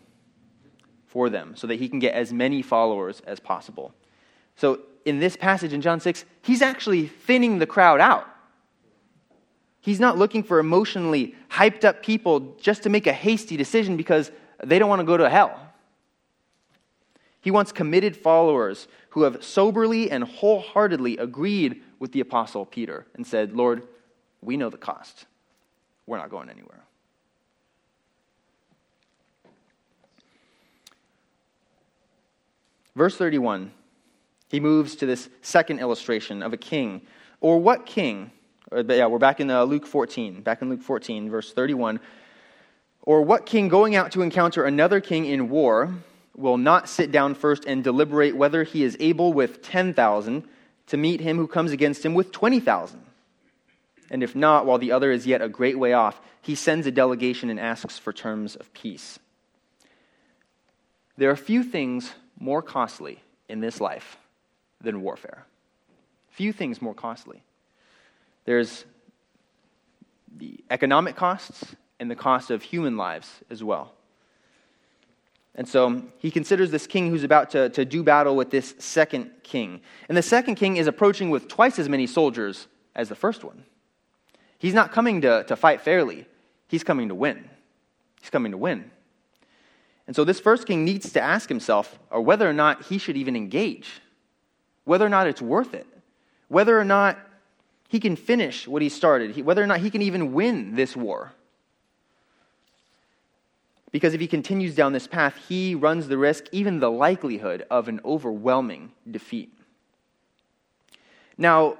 for 1.07 1.31
them 1.31 1.57
so 1.57 1.67
that 1.67 1.79
he 1.79 1.89
can 1.89 1.99
get 1.99 2.15
as 2.15 2.33
many 2.33 2.61
followers 2.61 3.23
as 3.27 3.41
possible. 3.41 3.95
So 4.57 4.81
in 5.09 5.19
this 5.19 5.37
passage 5.37 5.73
in 5.73 5.81
John 5.81 6.01
6, 6.01 6.25
he's 6.43 6.63
actually 6.63 7.07
thinning 7.07 7.59
the 7.59 7.67
crowd 7.67 8.01
out. 8.01 8.29
He's 9.81 10.01
not 10.01 10.19
looking 10.19 10.43
for 10.43 10.59
emotionally 10.59 11.35
hyped 11.51 11.85
up 11.85 12.03
people 12.03 12.57
just 12.61 12.83
to 12.83 12.91
make 12.91 13.07
a 13.07 13.13
hasty 13.13 13.57
decision 13.57 13.97
because 13.97 14.31
they 14.63 14.79
don't 14.79 14.89
want 14.89 15.01
to 15.01 15.07
go 15.07 15.17
to 15.17 15.29
hell. 15.31 15.59
He 17.41 17.51
wants 17.51 17.73
committed 17.73 18.17
followers 18.17 18.89
who 19.11 19.23
have 19.23 19.43
soberly 19.43 20.11
and 20.11 20.25
wholeheartedly 20.25 21.17
agreed 21.17 21.83
with 21.99 22.13
the 22.13 22.21
Apostle 22.21 22.67
Peter 22.67 23.07
and 23.15 23.27
said, 23.27 23.55
Lord, 23.55 23.83
we 24.43 24.57
know 24.57 24.69
the 24.69 24.77
cost. 24.77 25.25
We're 26.07 26.19
not 26.19 26.31
going 26.31 26.51
anywhere. 26.51 26.85
Verse 32.95 33.17
31, 33.17 33.71
he 34.49 34.61
moves 34.61 34.97
to 34.97 35.07
this 35.07 35.29
second 35.43 35.79
illustration 35.79 36.43
of 36.43 36.53
a 36.53 36.57
king. 36.57 37.03
Or 37.41 37.59
what 37.59 37.87
king? 37.87 38.31
Uh, 38.73 38.83
yeah, 38.85 39.07
we're 39.07 39.19
back 39.19 39.41
in 39.41 39.51
uh, 39.51 39.65
Luke 39.65 39.87
14. 39.87 40.43
Back 40.43 40.63
in 40.63 40.71
Luke 40.71 40.83
14, 40.83 41.31
verse 41.31 41.53
31. 41.53 42.01
Or 43.03 43.23
what 43.23 43.47
king 43.47 43.69
going 43.69 43.95
out 43.95 44.13
to 44.13 44.23
encounter 44.23 44.65
another 44.65 45.01
king 45.01 45.27
in 45.27 45.49
war 45.49 45.95
will 46.35 46.57
not 46.57 46.89
sit 46.89 47.11
down 47.13 47.35
first 47.35 47.65
and 47.65 47.85
deliberate 47.85 48.37
whether 48.37 48.65
he 48.65 48.83
is 48.85 48.97
able 49.01 49.33
with 49.33 49.63
10,000 49.63 50.45
to 50.87 50.97
meet 50.97 51.21
him 51.21 51.37
who 51.37 51.47
comes 51.47 51.73
against 51.73 52.05
him 52.05 52.15
with 52.15 52.33
20,000? 52.33 53.01
And 54.11 54.23
if 54.23 54.35
not, 54.35 54.65
while 54.65 54.79
the 54.79 54.93
other 54.93 55.11
is 55.11 55.27
yet 55.27 55.43
a 55.43 55.49
great 55.49 55.79
way 55.79 55.93
off, 55.93 56.21
he 56.41 56.55
sends 56.55 56.87
a 56.87 56.91
delegation 56.91 57.51
and 57.51 57.61
asks 57.61 57.99
for 57.99 58.13
terms 58.13 58.57
of 58.57 58.73
peace. 58.73 59.19
There 61.19 61.31
are 61.31 61.37
few 61.37 61.63
things 61.63 62.13
more 62.39 62.63
costly 62.63 63.23
in 63.49 63.61
this 63.61 63.81
life 63.81 64.17
than 64.81 65.03
warfare. 65.03 65.45
Few 66.31 66.53
things 66.53 66.81
more 66.81 66.95
costly. 66.95 67.43
There's 68.45 68.85
the 70.37 70.63
economic 70.71 71.17
costs 71.17 71.75
and 71.99 72.11
the 72.11 72.17
cost 72.17 72.51
of 72.51 72.63
human 72.63 72.97
lives 72.97 73.41
as 73.51 73.65
well. 73.65 73.93
And 75.55 75.69
so 75.69 76.03
he 76.19 76.31
considers 76.31 76.71
this 76.71 76.87
king 76.87 77.11
who's 77.11 77.25
about 77.25 77.51
to, 77.51 77.69
to 77.71 77.85
do 77.85 78.05
battle 78.05 78.37
with 78.37 78.51
this 78.51 78.77
second 78.79 79.31
king. 79.43 79.81
And 80.09 80.17
the 80.17 80.23
second 80.23 80.55
king 80.55 80.77
is 80.77 80.87
approaching 80.87 81.31
with 81.31 81.49
twice 81.49 81.79
as 81.81 81.89
many 81.89 82.07
soldiers 82.07 82.69
as 82.95 83.09
the 83.09 83.17
first 83.17 83.43
one. 83.43 83.65
He's 84.59 84.75
not 84.75 84.93
coming 84.93 85.21
to, 85.23 85.45
to 85.45 85.57
fight 85.57 85.81
fairly, 85.81 86.27
he's 86.69 86.85
coming 86.85 87.09
to 87.09 87.15
win. 87.15 87.49
He's 88.21 88.31
coming 88.31 88.53
to 88.53 88.59
win. 88.59 88.91
And 90.07 90.17
so 90.17 90.25
this 90.25 90.41
first 90.41 90.67
king 90.67 90.85
needs 90.85 91.13
to 91.13 91.21
ask 91.21 91.49
himself 91.49 91.99
or 92.11 92.21
whether 92.21 92.49
or 92.49 92.53
not 92.53 92.87
he 92.87 92.99
should 92.99 93.17
even 93.17 93.37
engage, 93.37 94.01
whether 94.89 95.05
or 95.05 95.11
not 95.11 95.27
it's 95.27 95.43
worth 95.43 95.75
it, 95.75 95.87
whether 96.49 96.81
or 96.81 96.85
not 96.85 97.19
he 97.89 98.01
can 98.01 98.17
finish 98.17 98.67
what 98.67 98.81
he 98.81 98.89
started, 98.89 99.45
whether 99.45 99.63
or 99.63 99.67
not 99.67 99.81
he 99.81 99.91
can 99.91 100.01
even 100.01 100.33
win 100.33 100.77
this 100.77 100.97
war. 100.97 101.33
Because 103.93 104.15
if 104.15 104.21
he 104.21 104.27
continues 104.27 104.75
down 104.75 104.95
this 104.95 105.07
path, 105.07 105.37
he 105.47 105.75
runs 105.75 106.09
the 106.09 106.17
risk, 106.17 106.45
even 106.53 106.81
the 106.81 106.91
likelihood, 106.91 107.67
of 107.71 107.89
an 107.89 108.01
overwhelming 108.03 108.93
defeat. 109.11 109.53
Now, 111.37 111.77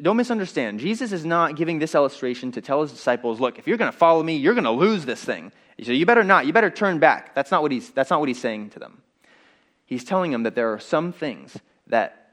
don't 0.00 0.16
misunderstand. 0.16 0.80
Jesus 0.80 1.12
is 1.12 1.26
not 1.26 1.54
giving 1.54 1.80
this 1.80 1.94
illustration 1.94 2.50
to 2.52 2.62
tell 2.62 2.80
his 2.80 2.92
disciples, 2.92 3.40
look, 3.40 3.58
if 3.58 3.66
you're 3.66 3.76
going 3.76 3.92
to 3.92 3.96
follow 3.96 4.22
me, 4.22 4.36
you're 4.36 4.54
going 4.54 4.64
to 4.64 4.70
lose 4.70 5.04
this 5.04 5.22
thing. 5.22 5.52
So 5.82 5.92
you 5.92 6.06
better 6.06 6.24
not. 6.24 6.46
You 6.46 6.54
better 6.54 6.70
turn 6.70 6.98
back. 6.98 7.34
That's 7.34 7.50
not 7.50 7.60
what 7.60 7.72
he's, 7.72 7.90
that's 7.90 8.08
not 8.08 8.20
what 8.20 8.28
he's 8.30 8.40
saying 8.40 8.70
to 8.70 8.78
them. 8.78 9.02
He's 9.84 10.02
telling 10.02 10.32
them 10.32 10.44
that 10.44 10.54
there 10.54 10.72
are 10.72 10.80
some 10.80 11.12
things 11.12 11.58
that 11.86 12.32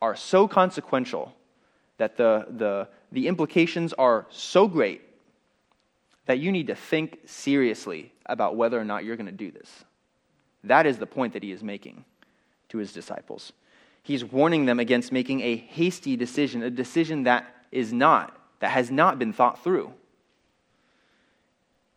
are 0.00 0.16
so 0.16 0.48
consequential, 0.48 1.34
that 1.98 2.16
the, 2.16 2.46
the, 2.50 2.88
the 3.12 3.28
implications 3.28 3.92
are 3.92 4.26
so 4.30 4.66
great, 4.66 5.02
that 6.26 6.38
you 6.38 6.50
need 6.52 6.66
to 6.66 6.74
think 6.74 7.20
seriously 7.26 8.12
about 8.26 8.56
whether 8.56 8.80
or 8.80 8.84
not 8.84 9.04
you're 9.04 9.16
going 9.16 9.26
to 9.26 9.32
do 9.32 9.50
this. 9.50 9.84
That 10.64 10.86
is 10.86 10.98
the 10.98 11.06
point 11.06 11.32
that 11.32 11.42
he 11.42 11.52
is 11.52 11.62
making 11.62 12.04
to 12.68 12.78
his 12.78 12.92
disciples. 12.92 13.52
He's 14.02 14.24
warning 14.24 14.66
them 14.66 14.80
against 14.80 15.12
making 15.12 15.40
a 15.40 15.56
hasty 15.56 16.16
decision, 16.16 16.62
a 16.62 16.70
decision 16.70 17.24
that 17.24 17.46
is 17.70 17.92
not, 17.92 18.36
that 18.60 18.70
has 18.70 18.90
not 18.90 19.18
been 19.18 19.32
thought 19.32 19.62
through. 19.62 19.92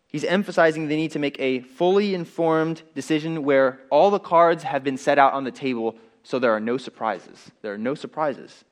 He's 0.08 0.24
emphasizing 0.24 0.88
the 0.88 0.96
need 0.96 1.12
to 1.12 1.20
make 1.20 1.40
a 1.40 1.60
fully 1.60 2.14
informed 2.14 2.84
decision 2.94 3.44
where 3.44 3.82
all 3.90 4.12
the 4.12 4.20
cards 4.20 4.64
have 4.64 4.84
been 4.84 4.98
set 4.98 5.20
out 5.20 5.34
on 5.34 5.44
the 5.44 5.52
table 5.52 5.96
so 6.26 6.40
there 6.40 6.52
are 6.52 6.60
no 6.60 6.78
surprises. 6.78 7.52
There 7.62 7.74
are 7.74 7.78
no 7.78 7.94
surprises. 7.94 8.66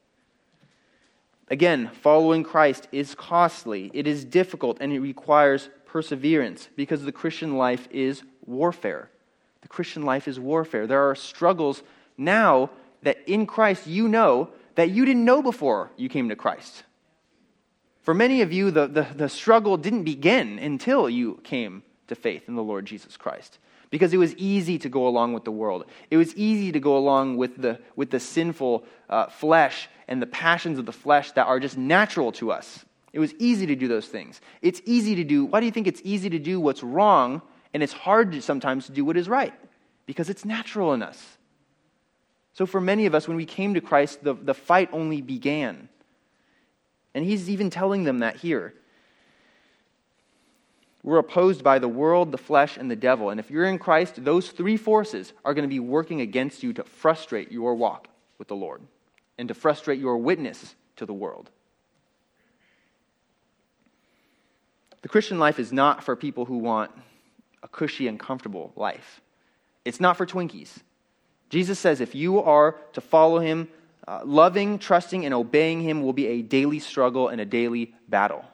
Again, 1.49 1.91
following 2.01 2.43
Christ 2.43 2.88
is 2.91 3.14
costly, 3.14 3.91
it 3.93 4.08
is 4.08 4.26
difficult, 4.26 4.80
and 4.82 4.91
it 4.91 4.99
requires 4.99 5.70
perseverance 5.86 6.68
because 6.76 7.04
the 7.04 7.12
Christian 7.12 7.56
life 7.56 7.88
is 7.91 8.24
warfare. 8.47 9.12
The 9.62 9.68
Christian 9.68 10.01
life 10.01 10.28
is 10.28 10.39
warfare. 10.39 10.88
There 10.88 11.08
are 11.08 11.14
struggles 11.14 11.84
now 12.18 12.72
that 13.04 13.20
in 13.28 13.45
Christ 13.45 13.86
you 13.86 14.08
know 14.08 14.49
that 14.74 14.89
you 14.89 15.06
didn't 15.06 15.24
know 15.24 15.43
before 15.43 15.91
you 15.95 16.10
came 16.10 16.30
to 16.30 16.36
Christ. 16.36 16.84
For 18.01 18.16
many 18.16 18.41
of 18.41 18.51
you, 18.51 18.72
the, 18.72 18.88
the, 18.88 19.08
the, 19.16 19.30
struggle 19.30 19.78
didn't 19.78 20.04
begin 20.04 20.58
until 20.58 21.08
you 21.08 21.39
came 21.43 21.84
to 22.08 22.16
faith 22.16 22.47
in 22.47 22.56
the 22.56 22.64
Lord 22.64 22.88
Jesus 22.88 23.16
Christ. 23.16 23.60
Because 23.93 24.11
it 24.11 24.17
was 24.17 24.33
easy 24.37 24.79
to 24.79 24.89
go 24.89 25.07
along 25.07 25.33
with 25.33 25.43
the 25.43 25.51
world. 25.51 25.85
It 26.09 26.17
was 26.17 26.35
easy 26.35 26.71
to 26.71 26.79
go 26.79 26.97
along 26.97 27.37
with 27.37 27.61
the, 27.61 27.79
with 27.95 28.09
the 28.09 28.19
sinful 28.19 28.85
uh, 29.07 29.27
flesh 29.27 29.87
and 30.07 30.19
the 30.19 30.25
passions 30.25 30.79
of 30.79 30.87
the 30.87 30.91
flesh 30.91 31.31
that 31.33 31.45
are 31.45 31.59
just 31.59 31.77
natural 31.77 32.31
to 32.31 32.51
us. 32.51 32.83
It 33.11 33.19
was 33.19 33.35
easy 33.35 33.67
to 33.67 33.75
do 33.75 33.87
those 33.87 34.07
things. 34.07 34.41
It's 34.63 34.81
easy 34.85 35.13
to 35.13 35.23
do, 35.23 35.45
why 35.45 35.59
do 35.59 35.67
you 35.67 35.71
think 35.71 35.85
it's 35.85 36.01
easy 36.03 36.27
to 36.31 36.39
do 36.39 36.59
what's 36.59 36.81
wrong 36.81 37.43
and 37.71 37.83
it's 37.83 37.93
hard 37.93 38.31
to, 38.31 38.41
sometimes 38.41 38.87
to 38.87 38.93
do 38.93 39.05
what 39.05 39.15
is 39.15 39.29
right? 39.29 39.53
Because 40.07 40.27
it's 40.27 40.43
natural 40.43 40.95
in 40.95 41.03
us. 41.03 41.37
So, 42.53 42.65
for 42.65 42.81
many 42.81 43.05
of 43.05 43.13
us, 43.13 43.27
when 43.27 43.37
we 43.37 43.45
came 43.45 43.75
to 43.75 43.81
Christ, 43.81 44.23
the, 44.23 44.33
the 44.33 44.55
fight 44.55 44.89
only 44.91 45.21
began. 45.21 45.87
And 47.13 47.23
he's 47.23 47.47
even 47.47 47.69
telling 47.69 48.05
them 48.05 48.19
that 48.19 48.37
here. 48.37 48.73
We're 51.04 51.20
opposed 51.20 51.64
by 51.64 51.80
the 51.80 51.88
world, 51.88 52.32
the 52.32 52.38
flesh, 52.38 52.78
and 52.78 52.89
the 52.89 52.95
devil. 52.95 53.30
And 53.30 53.39
if 53.39 53.51
you're 53.51 53.66
in 53.66 53.78
Christ, 53.78 54.24
those 54.24 54.49
three 54.49 54.78
forces 54.78 55.34
are 55.43 55.54
going 55.54 55.64
to 55.64 55.74
be 55.74 55.80
working 55.80 56.22
against 56.22 56.64
you 56.64 56.72
to 56.74 56.84
frustrate 56.84 57.51
your 57.51 57.76
walk 57.76 58.08
with 58.38 58.47
the 58.47 58.56
Lord 58.56 58.82
and 59.38 59.49
to 59.49 59.54
frustrate 59.54 59.99
your 59.99 60.18
witness 60.18 60.76
to 60.95 61.06
the 61.06 61.14
world. 61.14 61.49
The 65.01 65.10
Christian 65.10 65.39
life 65.39 65.60
is 65.60 65.74
not 65.74 66.04
for 66.04 66.16
people 66.16 66.45
who 66.45 66.58
want 66.58 66.91
a 67.62 67.68
cushy 67.68 68.08
and 68.08 68.18
comfortable 68.18 68.72
life. 68.78 69.22
It's 69.84 69.99
not 69.99 70.16
for 70.16 70.26
Twinkies. 70.26 70.72
Jesus 71.49 71.78
says 71.78 71.99
if 71.99 72.16
you 72.16 72.41
are 72.41 72.78
to 72.93 73.01
follow 73.01 73.39
him, 73.39 73.68
uh, 74.08 74.22
loving, 74.24 74.80
trusting, 74.80 75.26
and 75.26 75.34
obeying 75.34 75.82
him 75.82 76.01
will 76.01 76.14
be 76.14 76.28
a 76.28 76.41
daily 76.41 76.80
struggle 76.80 77.28
and 77.28 77.41
a 77.41 77.45
daily 77.45 77.93
battle. 78.08 78.45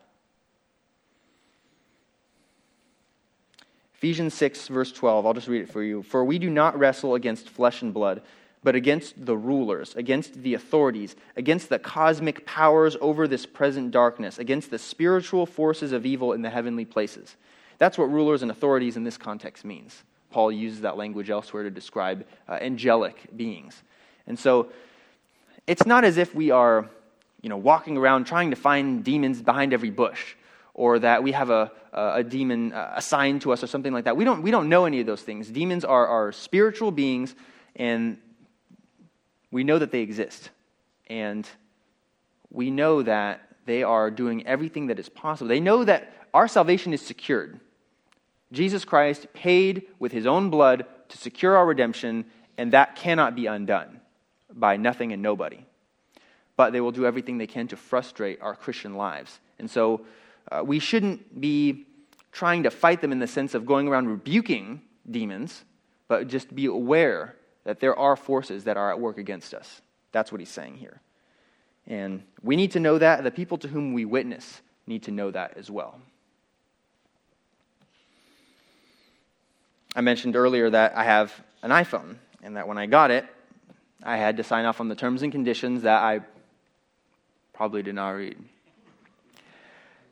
Ephesians 3.99 4.33
6, 4.33 4.69
verse 4.69 4.93
12, 4.93 5.25
I'll 5.25 5.33
just 5.33 5.49
read 5.49 5.61
it 5.61 5.69
for 5.69 5.83
you. 5.83 6.03
For 6.03 6.23
we 6.23 6.39
do 6.39 6.49
not 6.49 6.79
wrestle 6.79 7.15
against 7.15 7.49
flesh 7.49 7.81
and 7.81 7.93
blood, 7.93 8.21
but 8.63 8.73
against 8.73 9.25
the 9.25 9.35
rulers, 9.35 9.93
against 9.95 10.41
the 10.41 10.53
authorities, 10.53 11.17
against 11.35 11.67
the 11.67 11.79
cosmic 11.79 12.45
powers 12.45 12.95
over 13.01 13.27
this 13.27 13.45
present 13.45 13.91
darkness, 13.91 14.39
against 14.39 14.71
the 14.71 14.79
spiritual 14.79 15.45
forces 15.45 15.91
of 15.91 16.05
evil 16.05 16.31
in 16.31 16.43
the 16.43 16.49
heavenly 16.49 16.85
places. 16.85 17.35
That's 17.77 17.97
what 17.97 18.09
rulers 18.09 18.41
and 18.41 18.49
authorities 18.49 18.95
in 18.95 19.03
this 19.03 19.17
context 19.17 19.65
means. 19.65 20.01
Paul 20.31 20.49
uses 20.49 20.79
that 20.79 20.95
language 20.95 21.29
elsewhere 21.29 21.63
to 21.63 21.69
describe 21.69 22.25
uh, 22.47 22.53
angelic 22.53 23.27
beings. 23.35 23.83
And 24.27 24.39
so 24.39 24.69
it's 25.67 25.85
not 25.85 26.05
as 26.05 26.15
if 26.15 26.33
we 26.33 26.51
are 26.51 26.89
you 27.41 27.49
know, 27.49 27.57
walking 27.57 27.97
around 27.97 28.27
trying 28.27 28.51
to 28.51 28.55
find 28.55 29.03
demons 29.03 29.41
behind 29.41 29.73
every 29.73 29.89
bush 29.89 30.35
or 30.79 30.97
that 30.97 31.23
we 31.23 31.33
have 31.33 31.49
a, 31.49 31.69
a 31.91 32.23
demon 32.23 32.71
uh, 32.71 32.93
assigned 32.95 33.41
to 33.41 33.51
us 33.51 33.61
or 33.61 33.67
something 33.67 33.91
like 33.91 34.05
that. 34.05 34.15
We 34.15 34.23
don't, 34.23 34.41
we 34.41 34.49
don't 34.49 34.69
know 34.69 34.85
any 34.85 35.01
of 35.01 35.05
those 35.05 35.21
things. 35.21 35.49
Demons 35.49 35.83
are, 35.83 36.07
are 36.07 36.31
spiritual 36.31 36.91
beings, 36.91 37.35
and 37.75 38.17
we 39.51 39.65
know 39.65 39.77
that 39.77 39.91
they 39.91 39.99
exist. 39.99 40.51
And 41.07 41.45
we 42.49 42.71
know 42.71 43.01
that 43.01 43.41
they 43.65 43.83
are 43.83 44.09
doing 44.09 44.47
everything 44.47 44.87
that 44.87 44.99
is 44.99 45.09
possible. 45.09 45.49
They 45.49 45.59
know 45.59 45.83
that 45.83 46.13
our 46.33 46.47
salvation 46.47 46.93
is 46.93 47.01
secured. 47.01 47.59
Jesus 48.53 48.85
Christ 48.85 49.27
paid 49.33 49.83
with 49.99 50.13
his 50.13 50.25
own 50.25 50.49
blood 50.49 50.85
to 51.09 51.17
secure 51.17 51.57
our 51.57 51.65
redemption, 51.65 52.23
and 52.57 52.71
that 52.71 52.95
cannot 52.95 53.35
be 53.35 53.47
undone 53.47 53.99
by 54.49 54.77
nothing 54.77 55.11
and 55.11 55.21
nobody. 55.21 55.59
But 56.55 56.71
they 56.71 56.79
will 56.79 56.93
do 56.93 57.05
everything 57.05 57.37
they 57.37 57.47
can 57.47 57.67
to 57.67 57.75
frustrate 57.75 58.41
our 58.41 58.55
Christian 58.55 58.93
lives. 58.93 59.41
And 59.59 59.69
so 59.69 60.05
uh, 60.51 60.63
we 60.65 60.79
shouldn't 60.79 61.39
be 61.39 61.85
trying 62.31 62.63
to 62.63 62.71
fight 62.71 63.01
them 63.01 63.11
in 63.11 63.19
the 63.19 63.27
sense 63.27 63.53
of 63.53 63.65
going 63.65 63.87
around 63.87 64.07
rebuking 64.07 64.81
demons, 65.09 65.63
but 66.07 66.27
just 66.27 66.53
be 66.55 66.65
aware 66.65 67.35
that 67.63 67.79
there 67.79 67.97
are 67.97 68.15
forces 68.15 68.63
that 68.63 68.77
are 68.77 68.91
at 68.91 68.99
work 68.99 69.17
against 69.17 69.53
us. 69.53 69.81
That's 70.11 70.31
what 70.31 70.39
he's 70.39 70.49
saying 70.49 70.77
here. 70.77 71.01
And 71.87 72.23
we 72.41 72.55
need 72.55 72.71
to 72.71 72.79
know 72.79 72.97
that. 72.97 73.23
The 73.23 73.31
people 73.31 73.57
to 73.59 73.67
whom 73.67 73.93
we 73.93 74.05
witness 74.05 74.61
need 74.87 75.03
to 75.03 75.11
know 75.11 75.31
that 75.31 75.57
as 75.57 75.69
well. 75.69 75.99
I 79.95 80.01
mentioned 80.01 80.35
earlier 80.35 80.69
that 80.69 80.95
I 80.95 81.03
have 81.03 81.33
an 81.63 81.71
iPhone, 81.71 82.15
and 82.43 82.55
that 82.55 82.67
when 82.67 82.77
I 82.77 82.85
got 82.85 83.11
it, 83.11 83.25
I 84.03 84.17
had 84.17 84.37
to 84.37 84.43
sign 84.43 84.65
off 84.65 84.79
on 84.79 84.87
the 84.87 84.95
terms 84.95 85.23
and 85.23 85.31
conditions 85.31 85.81
that 85.81 86.01
I 86.01 86.21
probably 87.53 87.83
did 87.83 87.95
not 87.95 88.11
read. 88.11 88.37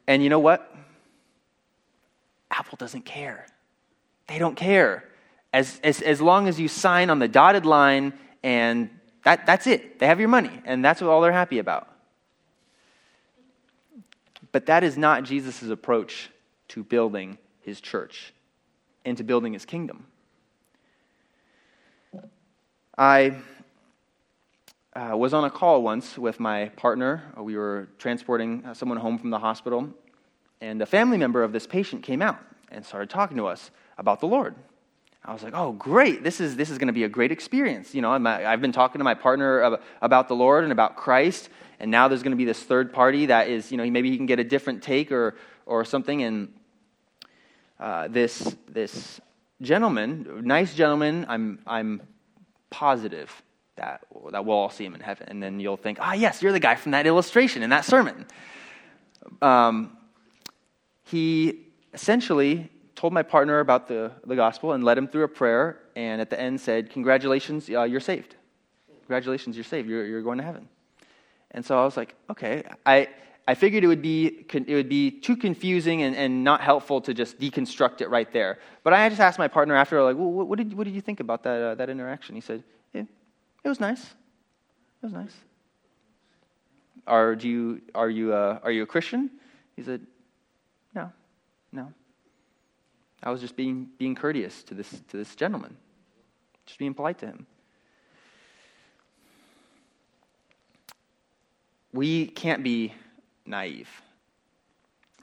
And 0.08 0.24
you 0.24 0.30
know 0.30 0.40
what? 0.40 0.74
Apple 2.50 2.78
doesn't 2.78 3.06
care. 3.06 3.46
They 4.28 4.40
don't 4.40 4.56
care. 4.56 5.04
As, 5.54 5.80
as, 5.84 6.02
as 6.02 6.22
long 6.22 6.48
as 6.48 6.60
you 6.60 6.68
sign 6.68 7.10
on 7.10 7.20
the 7.20 7.28
dotted 7.28 7.66
line, 7.66 8.14
and 8.44 8.90
that, 9.24 9.46
that's 9.46 9.68
it. 9.68 10.00
They 10.00 10.08
have 10.08 10.20
your 10.20 10.30
money, 10.30 10.62
and 10.66 10.84
that's 10.84 11.02
what 11.02 11.10
all 11.10 11.22
they're 11.22 11.32
happy 11.32 11.60
about. 11.60 11.88
But 14.52 14.68
that 14.68 14.84
is 14.84 14.98
not 14.98 15.24
Jesus' 15.24 15.64
approach 15.64 16.30
to 16.70 16.84
building 16.84 17.38
his 17.62 17.82
church 17.82 18.34
and 19.06 19.18
to 19.18 19.24
building 19.24 19.54
his 19.54 19.66
kingdom. 19.66 20.06
I 22.98 23.36
uh, 24.98 25.16
was 25.16 25.32
on 25.32 25.44
a 25.44 25.50
call 25.50 25.84
once 25.84 26.18
with 26.18 26.40
my 26.40 26.70
partner. 26.70 27.22
We 27.38 27.56
were 27.56 27.88
transporting 28.00 28.66
uh, 28.66 28.74
someone 28.74 28.98
home 28.98 29.20
from 29.20 29.30
the 29.30 29.38
hospital, 29.38 29.90
and 30.60 30.82
a 30.82 30.88
family 30.88 31.18
member 31.18 31.44
of 31.44 31.52
this 31.52 31.68
patient 31.68 32.02
came 32.02 32.20
out 32.20 32.40
and 32.72 32.84
started 32.84 33.10
talking 33.10 33.38
to 33.38 33.46
us 33.46 33.70
about 34.00 34.22
the 34.22 34.28
Lord. 34.28 34.56
I 35.24 35.34
was 35.34 35.44
like, 35.44 35.54
oh, 35.56 35.74
great. 35.74 36.24
This 36.24 36.42
is, 36.42 36.56
this 36.56 36.72
is 36.72 36.80
going 36.80 36.88
to 36.88 36.94
be 36.94 37.04
a 37.04 37.10
great 37.10 37.32
experience. 37.32 37.94
You 37.94 38.02
know, 38.02 38.12
i 38.12 38.42
have 38.42 38.62
been 38.62 38.72
talking 38.72 38.98
to 39.00 39.04
my 39.04 39.14
partner 39.14 39.78
about 40.02 40.30
the 40.30 40.36
Lord 40.36 40.64
and 40.64 40.72
about 40.72 40.96
Christ, 40.96 41.50
and 41.80 41.92
now 41.92 42.08
there's 42.08 42.24
going 42.24 42.32
to 42.32 42.38
be 42.38 42.46
this 42.46 42.64
third 42.64 42.92
party 42.92 43.28
that 43.28 43.50
is, 43.50 43.72
you 43.72 43.78
know, 43.78 43.88
maybe 43.88 44.10
he 44.10 44.18
can 44.18 44.26
get 44.26 44.40
a 44.40 44.44
different 44.44 44.82
take 44.82 45.12
or, 45.12 45.36
or 45.68 45.86
something. 45.86 46.24
And 46.24 46.54
uh, 47.80 48.08
this, 48.08 48.56
this 48.68 49.22
gentleman, 49.62 50.42
nice 50.44 50.74
gentleman, 50.74 51.28
I'm, 51.30 51.60
I'm 51.68 52.02
positive 52.72 53.44
that, 53.78 54.06
that 54.32 54.46
we'll 54.46 54.58
all 54.58 54.70
see 54.70 54.86
him 54.86 54.96
in 54.96 55.02
heaven. 55.02 55.28
And 55.30 55.42
then 55.42 55.60
you'll 55.60 55.78
think, 55.78 55.98
ah, 56.02 56.14
yes, 56.14 56.42
you're 56.42 56.52
the 56.52 56.60
guy 56.60 56.76
from 56.76 56.92
that 56.92 57.08
illustration 57.08 57.64
in 57.64 57.70
that 57.70 57.86
sermon. 57.86 58.26
Um, 59.42 59.98
he 61.04 61.66
essentially 61.94 62.70
told 62.96 63.14
my 63.14 63.24
partner 63.24 63.60
about 63.60 63.88
the, 63.88 64.12
the 64.26 64.36
gospel 64.36 64.74
and 64.74 64.84
led 64.84 64.98
him 64.98 65.08
through 65.08 65.24
a 65.24 65.28
prayer, 65.28 65.80
and 65.96 66.20
at 66.20 66.30
the 66.30 66.40
end 66.40 66.60
said, 66.60 66.90
Congratulations, 66.90 67.70
uh, 67.70 67.84
you're 67.84 68.00
saved. 68.00 68.36
Congratulations, 69.02 69.56
you're 69.56 69.64
saved. 69.64 69.88
You're, 69.88 70.06
you're 70.06 70.22
going 70.22 70.38
to 70.38 70.44
heaven. 70.44 70.68
And 71.52 71.66
so 71.66 71.80
I 71.80 71.86
was 71.86 71.96
like, 71.96 72.14
okay. 72.30 72.64
I, 72.86 73.08
I 73.48 73.56
figured 73.56 73.84
it 73.84 73.88
would 73.88 74.02
be, 74.02 74.46
it 74.54 74.74
would 74.74 74.90
be 74.90 75.12
too 75.12 75.38
confusing 75.38 76.02
and, 76.02 76.14
and 76.16 76.44
not 76.44 76.60
helpful 76.60 77.00
to 77.02 77.14
just 77.14 77.40
deconstruct 77.40 78.02
it 78.02 78.10
right 78.10 78.32
there. 78.34 78.60
But 78.84 78.94
I 78.94 79.08
just 79.08 79.22
asked 79.22 79.40
my 79.40 79.48
partner 79.48 79.76
after, 79.76 80.04
like, 80.04 80.18
well, 80.18 80.30
what, 80.30 80.58
did, 80.58 80.74
what 80.74 80.84
did 80.84 80.94
you 80.94 81.00
think 81.00 81.22
about 81.22 81.44
that, 81.44 81.62
uh, 81.62 81.76
that 81.76 81.90
interaction? 81.90 82.36
He 82.36 82.42
said, 82.42 82.64
it 83.68 83.70
was 83.70 83.80
nice. 83.82 84.02
It 84.02 85.04
was 85.04 85.12
nice. 85.12 85.34
Are, 87.06 87.36
do 87.36 87.50
you, 87.50 87.82
are, 87.94 88.10
you, 88.10 88.34
uh, 88.34 88.60
are 88.64 88.72
you 88.72 88.84
a 88.84 88.86
Christian? 88.86 89.30
He 89.76 89.84
said, 89.84 90.08
no, 90.96 91.12
no. 91.74 91.92
I 93.22 93.30
was 93.30 93.42
just 93.42 93.58
being, 93.58 93.90
being 93.98 94.16
courteous 94.16 94.64
to 94.64 94.74
this, 94.74 94.90
to 95.10 95.18
this 95.18 95.36
gentleman, 95.36 95.76
just 96.66 96.80
being 96.80 96.94
polite 96.94 97.18
to 97.20 97.26
him. 97.26 97.46
We 101.92 102.28
can't 102.28 102.64
be 102.64 102.94
naive. 103.46 103.90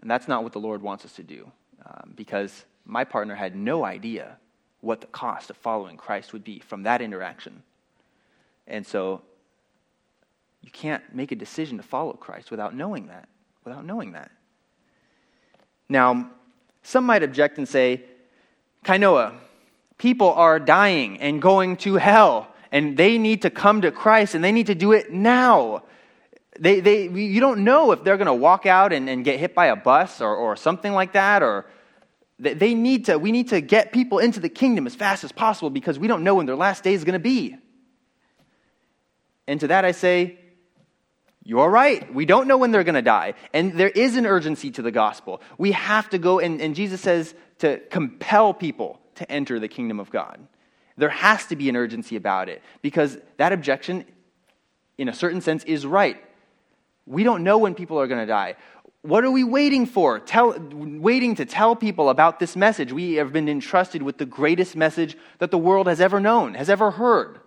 And 0.02 0.10
that's 0.10 0.28
not 0.28 0.42
what 0.42 0.52
the 0.52 0.60
Lord 0.60 0.82
wants 0.82 1.06
us 1.06 1.14
to 1.14 1.22
do, 1.22 1.50
um, 1.86 2.12
because 2.14 2.66
my 2.84 3.04
partner 3.04 3.34
had 3.34 3.56
no 3.56 3.86
idea 3.86 4.36
what 4.82 5.00
the 5.00 5.06
cost 5.06 5.48
of 5.48 5.56
following 5.56 5.96
Christ 5.96 6.34
would 6.34 6.44
be 6.44 6.58
from 6.58 6.82
that 6.82 7.00
interaction. 7.00 7.62
And 8.66 8.86
so 8.86 9.22
you 10.62 10.70
can't 10.70 11.02
make 11.14 11.32
a 11.32 11.36
decision 11.36 11.76
to 11.76 11.82
follow 11.82 12.14
Christ 12.14 12.50
without 12.50 12.74
knowing 12.74 13.08
that, 13.08 13.28
without 13.64 13.84
knowing 13.84 14.12
that. 14.12 14.30
Now, 15.88 16.30
some 16.82 17.04
might 17.04 17.22
object 17.22 17.58
and 17.58 17.68
say, 17.68 18.02
Kainoa, 18.84 19.34
people 19.98 20.32
are 20.32 20.58
dying 20.58 21.20
and 21.20 21.40
going 21.40 21.76
to 21.78 21.96
hell, 21.96 22.48
and 22.72 22.96
they 22.96 23.18
need 23.18 23.42
to 23.42 23.50
come 23.50 23.82
to 23.82 23.90
Christ, 23.90 24.34
and 24.34 24.42
they 24.42 24.52
need 24.52 24.66
to 24.66 24.74
do 24.74 24.92
it 24.92 25.12
now. 25.12 25.82
They, 26.58 26.80
they, 26.80 27.08
you 27.08 27.40
don't 27.40 27.64
know 27.64 27.92
if 27.92 28.04
they're 28.04 28.16
going 28.16 28.26
to 28.26 28.34
walk 28.34 28.64
out 28.64 28.92
and, 28.92 29.08
and 29.08 29.24
get 29.24 29.38
hit 29.38 29.54
by 29.54 29.66
a 29.66 29.76
bus 29.76 30.20
or, 30.20 30.34
or 30.34 30.56
something 30.56 30.92
like 30.92 31.12
that, 31.12 31.42
or 31.42 31.66
they, 32.38 32.54
they 32.54 32.74
need 32.74 33.06
to, 33.06 33.18
we 33.18 33.32
need 33.32 33.48
to 33.48 33.60
get 33.60 33.92
people 33.92 34.18
into 34.18 34.40
the 34.40 34.48
kingdom 34.48 34.86
as 34.86 34.94
fast 34.94 35.24
as 35.24 35.32
possible 35.32 35.70
because 35.70 35.98
we 35.98 36.08
don't 36.08 36.24
know 36.24 36.36
when 36.36 36.46
their 36.46 36.56
last 36.56 36.84
day 36.84 36.94
is 36.94 37.04
going 37.04 37.14
to 37.14 37.18
be. 37.18 37.56
And 39.46 39.60
to 39.60 39.68
that 39.68 39.84
I 39.84 39.92
say, 39.92 40.38
you're 41.46 41.68
right. 41.68 42.12
We 42.14 42.24
don't 42.24 42.48
know 42.48 42.56
when 42.56 42.70
they're 42.70 42.84
going 42.84 42.94
to 42.94 43.02
die. 43.02 43.34
And 43.52 43.74
there 43.74 43.90
is 43.90 44.16
an 44.16 44.24
urgency 44.24 44.70
to 44.72 44.82
the 44.82 44.90
gospel. 44.90 45.42
We 45.58 45.72
have 45.72 46.08
to 46.10 46.18
go, 46.18 46.38
and, 46.40 46.60
and 46.60 46.74
Jesus 46.74 47.02
says 47.02 47.34
to 47.58 47.78
compel 47.90 48.54
people 48.54 48.98
to 49.16 49.30
enter 49.30 49.60
the 49.60 49.68
kingdom 49.68 50.00
of 50.00 50.10
God. 50.10 50.40
There 50.96 51.10
has 51.10 51.46
to 51.46 51.56
be 51.56 51.68
an 51.68 51.76
urgency 51.76 52.16
about 52.16 52.48
it 52.48 52.62
because 52.80 53.18
that 53.36 53.52
objection, 53.52 54.06
in 54.96 55.08
a 55.08 55.14
certain 55.14 55.42
sense, 55.42 55.64
is 55.64 55.84
right. 55.84 56.22
We 57.06 57.24
don't 57.24 57.44
know 57.44 57.58
when 57.58 57.74
people 57.74 58.00
are 58.00 58.06
going 58.06 58.20
to 58.20 58.26
die. 58.26 58.56
What 59.02 59.22
are 59.22 59.30
we 59.30 59.44
waiting 59.44 59.84
for? 59.84 60.20
Tell, 60.20 60.58
waiting 60.58 61.34
to 61.34 61.44
tell 61.44 61.76
people 61.76 62.08
about 62.08 62.38
this 62.38 62.56
message. 62.56 62.90
We 62.90 63.14
have 63.14 63.34
been 63.34 63.50
entrusted 63.50 64.02
with 64.02 64.16
the 64.16 64.24
greatest 64.24 64.76
message 64.76 65.14
that 65.40 65.50
the 65.50 65.58
world 65.58 65.88
has 65.88 66.00
ever 66.00 66.20
known, 66.20 66.54
has 66.54 66.70
ever 66.70 66.92
heard. 66.92 67.40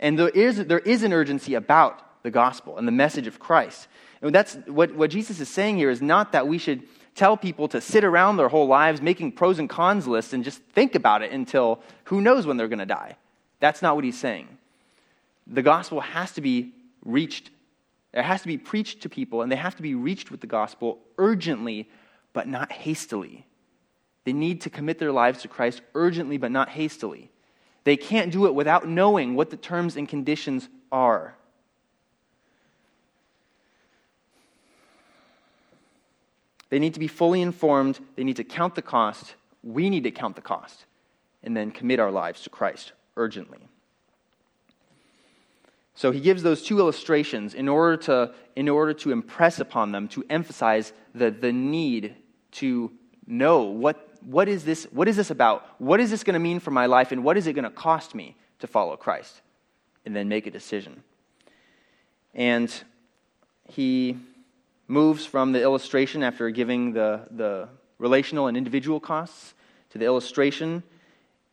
And 0.00 0.18
there 0.18 0.28
is, 0.28 0.64
there 0.66 0.80
is 0.80 1.02
an 1.02 1.12
urgency 1.12 1.54
about 1.54 2.22
the 2.22 2.30
gospel 2.30 2.78
and 2.78 2.88
the 2.88 2.92
message 2.92 3.26
of 3.26 3.38
Christ. 3.38 3.86
And 4.20 4.34
that's 4.34 4.54
what, 4.66 4.94
what 4.94 5.10
Jesus 5.10 5.40
is 5.40 5.48
saying 5.48 5.76
here 5.76 5.90
is 5.90 6.02
not 6.02 6.32
that 6.32 6.48
we 6.48 6.58
should 6.58 6.82
tell 7.14 7.36
people 7.36 7.68
to 7.68 7.80
sit 7.80 8.02
around 8.02 8.36
their 8.36 8.48
whole 8.48 8.66
lives 8.66 9.00
making 9.00 9.32
pros 9.32 9.58
and 9.58 9.68
cons 9.68 10.06
lists 10.06 10.32
and 10.32 10.42
just 10.42 10.62
think 10.72 10.94
about 10.94 11.22
it 11.22 11.30
until 11.30 11.80
who 12.04 12.20
knows 12.20 12.46
when 12.46 12.56
they're 12.56 12.68
going 12.68 12.78
to 12.78 12.86
die. 12.86 13.16
That's 13.60 13.82
not 13.82 13.94
what 13.94 14.04
he's 14.04 14.18
saying. 14.18 14.48
The 15.46 15.62
gospel 15.62 16.00
has 16.00 16.32
to 16.32 16.40
be 16.40 16.72
reached, 17.04 17.50
it 18.12 18.22
has 18.22 18.40
to 18.40 18.46
be 18.46 18.58
preached 18.58 19.02
to 19.02 19.08
people, 19.08 19.42
and 19.42 19.52
they 19.52 19.56
have 19.56 19.76
to 19.76 19.82
be 19.82 19.94
reached 19.94 20.30
with 20.30 20.40
the 20.40 20.46
gospel 20.46 20.98
urgently, 21.18 21.88
but 22.32 22.48
not 22.48 22.72
hastily. 22.72 23.46
They 24.24 24.32
need 24.32 24.62
to 24.62 24.70
commit 24.70 24.98
their 24.98 25.12
lives 25.12 25.42
to 25.42 25.48
Christ 25.48 25.82
urgently, 25.94 26.38
but 26.38 26.50
not 26.50 26.70
hastily. 26.70 27.30
They 27.84 27.96
can't 27.96 28.32
do 28.32 28.46
it 28.46 28.54
without 28.54 28.88
knowing 28.88 29.34
what 29.34 29.50
the 29.50 29.56
terms 29.56 29.96
and 29.96 30.08
conditions 30.08 30.68
are. 30.90 31.36
They 36.70 36.78
need 36.78 36.94
to 36.94 37.00
be 37.00 37.08
fully 37.08 37.40
informed. 37.40 38.00
They 38.16 38.24
need 38.24 38.36
to 38.36 38.44
count 38.44 38.74
the 38.74 38.82
cost. 38.82 39.34
We 39.62 39.90
need 39.90 40.04
to 40.04 40.10
count 40.10 40.34
the 40.34 40.42
cost 40.42 40.86
and 41.42 41.56
then 41.56 41.70
commit 41.70 42.00
our 42.00 42.10
lives 42.10 42.42
to 42.42 42.50
Christ 42.50 42.92
urgently. 43.16 43.68
So 45.94 46.10
he 46.10 46.20
gives 46.20 46.42
those 46.42 46.62
two 46.62 46.80
illustrations 46.80 47.54
in 47.54 47.68
order 47.68 47.96
to, 47.98 48.34
in 48.56 48.68
order 48.68 48.92
to 48.94 49.12
impress 49.12 49.60
upon 49.60 49.92
them, 49.92 50.08
to 50.08 50.24
emphasize 50.28 50.92
the, 51.14 51.30
the 51.30 51.52
need 51.52 52.16
to 52.52 52.90
know 53.26 53.62
what, 53.62 54.13
what, 54.24 54.48
is 54.48 54.64
this, 54.64 54.84
what 54.90 55.08
is 55.08 55.16
this 55.16 55.30
about? 55.30 55.66
What 55.78 56.00
is 56.00 56.10
this 56.10 56.24
going 56.24 56.34
to 56.34 56.40
mean 56.40 56.60
for 56.60 56.70
my 56.70 56.86
life? 56.86 57.12
And 57.12 57.24
what 57.24 57.36
is 57.36 57.46
it 57.46 57.52
going 57.52 57.64
to 57.64 57.70
cost 57.70 58.14
me 58.14 58.36
to 58.60 58.66
follow 58.66 58.96
Christ? 58.96 59.40
And 60.04 60.14
then 60.14 60.28
make 60.28 60.46
a 60.46 60.50
decision. 60.50 61.02
And 62.34 62.72
he 63.68 64.16
moves 64.88 65.24
from 65.24 65.52
the 65.52 65.62
illustration 65.62 66.22
after 66.22 66.50
giving 66.50 66.92
the, 66.92 67.26
the 67.30 67.68
relational 67.98 68.46
and 68.46 68.56
individual 68.56 69.00
costs 69.00 69.54
to 69.90 69.98
the 69.98 70.04
illustration, 70.04 70.82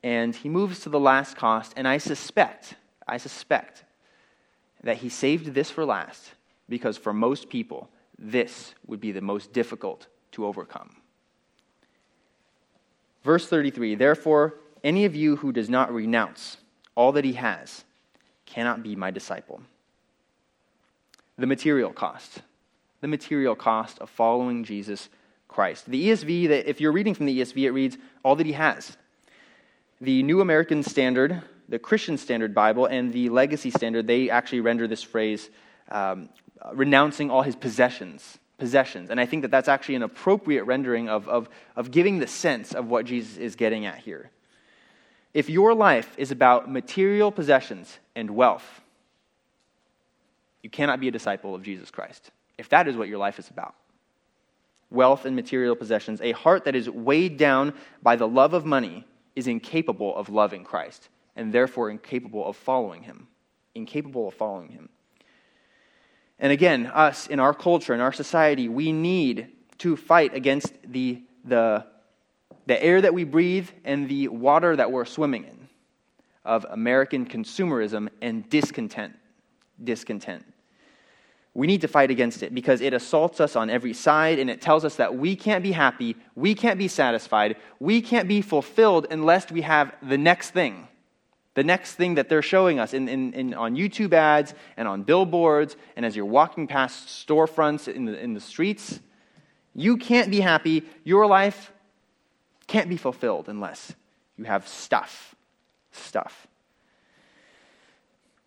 and 0.03 0.35
he 0.35 0.49
moves 0.49 0.79
to 0.81 0.89
the 0.89 0.99
last 0.99 1.37
cost. 1.37 1.73
And 1.77 1.87
I 1.87 1.97
suspect, 1.97 2.75
I 3.07 3.17
suspect 3.17 3.83
that 4.83 4.97
he 4.97 5.09
saved 5.09 5.53
this 5.53 5.69
for 5.69 5.85
last 5.85 6.31
because 6.67 6.97
for 6.97 7.13
most 7.13 7.49
people, 7.49 7.89
this 8.17 8.73
would 8.87 8.99
be 8.99 9.11
the 9.11 9.21
most 9.21 9.53
difficult 9.53 10.07
to 10.31 10.45
overcome. 10.45 10.95
Verse 13.23 13.47
33 13.47 13.95
Therefore, 13.95 14.55
any 14.83 15.05
of 15.05 15.15
you 15.15 15.37
who 15.37 15.51
does 15.51 15.69
not 15.69 15.93
renounce 15.93 16.57
all 16.95 17.11
that 17.11 17.25
he 17.25 17.33
has 17.33 17.83
cannot 18.45 18.83
be 18.83 18.95
my 18.95 19.11
disciple. 19.11 19.61
The 21.37 21.47
material 21.47 21.91
cost 21.93 22.41
the 23.01 23.07
material 23.07 23.55
cost 23.55 23.99
of 23.99 24.09
following 24.09 24.63
Jesus 24.63 25.09
Christ. 25.47 25.87
The 25.87 26.09
ESV, 26.09 26.47
that 26.49 26.69
if 26.69 26.79
you're 26.79 26.91
reading 26.91 27.13
from 27.13 27.25
the 27.25 27.39
ESV, 27.39 27.63
it 27.63 27.71
reads 27.71 27.97
all 28.23 28.35
that 28.35 28.45
he 28.45 28.53
has. 28.53 28.95
The 29.99 30.23
New 30.23 30.41
American 30.41 30.83
Standard, 30.83 31.41
the 31.67 31.79
Christian 31.79 32.17
Standard 32.17 32.55
Bible, 32.55 32.85
and 32.85 33.11
the 33.11 33.29
Legacy 33.29 33.71
Standard, 33.71 34.07
they 34.07 34.29
actually 34.29 34.61
render 34.61 34.87
this 34.87 35.03
phrase 35.03 35.49
um, 35.89 36.29
renouncing 36.73 37.29
all 37.29 37.41
his 37.41 37.55
possessions. 37.55 38.37
Possessions. 38.61 39.09
And 39.09 39.19
I 39.19 39.25
think 39.25 39.41
that 39.41 39.51
that's 39.51 39.67
actually 39.67 39.95
an 39.95 40.03
appropriate 40.03 40.65
rendering 40.65 41.09
of, 41.09 41.27
of, 41.27 41.49
of 41.75 41.89
giving 41.89 42.19
the 42.19 42.27
sense 42.27 42.73
of 42.73 42.87
what 42.87 43.05
Jesus 43.05 43.37
is 43.37 43.55
getting 43.55 43.87
at 43.87 43.97
here. 43.97 44.29
If 45.33 45.49
your 45.49 45.73
life 45.73 46.13
is 46.17 46.29
about 46.29 46.71
material 46.71 47.31
possessions 47.31 47.97
and 48.15 48.29
wealth, 48.29 48.81
you 50.61 50.69
cannot 50.69 50.99
be 50.99 51.07
a 51.07 51.11
disciple 51.11 51.55
of 51.55 51.63
Jesus 51.63 51.89
Christ 51.89 52.29
if 52.59 52.69
that 52.69 52.87
is 52.87 52.95
what 52.95 53.07
your 53.07 53.17
life 53.17 53.39
is 53.39 53.49
about 53.49 53.73
wealth 54.91 55.25
and 55.25 55.35
material 55.35 55.75
possessions, 55.75 56.21
a 56.21 56.33
heart 56.33 56.65
that 56.65 56.75
is 56.75 56.89
weighed 56.89 57.37
down 57.37 57.73
by 58.03 58.15
the 58.15 58.27
love 58.27 58.53
of 58.53 58.65
money 58.65 59.05
is 59.35 59.47
incapable 59.47 60.15
of 60.15 60.29
loving 60.29 60.63
Christ 60.63 61.09
and 61.35 61.51
therefore 61.51 61.89
incapable 61.89 62.45
of 62.45 62.57
following 62.57 63.03
him. 63.03 63.27
Incapable 63.73 64.27
of 64.27 64.33
following 64.33 64.69
him. 64.69 64.89
And 66.41 66.51
again, 66.51 66.87
us 66.87 67.27
in 67.27 67.39
our 67.39 67.53
culture, 67.53 67.93
in 67.93 68.01
our 68.01 68.11
society, 68.11 68.67
we 68.67 68.91
need 68.91 69.47
to 69.77 69.95
fight 69.95 70.35
against 70.35 70.73
the, 70.83 71.23
the, 71.45 71.85
the 72.65 72.83
air 72.83 72.99
that 72.99 73.13
we 73.13 73.23
breathe 73.23 73.69
and 73.85 74.09
the 74.09 74.27
water 74.27 74.75
that 74.75 74.91
we're 74.91 75.05
swimming 75.05 75.45
in. 75.45 75.69
of 76.43 76.65
American 76.69 77.25
consumerism 77.25 78.09
and 78.21 78.49
discontent. 78.49 79.13
Discontent. 79.83 80.43
We 81.53 81.67
need 81.67 81.81
to 81.81 81.87
fight 81.87 82.11
against 82.11 82.43
it 82.43 82.55
because 82.55 82.81
it 82.81 82.93
assaults 82.93 83.39
us 83.39 83.55
on 83.55 83.69
every 83.69 83.93
side 83.93 84.39
and 84.39 84.49
it 84.49 84.61
tells 84.61 84.85
us 84.85 84.95
that 84.95 85.15
we 85.15 85.35
can't 85.35 85.63
be 85.63 85.73
happy, 85.73 86.15
we 86.35 86.55
can't 86.55 86.79
be 86.79 86.87
satisfied, 86.87 87.57
we 87.79 88.01
can't 88.01 88.27
be 88.27 88.41
fulfilled 88.41 89.05
unless 89.11 89.51
we 89.51 89.61
have 89.61 89.93
the 90.01 90.17
next 90.17 90.51
thing. 90.51 90.87
The 91.53 91.63
next 91.63 91.95
thing 91.95 92.15
that 92.15 92.29
they're 92.29 92.41
showing 92.41 92.79
us 92.79 92.93
in, 92.93 93.09
in, 93.09 93.33
in, 93.33 93.53
on 93.53 93.75
YouTube 93.75 94.13
ads 94.13 94.53
and 94.77 94.87
on 94.87 95.03
billboards 95.03 95.75
and 95.95 96.05
as 96.05 96.15
you're 96.15 96.25
walking 96.25 96.65
past 96.65 97.27
storefronts 97.27 97.93
in 97.93 98.05
the, 98.05 98.17
in 98.17 98.33
the 98.33 98.39
streets, 98.39 98.99
you 99.75 99.97
can't 99.97 100.31
be 100.31 100.39
happy. 100.39 100.83
Your 101.03 101.25
life 101.25 101.73
can't 102.67 102.89
be 102.89 102.97
fulfilled 102.97 103.49
unless 103.49 103.93
you 104.37 104.45
have 104.45 104.67
stuff. 104.67 105.35
Stuff. 105.91 106.47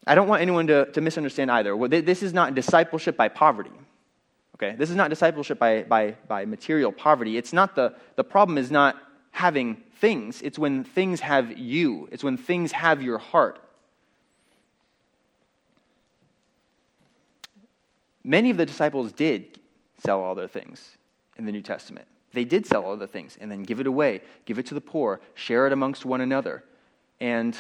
I 0.06 0.14
don't 0.14 0.28
want 0.28 0.40
anyone 0.40 0.66
to, 0.68 0.90
to 0.92 1.00
misunderstand 1.00 1.50
either. 1.50 1.76
This 1.88 2.22
is 2.22 2.32
not 2.32 2.54
discipleship 2.54 3.16
by 3.16 3.28
poverty. 3.28 3.70
Okay? 4.56 4.76
This 4.76 4.88
is 4.88 4.96
not 4.96 5.10
discipleship 5.10 5.58
by, 5.58 5.82
by, 5.82 6.12
by 6.26 6.46
material 6.46 6.92
poverty. 6.92 7.36
It's 7.36 7.52
not 7.52 7.74
the, 7.74 7.94
the 8.16 8.24
problem 8.24 8.56
is 8.56 8.70
not 8.70 8.96
having 9.30 9.82
things, 10.04 10.42
it's 10.42 10.58
when 10.58 10.84
things 10.84 11.20
have 11.20 11.56
you, 11.56 12.06
it's 12.12 12.22
when 12.22 12.36
things 12.36 12.72
have 12.72 13.02
your 13.02 13.16
heart. 13.16 13.58
Many 18.22 18.50
of 18.50 18.58
the 18.58 18.66
disciples 18.66 19.12
did 19.12 19.58
sell 20.04 20.20
all 20.20 20.34
their 20.34 20.46
things 20.46 20.98
in 21.38 21.46
the 21.46 21.52
New 21.52 21.62
Testament. 21.62 22.06
They 22.34 22.44
did 22.44 22.66
sell 22.66 22.84
all 22.84 22.98
the 22.98 23.06
things 23.06 23.38
and 23.40 23.50
then 23.50 23.62
give 23.62 23.80
it 23.80 23.86
away, 23.86 24.20
give 24.44 24.58
it 24.58 24.66
to 24.66 24.74
the 24.74 24.80
poor, 24.82 25.22
share 25.32 25.66
it 25.66 25.72
amongst 25.72 26.04
one 26.04 26.20
another. 26.20 26.62
And 27.18 27.56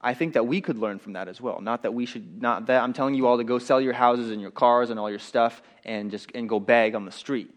I 0.00 0.12
think 0.14 0.34
that 0.34 0.48
we 0.48 0.60
could 0.60 0.78
learn 0.78 0.98
from 0.98 1.12
that 1.12 1.28
as 1.28 1.40
well. 1.40 1.60
Not 1.60 1.84
that 1.84 1.94
we 1.94 2.04
should, 2.04 2.42
not 2.42 2.66
that 2.66 2.82
I'm 2.82 2.92
telling 2.92 3.14
you 3.14 3.28
all 3.28 3.36
to 3.38 3.44
go 3.44 3.60
sell 3.60 3.80
your 3.80 3.92
houses 3.92 4.32
and 4.32 4.40
your 4.40 4.50
cars 4.50 4.90
and 4.90 4.98
all 4.98 5.08
your 5.08 5.20
stuff 5.20 5.62
and 5.84 6.10
just 6.10 6.32
and 6.34 6.48
go 6.48 6.58
beg 6.58 6.96
on 6.96 7.04
the 7.04 7.12
street. 7.12 7.54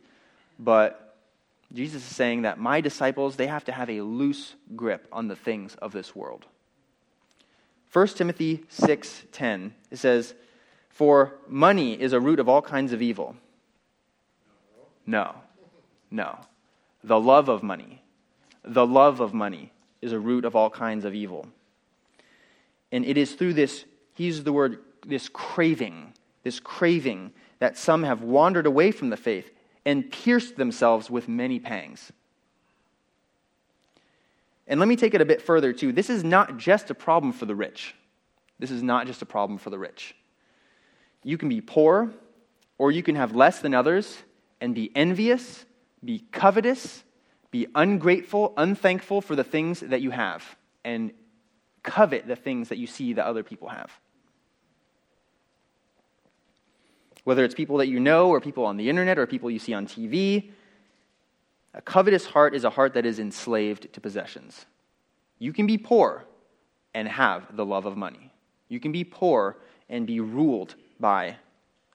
But 0.60 1.07
Jesus 1.74 2.02
is 2.10 2.16
saying 2.16 2.44
that 2.44 2.60
my 2.60 2.82
disciples, 2.82 3.36
they 3.36 3.48
have 3.48 3.66
to 3.66 3.72
have 3.72 3.90
a 3.90 4.02
loose 4.02 4.56
grip 4.76 5.08
on 5.12 5.28
the 5.28 5.36
things 5.36 5.76
of 5.76 5.92
this 5.92 6.16
world. 6.16 6.46
1 7.92 8.18
Timothy 8.18 8.66
6:10 8.70 9.74
it 9.92 9.98
says, 9.98 10.34
"For 10.90 11.36
money 11.48 12.00
is 12.00 12.14
a 12.14 12.20
root 12.20 12.40
of 12.40 12.48
all 12.48 12.62
kinds 12.62 12.94
of 12.94 13.02
evil." 13.02 13.36
No. 15.06 15.36
No. 16.12 16.40
The 17.04 17.20
love 17.20 17.50
of 17.50 17.64
money. 17.64 18.02
The 18.64 18.86
love 18.86 19.20
of 19.20 19.34
money 19.34 19.72
is 20.02 20.12
a 20.12 20.20
root 20.20 20.46
of 20.46 20.56
all 20.56 20.70
kinds 20.70 21.06
of 21.06 21.16
evil. 21.16 21.48
And 22.92 23.06
it 23.06 23.18
is 23.18 23.36
through 23.36 23.54
this, 23.54 23.86
he 24.14 24.26
uses 24.26 24.44
the 24.44 24.54
word, 24.54 24.84
this 25.06 25.30
craving, 25.30 26.14
this 26.44 26.60
craving, 26.60 27.34
that 27.60 27.78
some 27.78 28.04
have 28.04 28.22
wandered 28.22 28.66
away 28.66 28.92
from 28.92 29.10
the 29.10 29.18
faith 29.18 29.52
and 29.88 30.12
pierced 30.12 30.58
themselves 30.58 31.10
with 31.10 31.30
many 31.30 31.62
pangs. 31.62 32.12
And 34.68 34.82
let 34.82 34.90
me 34.90 34.98
take 34.98 35.14
it 35.14 35.22
a 35.22 35.26
bit 35.26 35.42
further, 35.42 35.72
too. 35.72 35.94
This 35.94 36.10
is 36.10 36.26
not 36.26 36.58
just 36.58 36.92
a 36.92 36.94
problem 36.94 37.32
for 37.32 37.46
the 37.46 37.56
rich. 37.56 37.96
This 38.60 38.70
is 38.70 38.84
not 38.84 39.08
just 39.08 39.22
a 39.22 39.26
problem 39.26 39.58
for 39.58 39.70
the 39.70 39.80
rich. 39.80 40.14
You 41.24 41.38
can 41.38 41.48
be 41.48 41.62
poor, 41.62 42.12
or 42.78 42.92
you 42.92 43.02
can 43.02 43.16
have 43.16 43.34
less 43.34 43.60
than 43.60 43.74
others 43.74 44.18
and 44.60 44.76
be 44.76 44.92
envious, 44.94 45.66
be 46.04 46.26
covetous, 46.34 47.06
be 47.50 47.68
ungrateful, 47.74 48.54
unthankful 48.58 49.22
for 49.22 49.38
the 49.38 49.44
things 49.46 49.80
that 49.80 50.02
you 50.02 50.12
have, 50.12 50.58
and 50.84 51.12
covet 51.82 52.28
the 52.28 52.36
things 52.36 52.68
that 52.68 52.78
you 52.78 52.88
see 52.88 53.14
that 53.14 53.26
other 53.26 53.42
people 53.42 53.70
have. 53.70 53.90
Whether 57.28 57.44
it's 57.44 57.54
people 57.54 57.76
that 57.80 57.90
you 57.90 58.00
know, 58.00 58.30
or 58.30 58.40
people 58.40 58.64
on 58.64 58.78
the 58.78 58.90
internet, 58.90 59.20
or 59.20 59.28
people 59.28 59.52
you 59.52 59.60
see 59.60 59.74
on 59.74 59.86
TV, 59.86 60.52
a 61.74 61.82
covetous 61.82 62.26
heart 62.26 62.56
is 62.56 62.64
a 62.64 62.70
heart 62.70 62.94
that 62.94 63.06
is 63.06 63.20
enslaved 63.20 63.92
to 63.92 64.00
possessions. 64.00 64.66
You 65.38 65.52
can 65.52 65.68
be 65.68 65.78
poor 65.78 66.24
and 66.94 67.06
have 67.06 67.54
the 67.58 67.66
love 67.66 67.86
of 67.86 67.98
money. 67.98 68.32
You 68.70 68.80
can 68.80 68.94
be 68.94 69.04
poor 69.04 69.58
and 69.90 70.08
be 70.08 70.22
ruled 70.22 70.76
by 71.02 71.36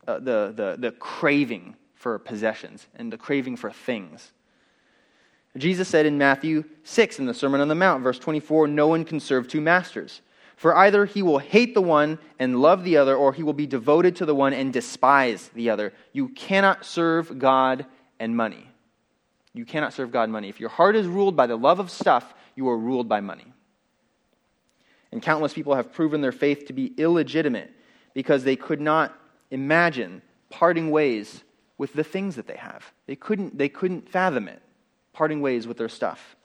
uh, 0.07 0.19
the, 0.19 0.53
the, 0.55 0.77
the 0.79 0.93
craving 0.99 1.77
for 1.95 2.19
possessions 2.19 2.87
and 2.97 3.11
the 3.11 3.17
craving 3.17 3.57
for 3.57 3.71
things. 3.73 4.33
Jesus 5.57 5.89
said 5.89 6.05
in 6.05 6.19
Matthew 6.19 6.63
6 6.85 7.21
in 7.21 7.25
the 7.25 7.33
Sermon 7.33 7.63
on 7.63 7.69
the 7.69 7.75
Mount, 7.75 8.03
verse 8.03 8.19
24, 8.19 8.69
No 8.69 8.87
one 8.87 9.03
can 9.03 9.19
serve 9.19 9.49
two 9.49 9.63
masters. 9.63 10.21
For 10.57 10.77
either 10.77 11.05
he 11.05 11.23
will 11.23 11.39
hate 11.39 11.75
the 11.75 11.83
one 11.83 12.19
and 12.39 12.61
love 12.61 12.85
the 12.85 12.97
other, 12.97 13.17
or 13.17 13.33
he 13.33 13.43
will 13.43 13.53
be 13.53 13.67
devoted 13.67 14.17
to 14.17 14.27
the 14.27 14.35
one 14.35 14.53
and 14.53 14.73
despise 14.73 15.49
the 15.55 15.71
other. 15.71 15.93
You 16.13 16.29
cannot 16.29 16.85
serve 16.85 17.39
God 17.39 17.87
and 18.21 18.37
money. 18.37 18.69
You 19.55 19.65
cannot 19.65 19.93
serve 19.93 20.13
God 20.13 20.25
and 20.25 20.33
money. 20.33 20.49
If 20.49 20.61
your 20.61 20.69
heart 20.69 20.97
is 20.97 21.07
ruled 21.07 21.37
by 21.37 21.47
the 21.47 21.57
love 21.57 21.81
of 21.81 21.91
stuff, 21.91 22.35
you 22.55 22.69
are 22.69 22.79
ruled 22.79 23.09
by 23.09 23.21
money. 23.21 23.53
And 25.11 25.21
countless 25.21 25.53
people 25.53 25.75
have 25.75 25.93
proven 25.93 26.21
their 26.21 26.33
faith 26.33 26.67
to 26.67 26.73
be 26.73 26.95
illegitimate 26.97 27.71
because 28.15 28.45
they 28.45 28.57
could 28.57 28.81
not 28.81 29.19
imagine 29.51 30.23
parting 30.49 30.91
ways 30.91 31.43
with 31.77 31.93
the 31.93 32.05
things 32.05 32.37
that 32.37 32.47
they 32.47 32.57
have. 32.57 32.93
They 33.07 33.17
couldn't, 33.17 33.59
they 33.59 33.69
couldn't 33.69 34.09
fathom 34.09 34.49
it 34.49 34.63
parting 35.13 35.41
ways 35.41 35.67
with 35.67 35.77
their 35.77 35.89
stuff. 35.89 36.37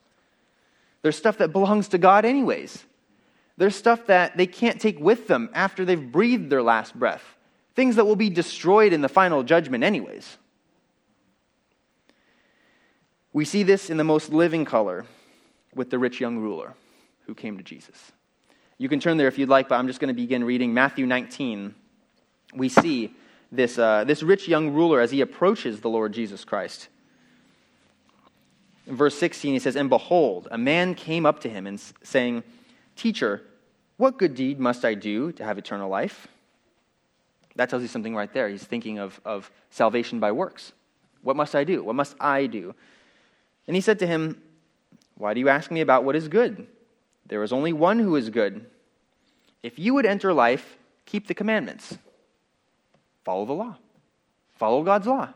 There's 1.02 1.16
stuff 1.16 1.38
that 1.38 1.52
belongs 1.52 1.88
to 1.88 1.98
God, 1.98 2.24
anyways. 2.24 2.84
There's 3.58 3.74
stuff 3.74 4.06
that 4.06 4.36
they 4.36 4.46
can't 4.46 4.80
take 4.80 5.00
with 5.00 5.26
them 5.26 5.50
after 5.52 5.84
they've 5.84 6.12
breathed 6.12 6.48
their 6.48 6.62
last 6.62 6.94
breath. 6.94 7.24
Things 7.74 7.96
that 7.96 8.04
will 8.04 8.16
be 8.16 8.30
destroyed 8.30 8.92
in 8.92 9.00
the 9.00 9.08
final 9.08 9.42
judgment, 9.42 9.82
anyways. 9.82 10.38
We 13.32 13.44
see 13.44 13.64
this 13.64 13.90
in 13.90 13.96
the 13.96 14.04
most 14.04 14.32
living 14.32 14.64
color 14.64 15.06
with 15.74 15.90
the 15.90 15.98
rich 15.98 16.20
young 16.20 16.38
ruler 16.38 16.74
who 17.26 17.34
came 17.34 17.58
to 17.58 17.64
Jesus. 17.64 18.12
You 18.78 18.88
can 18.88 19.00
turn 19.00 19.16
there 19.16 19.26
if 19.26 19.38
you'd 19.38 19.48
like, 19.48 19.68
but 19.68 19.74
I'm 19.74 19.88
just 19.88 19.98
going 19.98 20.08
to 20.08 20.14
begin 20.14 20.44
reading 20.44 20.72
Matthew 20.72 21.04
19. 21.04 21.74
We 22.54 22.68
see 22.68 23.12
this, 23.50 23.76
uh, 23.76 24.04
this 24.04 24.22
rich 24.22 24.46
young 24.46 24.70
ruler 24.70 25.00
as 25.00 25.10
he 25.10 25.20
approaches 25.20 25.80
the 25.80 25.90
Lord 25.90 26.12
Jesus 26.12 26.44
Christ. 26.44 26.86
In 28.86 28.94
verse 28.94 29.18
16, 29.18 29.52
he 29.52 29.58
says, 29.58 29.74
And 29.74 29.88
behold, 29.88 30.46
a 30.52 30.58
man 30.58 30.94
came 30.94 31.26
up 31.26 31.40
to 31.40 31.48
him 31.48 31.66
and 31.66 31.80
saying, 32.04 32.44
Teacher, 32.98 33.42
what 33.96 34.18
good 34.18 34.34
deed 34.34 34.58
must 34.58 34.84
I 34.84 34.94
do 34.94 35.30
to 35.32 35.44
have 35.44 35.56
eternal 35.56 35.88
life? 35.88 36.26
That 37.54 37.70
tells 37.70 37.80
you 37.80 37.88
something 37.88 38.12
right 38.14 38.32
there. 38.32 38.48
He's 38.48 38.64
thinking 38.64 38.98
of, 38.98 39.20
of 39.24 39.52
salvation 39.70 40.18
by 40.18 40.32
works. 40.32 40.72
What 41.22 41.36
must 41.36 41.54
I 41.54 41.62
do? 41.62 41.84
What 41.84 41.94
must 41.94 42.16
I 42.20 42.46
do? 42.46 42.74
And 43.68 43.76
he 43.76 43.80
said 43.80 44.00
to 44.00 44.06
him, 44.06 44.42
Why 45.16 45.32
do 45.32 45.38
you 45.38 45.48
ask 45.48 45.70
me 45.70 45.80
about 45.80 46.02
what 46.02 46.16
is 46.16 46.26
good? 46.26 46.66
There 47.26 47.44
is 47.44 47.52
only 47.52 47.72
one 47.72 48.00
who 48.00 48.16
is 48.16 48.30
good. 48.30 48.66
If 49.62 49.78
you 49.78 49.94
would 49.94 50.06
enter 50.06 50.32
life, 50.32 50.76
keep 51.06 51.28
the 51.28 51.34
commandments. 51.34 51.98
Follow 53.24 53.44
the 53.44 53.52
law. 53.52 53.76
Follow 54.56 54.82
God's 54.82 55.06
law. 55.06 55.28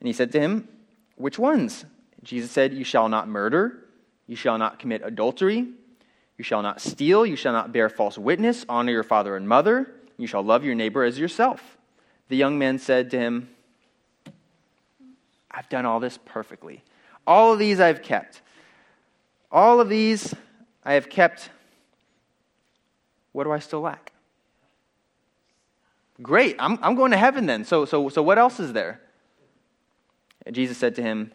And 0.00 0.06
he 0.08 0.12
said 0.12 0.32
to 0.32 0.40
him, 0.40 0.66
Which 1.14 1.38
ones? 1.38 1.84
Jesus 2.24 2.50
said, 2.50 2.74
You 2.74 2.84
shall 2.84 3.08
not 3.08 3.28
murder, 3.28 3.84
you 4.26 4.34
shall 4.34 4.58
not 4.58 4.80
commit 4.80 5.02
adultery, 5.04 5.68
you 6.38 6.44
shall 6.44 6.62
not 6.62 6.80
steal, 6.80 7.24
you 7.24 7.36
shall 7.36 7.52
not 7.52 7.72
bear 7.72 7.88
false 7.88 8.18
witness, 8.18 8.64
honor 8.68 8.92
your 8.92 9.02
father 9.02 9.36
and 9.36 9.48
mother, 9.48 9.92
you 10.16 10.26
shall 10.26 10.42
love 10.42 10.64
your 10.64 10.74
neighbor 10.74 11.04
as 11.04 11.18
yourself. 11.18 11.76
The 12.28 12.36
young 12.36 12.58
man 12.58 12.78
said 12.78 13.10
to 13.10 13.18
him, 13.18 13.48
I've 15.50 15.68
done 15.68 15.84
all 15.84 16.00
this 16.00 16.18
perfectly. 16.24 16.82
All 17.26 17.52
of 17.52 17.58
these 17.58 17.78
I've 17.78 18.02
kept. 18.02 18.40
All 19.50 19.80
of 19.80 19.88
these 19.88 20.34
I 20.84 20.94
have 20.94 21.10
kept. 21.10 21.50
What 23.32 23.44
do 23.44 23.52
I 23.52 23.58
still 23.58 23.80
lack? 23.80 24.12
Great, 26.20 26.56
I'm, 26.58 26.78
I'm 26.82 26.94
going 26.94 27.10
to 27.10 27.16
heaven 27.16 27.46
then. 27.46 27.64
So, 27.64 27.84
so, 27.84 28.08
so 28.08 28.22
what 28.22 28.38
else 28.38 28.60
is 28.60 28.72
there? 28.72 29.00
And 30.46 30.54
Jesus 30.54 30.78
said 30.78 30.94
to 30.96 31.02
him, 31.02 31.32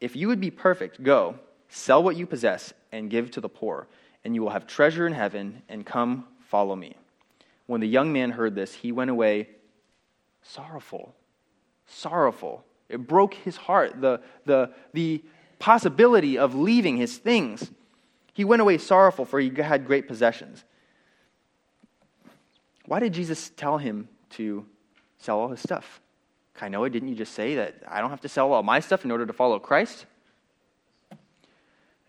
if 0.00 0.16
you 0.16 0.28
would 0.28 0.40
be 0.40 0.50
perfect, 0.50 1.02
go, 1.02 1.38
sell 1.68 2.02
what 2.02 2.16
you 2.16 2.26
possess, 2.26 2.72
and 2.92 3.10
give 3.10 3.30
to 3.32 3.40
the 3.40 3.48
poor, 3.48 3.86
and 4.24 4.34
you 4.34 4.42
will 4.42 4.50
have 4.50 4.66
treasure 4.66 5.06
in 5.06 5.12
heaven, 5.12 5.62
and 5.68 5.84
come 5.84 6.26
follow 6.48 6.74
me. 6.74 6.96
When 7.66 7.80
the 7.80 7.88
young 7.88 8.12
man 8.12 8.30
heard 8.30 8.54
this, 8.54 8.74
he 8.74 8.92
went 8.92 9.10
away 9.10 9.48
sorrowful. 10.42 11.14
Sorrowful. 11.86 12.64
It 12.88 13.06
broke 13.06 13.34
his 13.34 13.56
heart, 13.56 14.00
the, 14.00 14.20
the, 14.44 14.70
the 14.92 15.22
possibility 15.58 16.38
of 16.38 16.54
leaving 16.54 16.96
his 16.96 17.16
things. 17.16 17.70
He 18.32 18.44
went 18.44 18.62
away 18.62 18.78
sorrowful, 18.78 19.24
for 19.24 19.40
he 19.40 19.50
had 19.50 19.86
great 19.86 20.08
possessions. 20.08 20.64
Why 22.86 23.00
did 23.00 23.12
Jesus 23.12 23.50
tell 23.56 23.78
him 23.78 24.08
to 24.30 24.66
sell 25.18 25.38
all 25.38 25.48
his 25.48 25.60
stuff? 25.60 26.00
Kainoa, 26.56 26.92
didn't 26.92 27.08
you 27.08 27.14
just 27.14 27.34
say 27.34 27.56
that 27.56 27.82
I 27.88 28.00
don't 28.00 28.10
have 28.10 28.20
to 28.20 28.28
sell 28.28 28.52
all 28.52 28.62
my 28.62 28.80
stuff 28.80 29.04
in 29.04 29.10
order 29.10 29.26
to 29.26 29.32
follow 29.32 29.58
Christ? 29.58 30.06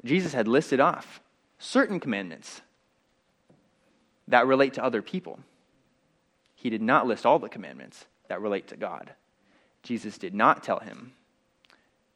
Jesus 0.03 0.33
had 0.33 0.47
listed 0.47 0.79
off 0.79 1.21
certain 1.57 1.99
commandments 1.99 2.61
that 4.27 4.47
relate 4.47 4.73
to 4.73 4.83
other 4.83 5.01
people. 5.01 5.39
He 6.55 6.69
did 6.69 6.81
not 6.81 7.07
list 7.07 7.25
all 7.25 7.39
the 7.39 7.49
commandments 7.49 8.05
that 8.27 8.41
relate 8.41 8.67
to 8.69 8.77
God. 8.77 9.11
Jesus 9.83 10.17
did 10.17 10.33
not 10.33 10.63
tell 10.63 10.79
him, 10.79 11.13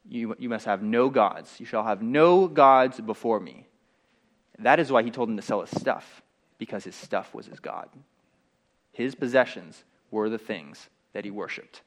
You, 0.08 0.34
you 0.38 0.48
must 0.48 0.66
have 0.66 0.82
no 0.82 1.08
gods. 1.08 1.54
You 1.58 1.66
shall 1.66 1.84
have 1.84 2.02
no 2.02 2.48
gods 2.48 3.00
before 3.00 3.38
me. 3.38 3.66
That 4.58 4.80
is 4.80 4.90
why 4.90 5.02
he 5.02 5.10
told 5.10 5.28
him 5.28 5.36
to 5.36 5.42
sell 5.42 5.60
his 5.60 5.70
stuff, 5.80 6.22
because 6.58 6.84
his 6.84 6.96
stuff 6.96 7.34
was 7.34 7.46
his 7.46 7.60
God. 7.60 7.88
His 8.92 9.14
possessions 9.14 9.84
were 10.10 10.28
the 10.28 10.38
things 10.38 10.88
that 11.12 11.24
he 11.24 11.30
worshiped. 11.30 11.82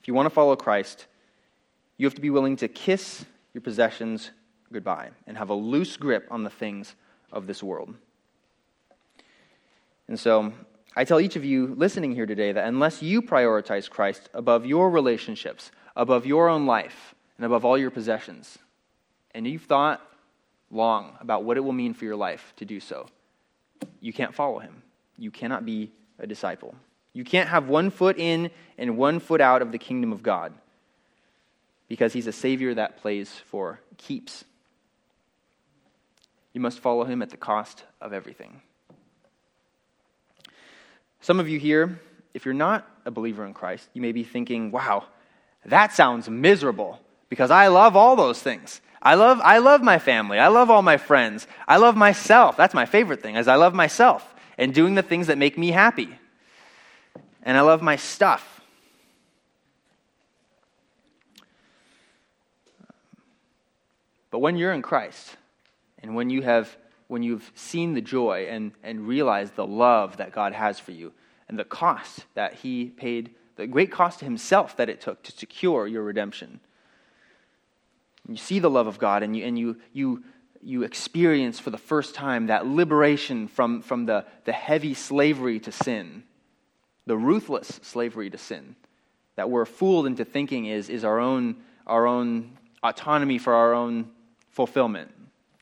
If 0.00 0.08
you 0.08 0.14
want 0.14 0.26
to 0.26 0.30
follow 0.30 0.56
Christ, 0.56 1.06
you 2.00 2.06
have 2.06 2.14
to 2.14 2.22
be 2.22 2.30
willing 2.30 2.56
to 2.56 2.66
kiss 2.66 3.26
your 3.52 3.60
possessions 3.60 4.30
goodbye 4.72 5.10
and 5.26 5.36
have 5.36 5.50
a 5.50 5.54
loose 5.54 5.98
grip 5.98 6.26
on 6.30 6.44
the 6.44 6.48
things 6.48 6.94
of 7.30 7.46
this 7.46 7.62
world. 7.62 7.94
And 10.08 10.18
so, 10.18 10.50
I 10.96 11.04
tell 11.04 11.20
each 11.20 11.36
of 11.36 11.44
you 11.44 11.74
listening 11.76 12.14
here 12.14 12.24
today 12.24 12.52
that 12.52 12.66
unless 12.66 13.02
you 13.02 13.20
prioritize 13.20 13.90
Christ 13.90 14.30
above 14.32 14.64
your 14.64 14.88
relationships, 14.88 15.72
above 15.94 16.24
your 16.24 16.48
own 16.48 16.64
life, 16.64 17.14
and 17.36 17.44
above 17.44 17.66
all 17.66 17.76
your 17.76 17.90
possessions, 17.90 18.56
and 19.34 19.46
you've 19.46 19.64
thought 19.64 20.00
long 20.70 21.18
about 21.20 21.44
what 21.44 21.58
it 21.58 21.60
will 21.60 21.74
mean 21.74 21.92
for 21.92 22.06
your 22.06 22.16
life 22.16 22.54
to 22.56 22.64
do 22.64 22.80
so, 22.80 23.08
you 24.00 24.14
can't 24.14 24.34
follow 24.34 24.58
him. 24.58 24.82
You 25.18 25.30
cannot 25.30 25.66
be 25.66 25.92
a 26.18 26.26
disciple. 26.26 26.74
You 27.12 27.24
can't 27.24 27.50
have 27.50 27.68
one 27.68 27.90
foot 27.90 28.18
in 28.18 28.50
and 28.78 28.96
one 28.96 29.20
foot 29.20 29.42
out 29.42 29.60
of 29.60 29.70
the 29.70 29.78
kingdom 29.78 30.12
of 30.12 30.22
God 30.22 30.54
because 31.90 32.12
he's 32.12 32.28
a 32.28 32.32
Savior 32.32 32.72
that 32.72 32.98
plays 32.98 33.28
for 33.50 33.80
keeps. 33.98 34.44
You 36.52 36.60
must 36.60 36.78
follow 36.78 37.04
him 37.04 37.20
at 37.20 37.30
the 37.30 37.36
cost 37.36 37.82
of 38.00 38.12
everything. 38.12 38.62
Some 41.20 41.40
of 41.40 41.48
you 41.48 41.58
here, 41.58 42.00
if 42.32 42.44
you're 42.44 42.54
not 42.54 42.88
a 43.04 43.10
believer 43.10 43.44
in 43.44 43.52
Christ, 43.54 43.88
you 43.92 44.00
may 44.00 44.12
be 44.12 44.22
thinking, 44.22 44.70
wow, 44.70 45.04
that 45.66 45.92
sounds 45.92 46.30
miserable 46.30 47.00
because 47.28 47.50
I 47.50 47.66
love 47.66 47.96
all 47.96 48.14
those 48.14 48.40
things. 48.40 48.80
I 49.02 49.14
love, 49.14 49.40
I 49.42 49.58
love 49.58 49.82
my 49.82 49.98
family. 49.98 50.38
I 50.38 50.46
love 50.46 50.70
all 50.70 50.82
my 50.82 50.96
friends. 50.96 51.48
I 51.66 51.78
love 51.78 51.96
myself. 51.96 52.56
That's 52.56 52.74
my 52.74 52.86
favorite 52.86 53.20
thing, 53.20 53.34
is 53.34 53.48
I 53.48 53.56
love 53.56 53.74
myself 53.74 54.32
and 54.56 54.72
doing 54.72 54.94
the 54.94 55.02
things 55.02 55.26
that 55.26 55.38
make 55.38 55.58
me 55.58 55.72
happy. 55.72 56.16
And 57.42 57.58
I 57.58 57.62
love 57.62 57.82
my 57.82 57.96
stuff. 57.96 58.49
But 64.30 64.38
when 64.38 64.56
you're 64.56 64.72
in 64.72 64.82
Christ, 64.82 65.36
and 66.02 66.14
when 66.14 66.30
you 66.30 66.42
have 66.42 66.76
when 67.10 67.24
you've 67.24 67.50
seen 67.56 67.94
the 67.94 68.00
joy 68.00 68.46
and, 68.48 68.70
and 68.84 69.08
realized 69.08 69.56
the 69.56 69.66
love 69.66 70.18
that 70.18 70.30
God 70.30 70.52
has 70.52 70.78
for 70.78 70.92
you 70.92 71.12
and 71.48 71.58
the 71.58 71.64
cost 71.64 72.24
that 72.34 72.54
He 72.54 72.86
paid, 72.86 73.34
the 73.56 73.66
great 73.66 73.90
cost 73.90 74.20
to 74.20 74.24
Himself 74.24 74.76
that 74.76 74.88
it 74.88 75.00
took 75.00 75.20
to 75.24 75.32
secure 75.32 75.88
your 75.88 76.04
redemption. 76.04 76.60
You 78.28 78.36
see 78.36 78.60
the 78.60 78.70
love 78.70 78.86
of 78.86 79.00
God 79.00 79.24
and 79.24 79.36
you, 79.36 79.44
and 79.44 79.58
you, 79.58 79.76
you, 79.92 80.22
you 80.62 80.84
experience 80.84 81.58
for 81.58 81.70
the 81.70 81.78
first 81.78 82.14
time 82.14 82.46
that 82.46 82.64
liberation 82.64 83.48
from, 83.48 83.82
from 83.82 84.06
the, 84.06 84.24
the 84.44 84.52
heavy 84.52 84.94
slavery 84.94 85.58
to 85.58 85.72
sin, 85.72 86.22
the 87.06 87.16
ruthless 87.16 87.80
slavery 87.82 88.30
to 88.30 88.38
sin 88.38 88.76
that 89.34 89.50
we're 89.50 89.64
fooled 89.64 90.06
into 90.06 90.24
thinking 90.24 90.66
is, 90.66 90.88
is 90.88 91.02
our, 91.02 91.18
own, 91.18 91.56
our 91.88 92.06
own 92.06 92.56
autonomy 92.84 93.38
for 93.38 93.54
our 93.54 93.74
own 93.74 94.10
fulfillment 94.50 95.10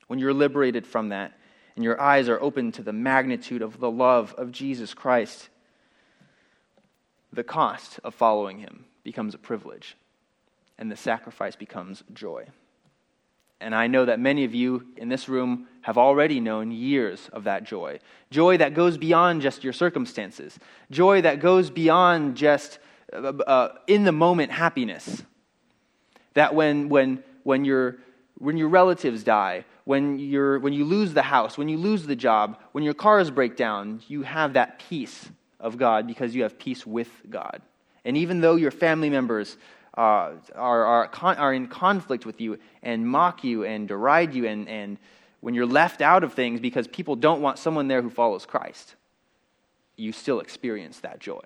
when 0.08 0.18
you're 0.18 0.34
liberated 0.34 0.86
from 0.86 1.10
that 1.10 1.38
and 1.76 1.84
your 1.84 2.00
eyes 2.00 2.28
are 2.28 2.40
open 2.40 2.72
to 2.72 2.82
the 2.82 2.92
magnitude 2.92 3.62
of 3.62 3.78
the 3.78 3.90
love 3.90 4.34
of 4.36 4.50
Jesus 4.50 4.94
Christ, 4.94 5.48
the 7.32 7.44
cost 7.44 8.00
of 8.02 8.14
following 8.14 8.58
him 8.58 8.84
becomes 9.04 9.34
a 9.34 9.38
privilege 9.38 9.96
and 10.78 10.90
the 10.90 10.96
sacrifice 10.96 11.56
becomes 11.56 12.02
joy. 12.12 12.46
And 13.60 13.74
I 13.74 13.88
know 13.88 14.04
that 14.04 14.20
many 14.20 14.44
of 14.44 14.54
you 14.54 14.86
in 14.96 15.08
this 15.08 15.28
room 15.28 15.66
have 15.82 15.98
already 15.98 16.38
known 16.38 16.70
years 16.70 17.28
of 17.32 17.44
that 17.44 17.64
joy. 17.64 17.98
Joy 18.30 18.56
that 18.58 18.74
goes 18.74 18.96
beyond 18.96 19.42
just 19.42 19.64
your 19.64 19.72
circumstances, 19.72 20.58
joy 20.90 21.22
that 21.22 21.40
goes 21.40 21.70
beyond 21.70 22.36
just 22.36 22.78
uh, 23.12 23.16
uh, 23.16 23.74
in 23.86 24.04
the 24.04 24.12
moment 24.12 24.52
happiness. 24.52 25.22
That 26.34 26.54
when, 26.54 26.88
when, 26.88 27.24
when, 27.42 27.64
your, 27.64 27.96
when 28.38 28.56
your 28.56 28.68
relatives 28.68 29.24
die, 29.24 29.64
when, 29.84 30.18
you're, 30.18 30.58
when 30.60 30.72
you 30.72 30.84
lose 30.84 31.12
the 31.12 31.22
house, 31.22 31.58
when 31.58 31.68
you 31.68 31.76
lose 31.76 32.06
the 32.06 32.16
job, 32.16 32.58
when 32.72 32.84
your 32.84 32.94
cars 32.94 33.30
break 33.30 33.56
down, 33.56 34.00
you 34.06 34.22
have 34.22 34.52
that 34.52 34.78
peace 34.78 35.28
of 35.58 35.76
God 35.76 36.06
because 36.06 36.34
you 36.34 36.44
have 36.44 36.58
peace 36.58 36.86
with 36.86 37.10
God. 37.28 37.60
And 38.04 38.16
even 38.16 38.40
though 38.40 38.54
your 38.54 38.70
family 38.70 39.10
members 39.10 39.56
uh, 39.96 40.32
are, 40.54 40.84
are, 40.84 41.10
are 41.22 41.52
in 41.52 41.66
conflict 41.66 42.24
with 42.24 42.40
you 42.40 42.58
and 42.82 43.06
mock 43.06 43.42
you 43.42 43.64
and 43.64 43.88
deride 43.88 44.34
you, 44.34 44.46
and, 44.46 44.68
and 44.68 44.98
when 45.40 45.54
you're 45.54 45.66
left 45.66 46.00
out 46.00 46.22
of 46.22 46.32
things 46.32 46.60
because 46.60 46.86
people 46.86 47.16
don't 47.16 47.42
want 47.42 47.58
someone 47.58 47.88
there 47.88 48.02
who 48.02 48.10
follows 48.10 48.46
Christ, 48.46 48.94
you 49.96 50.12
still 50.12 50.38
experience 50.38 51.00
that 51.00 51.18
joy. 51.18 51.42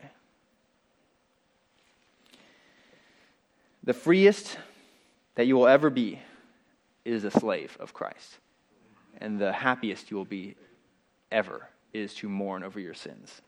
The 3.84 3.94
freest 3.94 4.58
that 5.36 5.46
you 5.46 5.56
will 5.56 5.66
ever 5.66 5.88
be 5.88 6.20
is 7.04 7.24
a 7.24 7.30
slave 7.30 7.76
of 7.80 7.92
Christ. 7.92 8.38
And 9.20 9.38
the 9.38 9.52
happiest 9.52 10.10
you 10.10 10.16
will 10.16 10.24
be 10.24 10.56
ever 11.30 11.68
is 11.92 12.14
to 12.14 12.28
mourn 12.28 12.62
over 12.62 12.80
your 12.80 12.94
sins. 12.94 13.42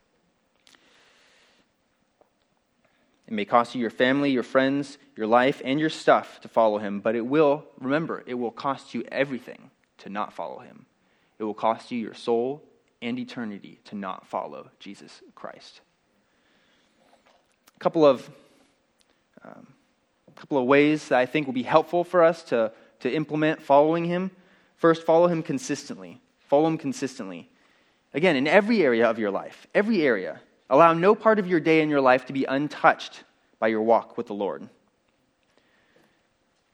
It 3.27 3.33
may 3.33 3.45
cost 3.45 3.75
you 3.75 3.81
your 3.81 3.91
family, 3.91 4.31
your 4.31 4.43
friends, 4.43 4.99
your 5.17 5.27
life, 5.27 5.63
and 5.65 5.81
your 5.81 5.89
stuff 5.89 6.41
to 6.43 6.49
follow 6.49 6.79
him, 6.79 7.01
but 7.01 7.15
it 7.15 7.25
will, 7.25 7.65
remember, 7.81 8.23
it 8.27 8.35
will 8.35 8.51
cost 8.51 8.93
you 8.93 9.03
everything 9.11 9.71
to 9.99 10.11
not 10.11 10.33
follow 10.33 10.59
him. 10.59 10.85
It 11.39 11.45
will 11.45 11.55
cost 11.55 11.91
you 11.91 11.99
your 11.99 12.15
soul 12.15 12.63
and 13.01 13.19
eternity 13.19 13.81
to 13.85 13.95
not 13.95 14.27
follow 14.27 14.71
Jesus 14.79 15.23
Christ. 15.35 15.81
A 17.77 17.79
couple 17.79 18.05
of, 18.05 18.29
um, 19.43 19.69
couple 20.37 20.59
of 20.59 20.67
ways 20.67 21.09
that 21.09 21.19
I 21.19 21.27
think 21.27 21.47
will 21.47 21.55
be 21.55 21.63
helpful 21.63 22.05
for 22.05 22.23
us 22.23 22.43
to 22.45 22.73
to 23.01 23.11
implement 23.11 23.63
following 23.63 24.05
him, 24.05 24.31
first, 24.77 25.05
follow 25.05 25.27
him 25.27 25.43
consistently. 25.43 26.21
Follow 26.49 26.67
him 26.67 26.79
consistently. 26.79 27.51
Again, 28.13 28.37
in 28.37 28.47
every 28.47 28.83
area 28.83 29.09
of 29.09 29.19
your 29.19 29.31
life, 29.31 29.67
every 29.75 30.03
area, 30.03 30.41
allow 30.71 30.93
no 30.93 31.15
part 31.15 31.39
of 31.39 31.47
your 31.47 31.61
day 31.61 31.81
in 31.81 31.89
your 31.89 32.01
life 32.01 32.27
to 32.27 32.33
be 32.33 32.45
untouched 32.45 33.25
by 33.59 33.69
your 33.69 33.83
walk 33.83 34.17
with 34.17 34.27
the 34.27 34.35
Lord. 34.35 34.69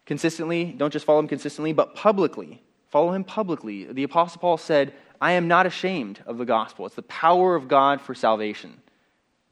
Consistently, 0.05 0.75
don't 0.77 0.93
just 0.93 1.07
follow 1.07 1.21
him 1.21 1.29
consistently, 1.29 1.73
but 1.73 1.95
publicly. 1.95 2.63
Follow 2.89 3.13
him 3.13 3.25
publicly. 3.25 3.85
The 3.85 4.03
Apostle 4.03 4.41
Paul 4.41 4.57
said, 4.57 4.93
I 5.21 5.33
am 5.33 5.47
not 5.47 5.67
ashamed 5.67 6.21
of 6.27 6.37
the 6.37 6.45
gospel. 6.45 6.87
It's 6.87 6.97
the 6.97 7.03
power 7.03 7.55
of 7.55 7.69
God 7.69 8.01
for 8.01 8.15
salvation. 8.15 8.83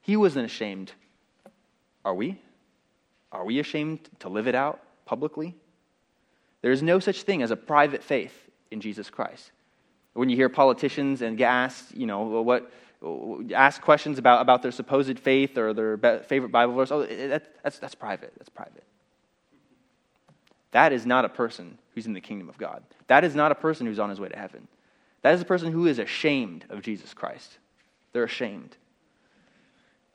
He 0.00 0.16
wasn't 0.16 0.46
ashamed. 0.46 0.92
Are 2.04 2.14
we? 2.14 2.40
Are 3.30 3.44
we 3.44 3.60
ashamed 3.60 4.00
to 4.20 4.28
live 4.28 4.48
it 4.48 4.54
out 4.54 4.80
publicly? 5.04 5.54
There 6.62 6.72
is 6.72 6.82
no 6.82 6.98
such 6.98 7.22
thing 7.22 7.42
as 7.42 7.50
a 7.50 7.56
private 7.56 8.02
faith 8.02 8.34
in 8.70 8.80
Jesus 8.80 9.10
Christ. 9.10 9.50
When 10.14 10.28
you 10.28 10.36
hear 10.36 10.48
politicians 10.48 11.22
and 11.22 11.38
get 11.38 11.48
asked, 11.48 11.94
you 11.94 12.06
know, 12.06 12.22
what, 12.42 12.70
ask 13.54 13.80
questions 13.80 14.18
about, 14.18 14.40
about 14.40 14.62
their 14.62 14.72
supposed 14.72 15.18
faith 15.18 15.56
or 15.56 15.72
their 15.72 15.96
favorite 16.22 16.50
Bible 16.50 16.74
verse, 16.74 16.90
oh, 16.90 17.02
eh, 17.02 17.28
that, 17.28 17.54
that's, 17.62 17.78
that's 17.78 17.94
private. 17.94 18.32
That's 18.36 18.48
private. 18.48 18.82
That 20.72 20.92
is 20.92 21.06
not 21.06 21.24
a 21.24 21.28
person 21.28 21.78
who's 21.94 22.06
in 22.06 22.12
the 22.12 22.20
kingdom 22.20 22.48
of 22.48 22.58
God. 22.58 22.82
That 23.06 23.24
is 23.24 23.34
not 23.34 23.52
a 23.52 23.54
person 23.54 23.86
who's 23.86 23.98
on 23.98 24.10
his 24.10 24.20
way 24.20 24.28
to 24.28 24.36
heaven. 24.36 24.66
That 25.22 25.34
is 25.34 25.40
a 25.40 25.44
person 25.46 25.72
who 25.72 25.86
is 25.86 25.98
ashamed 25.98 26.64
of 26.68 26.82
Jesus 26.82 27.14
Christ. 27.14 27.58
They're 28.12 28.24
ashamed. 28.24 28.76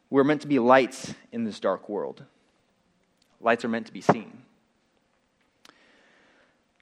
We're 0.09 0.23
meant 0.23 0.41
to 0.41 0.47
be 0.47 0.59
lights 0.59 1.13
in 1.31 1.43
this 1.43 1.59
dark 1.59 1.89
world. 1.89 2.23
Lights 3.41 3.65
are 3.65 3.69
meant 3.69 3.87
to 3.87 3.93
be 3.93 4.01
seen. 4.01 4.43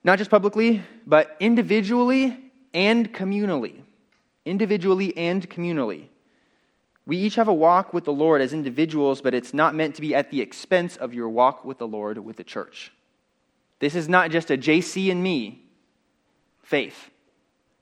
Not 0.04 0.18
just 0.18 0.32
publicly, 0.32 0.82
but 1.06 1.36
individually 1.40 2.38
and 2.74 3.14
communally. 3.14 3.82
Individually 4.46 5.16
and 5.16 5.48
communally. 5.50 6.06
We 7.06 7.18
each 7.18 7.36
have 7.36 7.48
a 7.48 7.54
walk 7.54 7.94
with 7.94 8.06
the 8.06 8.14
Lord 8.14 8.42
as 8.42 8.54
individuals, 8.54 9.22
but 9.22 9.34
it's 9.34 9.54
not 9.54 9.76
meant 9.76 9.96
to 9.96 10.02
be 10.02 10.16
at 10.16 10.32
the 10.32 10.42
expense 10.42 10.98
of 10.98 11.14
your 11.14 11.30
walk 11.30 11.66
with 11.66 11.78
the 11.78 11.88
Lord 11.88 12.18
with 12.20 12.38
the 12.38 12.44
church. 12.44 12.92
This 13.80 13.96
is 13.96 14.08
not 14.08 14.32
just 14.32 14.52
a 14.52 14.58
JC 14.58 15.12
and 15.12 15.22
me 15.24 15.64
faith. 16.64 17.10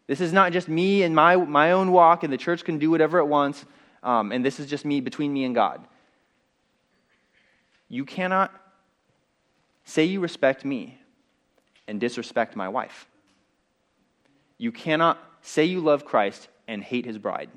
This 0.07 0.21
is 0.21 0.33
not 0.33 0.51
just 0.51 0.67
me 0.67 1.03
and 1.03 1.13
my, 1.13 1.35
my 1.35 1.71
own 1.71 1.91
walk, 1.91 2.23
and 2.23 2.33
the 2.33 2.37
church 2.37 2.63
can 2.63 2.79
do 2.79 2.89
whatever 2.89 3.19
it 3.19 3.25
wants, 3.25 3.65
um, 4.01 4.31
and 4.31 4.43
this 4.43 4.59
is 4.59 4.67
just 4.67 4.85
me 4.85 5.01
between 5.01 5.31
me 5.31 5.43
and 5.43 5.53
God. 5.53 5.85
You 7.89 8.05
cannot 8.05 8.51
say 9.83 10.05
you 10.05 10.19
respect 10.19 10.65
me 10.65 10.98
and 11.89 11.99
disrespect 11.99 12.55
my 12.55 12.69
wife. 12.69 13.07
You 14.57 14.71
cannot 14.71 15.17
say 15.41 15.65
you 15.65 15.79
love 15.79 16.05
Christ 16.05 16.47
and 16.67 16.83
hate 16.83 17.05
his 17.05 17.17
bride. 17.17 17.49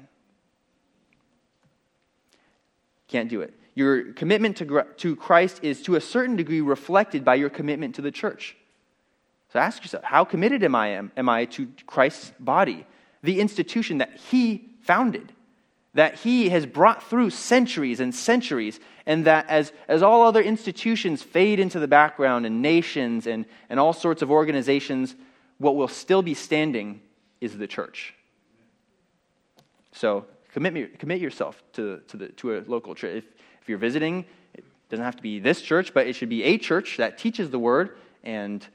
Can't 3.09 3.28
do 3.28 3.43
it. 3.43 3.53
Your 3.74 4.12
commitment 4.12 4.57
to, 4.59 4.85
to 4.97 5.16
Christ 5.16 5.61
is 5.62 5.83
to 5.83 5.97
a 5.97 6.01
certain 6.01 6.37
degree 6.37 6.61
reflected 6.61 7.24
by 7.24 7.35
your 7.35 7.51
commitment 7.51 7.95
to 7.97 8.03
the 8.03 8.11
church. 8.11 8.57
So 9.53 9.59
ask 9.59 9.83
yourself, 9.83 10.05
how 10.05 10.24
committed 10.24 10.64
am 10.64 10.74
I, 10.74 10.89
am, 10.89 11.12
am 11.16 11.28
I 11.28 11.45
to 11.47 11.68
Christ's 11.87 12.33
body, 12.41 12.87
the 13.22 13.39
institution 13.39 13.99
that 13.99 14.16
he 14.16 14.70
founded, 14.83 15.33
that 15.95 16.20
he 16.20 16.49
has 16.49 16.64
brought 16.64 17.03
through 17.03 17.30
centuries 17.30 18.01
and 18.01 18.14
centuries, 18.14 18.80
and 19.05 19.26
that 19.26 19.49
as, 19.49 19.72
as 19.88 20.03
all 20.03 20.22
other 20.22 20.40
institutions 20.40 21.22
fade 21.22 21.61
into 21.61 21.78
the 21.78 21.88
background 21.88 22.47
and 22.47 22.62
nations 22.62 23.26
and, 23.26 23.45
and 23.68 23.78
all 23.78 23.93
sorts 23.93 24.22
of 24.22 24.30
organizations, 24.30 25.14
what 25.59 25.76
will 25.76 25.88
still 25.88 26.22
be 26.22 26.34
standing 26.34 27.01
is 27.40 27.59
the 27.59 27.66
church. 27.66 28.14
So 29.93 30.26
commit, 30.53 30.99
commit 30.99 31.20
yourself 31.20 31.62
to, 31.74 32.01
to, 32.09 32.16
the, 32.16 32.28
to 32.28 32.57
a 32.57 32.64
local 32.66 32.95
church. 32.95 33.18
If, 33.18 33.24
if 33.61 33.68
you're 33.68 33.78
visiting, 33.78 34.24
it 34.55 34.64
doesn't 34.88 35.05
have 35.05 35.16
to 35.16 35.22
be 35.22 35.40
this 35.40 35.61
church, 35.61 35.93
but 35.93 36.07
it 36.07 36.14
should 36.14 36.28
be 36.28 36.43
a 36.45 36.59
church 36.59 36.97
that 36.97 37.18
teaches 37.18 37.51
the 37.51 37.59
word 37.59 37.99
and 38.24 38.66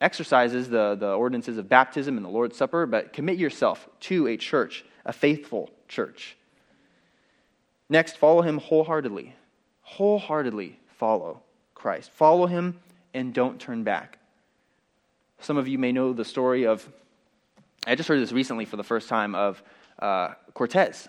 exercises 0.00 0.68
the, 0.68 0.94
the 0.94 1.12
ordinances 1.12 1.58
of 1.58 1.68
baptism 1.68 2.16
and 2.16 2.24
the 2.24 2.30
Lord's 2.30 2.56
Supper, 2.56 2.86
but 2.86 3.12
commit 3.12 3.38
yourself 3.38 3.88
to 4.00 4.28
a 4.28 4.36
church, 4.36 4.84
a 5.04 5.12
faithful 5.12 5.70
church. 5.88 6.36
Next, 7.88 8.16
follow 8.16 8.42
him 8.42 8.58
wholeheartedly. 8.58 9.34
Wholeheartedly 9.82 10.78
follow 10.98 11.42
Christ. 11.74 12.10
Follow 12.12 12.46
him 12.46 12.78
and 13.12 13.34
don't 13.34 13.58
turn 13.58 13.82
back. 13.82 14.18
Some 15.40 15.56
of 15.56 15.66
you 15.66 15.78
may 15.78 15.90
know 15.90 16.12
the 16.12 16.24
story 16.24 16.66
of, 16.66 16.86
I 17.86 17.94
just 17.94 18.08
heard 18.08 18.20
this 18.20 18.32
recently 18.32 18.64
for 18.64 18.76
the 18.76 18.84
first 18.84 19.08
time, 19.08 19.34
of 19.34 19.62
uh, 19.98 20.34
Cortez. 20.54 21.08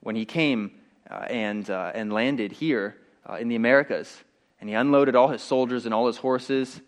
When 0.00 0.16
he 0.16 0.24
came 0.24 0.72
uh, 1.10 1.26
and, 1.28 1.68
uh, 1.68 1.92
and 1.94 2.12
landed 2.12 2.52
here 2.52 2.96
uh, 3.28 3.34
in 3.34 3.48
the 3.48 3.56
Americas, 3.56 4.24
and 4.60 4.68
he 4.68 4.74
unloaded 4.74 5.14
all 5.14 5.28
his 5.28 5.42
soldiers 5.42 5.84
and 5.84 5.94
all 5.94 6.06
his 6.06 6.16
horses, 6.16 6.80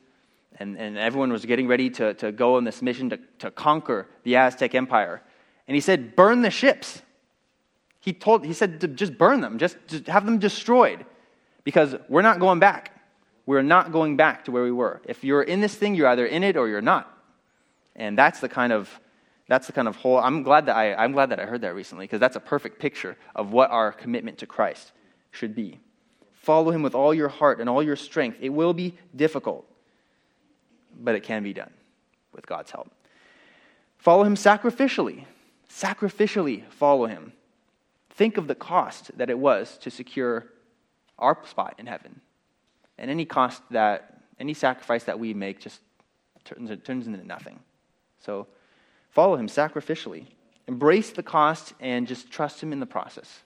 and, 0.58 0.78
and 0.78 0.96
everyone 0.96 1.30
was 1.30 1.44
getting 1.44 1.68
ready 1.68 1.90
to, 1.90 2.14
to 2.14 2.32
go 2.32 2.56
on 2.56 2.64
this 2.64 2.80
mission 2.80 3.10
to, 3.10 3.18
to 3.38 3.50
conquer 3.50 4.08
the 4.22 4.36
Aztec 4.36 4.74
Empire. 4.74 5.22
And 5.68 5.74
he 5.74 5.80
said, 5.80 6.16
Burn 6.16 6.42
the 6.42 6.50
ships. 6.50 7.02
He, 8.00 8.12
told, 8.12 8.46
he 8.46 8.52
said 8.52 8.80
to 8.82 8.88
just 8.88 9.18
burn 9.18 9.40
them, 9.40 9.58
just, 9.58 9.76
just 9.88 10.06
have 10.06 10.24
them 10.24 10.38
destroyed, 10.38 11.04
because 11.64 11.96
we're 12.08 12.22
not 12.22 12.38
going 12.38 12.60
back. 12.60 12.92
We're 13.46 13.62
not 13.62 13.90
going 13.90 14.16
back 14.16 14.44
to 14.44 14.52
where 14.52 14.62
we 14.62 14.70
were. 14.70 15.02
If 15.06 15.24
you're 15.24 15.42
in 15.42 15.60
this 15.60 15.74
thing, 15.74 15.96
you're 15.96 16.06
either 16.08 16.26
in 16.26 16.44
it 16.44 16.56
or 16.56 16.68
you're 16.68 16.80
not. 16.80 17.12
And 17.96 18.16
that's 18.16 18.40
the 18.40 18.48
kind 18.48 18.72
of 18.72 18.88
that's 19.48 19.66
the 19.66 19.72
kind 19.72 19.88
of 19.88 19.96
whole 19.96 20.18
I'm 20.18 20.42
glad 20.42 20.66
that 20.66 20.76
I 20.76 20.94
I'm 20.94 21.12
glad 21.12 21.30
that 21.30 21.40
I 21.40 21.46
heard 21.46 21.62
that 21.62 21.74
recently 21.74 22.04
because 22.04 22.20
that's 22.20 22.36
a 22.36 22.40
perfect 22.40 22.78
picture 22.78 23.16
of 23.34 23.52
what 23.52 23.70
our 23.70 23.92
commitment 23.92 24.38
to 24.38 24.46
Christ 24.46 24.92
should 25.30 25.54
be. 25.54 25.80
Follow 26.32 26.70
him 26.70 26.82
with 26.82 26.94
all 26.94 27.14
your 27.14 27.28
heart 27.28 27.60
and 27.60 27.68
all 27.68 27.82
your 27.82 27.96
strength. 27.96 28.38
It 28.40 28.50
will 28.50 28.72
be 28.72 28.96
difficult, 29.14 29.66
but 31.00 31.14
it 31.14 31.22
can 31.24 31.42
be 31.42 31.52
done 31.52 31.72
with 32.32 32.46
God's 32.46 32.70
help. 32.70 32.90
Follow 33.98 34.22
him 34.22 34.36
sacrificially. 34.36 35.24
Sacrificially 35.68 36.64
follow 36.70 37.06
him. 37.06 37.32
Think 38.10 38.36
of 38.36 38.46
the 38.46 38.54
cost 38.54 39.10
that 39.18 39.30
it 39.30 39.38
was 39.38 39.76
to 39.78 39.90
secure 39.90 40.46
our 41.18 41.38
spot 41.44 41.74
in 41.78 41.86
heaven. 41.86 42.20
And 42.98 43.10
any 43.10 43.24
cost 43.24 43.62
that, 43.70 44.22
any 44.38 44.54
sacrifice 44.54 45.04
that 45.04 45.18
we 45.18 45.34
make 45.34 45.60
just 45.60 45.80
turns, 46.44 46.70
turns 46.82 47.06
into 47.06 47.26
nothing. 47.26 47.60
So 48.20 48.46
follow 49.10 49.36
him 49.36 49.48
sacrificially. 49.48 50.26
Embrace 50.66 51.10
the 51.10 51.22
cost 51.22 51.74
and 51.80 52.06
just 52.06 52.30
trust 52.30 52.62
him 52.62 52.72
in 52.72 52.80
the 52.80 52.86
process. 52.86 53.42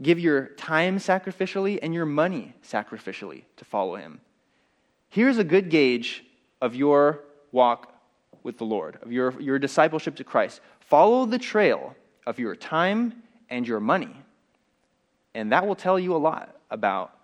Give 0.00 0.20
your 0.20 0.48
time 0.48 0.98
sacrificially 0.98 1.78
and 1.82 1.92
your 1.92 2.06
money 2.06 2.54
sacrificially 2.62 3.44
to 3.56 3.64
follow 3.64 3.96
him. 3.96 4.20
Here's 5.08 5.38
a 5.38 5.44
good 5.44 5.70
gauge 5.70 6.24
of 6.60 6.76
your 6.76 7.24
walk 7.50 7.92
with 8.42 8.58
the 8.58 8.64
Lord, 8.64 8.98
of 9.02 9.12
your, 9.12 9.38
your 9.40 9.58
discipleship 9.58 10.16
to 10.16 10.24
Christ. 10.24 10.60
Follow 10.80 11.26
the 11.26 11.38
trail 11.38 11.94
of 12.26 12.38
your 12.38 12.54
time 12.56 13.22
and 13.50 13.66
your 13.66 13.80
money. 13.80 14.14
And 15.34 15.52
that 15.52 15.66
will 15.66 15.74
tell 15.74 15.98
you 15.98 16.14
a 16.14 16.18
lot 16.18 16.54
about 16.70 17.16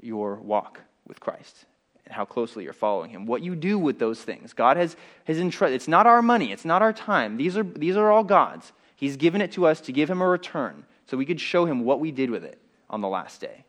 your 0.00 0.36
walk 0.36 0.80
with 1.06 1.20
Christ 1.20 1.64
and 2.04 2.14
how 2.14 2.24
closely 2.24 2.64
you're 2.64 2.72
following 2.72 3.10
Him. 3.10 3.26
What 3.26 3.42
you 3.42 3.54
do 3.54 3.78
with 3.78 3.98
those 3.98 4.20
things. 4.20 4.52
God 4.52 4.76
has, 4.76 4.96
has 5.24 5.38
entrusted, 5.38 5.74
it's 5.74 5.88
not 5.88 6.06
our 6.06 6.22
money, 6.22 6.52
it's 6.52 6.64
not 6.64 6.82
our 6.82 6.92
time. 6.92 7.36
These 7.36 7.56
are, 7.56 7.62
these 7.62 7.96
are 7.96 8.10
all 8.10 8.24
God's. 8.24 8.72
He's 8.96 9.16
given 9.16 9.40
it 9.40 9.52
to 9.52 9.66
us 9.66 9.80
to 9.82 9.92
give 9.92 10.10
Him 10.10 10.20
a 10.20 10.28
return 10.28 10.84
so 11.06 11.16
we 11.16 11.26
could 11.26 11.40
show 11.40 11.64
Him 11.64 11.84
what 11.84 12.00
we 12.00 12.10
did 12.10 12.30
with 12.30 12.44
it 12.44 12.58
on 12.90 13.00
the 13.00 13.08
last 13.08 13.40
day. 13.40 13.64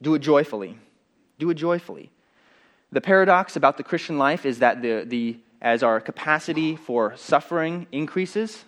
Do 0.00 0.14
it 0.14 0.20
joyfully. 0.20 0.78
Do 1.38 1.50
it 1.50 1.54
joyfully. 1.54 2.10
The 2.92 3.00
paradox 3.00 3.56
about 3.56 3.78
the 3.78 3.82
Christian 3.82 4.18
life 4.18 4.44
is 4.44 4.58
that 4.58 4.82
the, 4.82 5.04
the, 5.06 5.38
as 5.62 5.82
our 5.82 5.98
capacity 5.98 6.76
for 6.76 7.16
suffering 7.16 7.86
increases, 7.90 8.64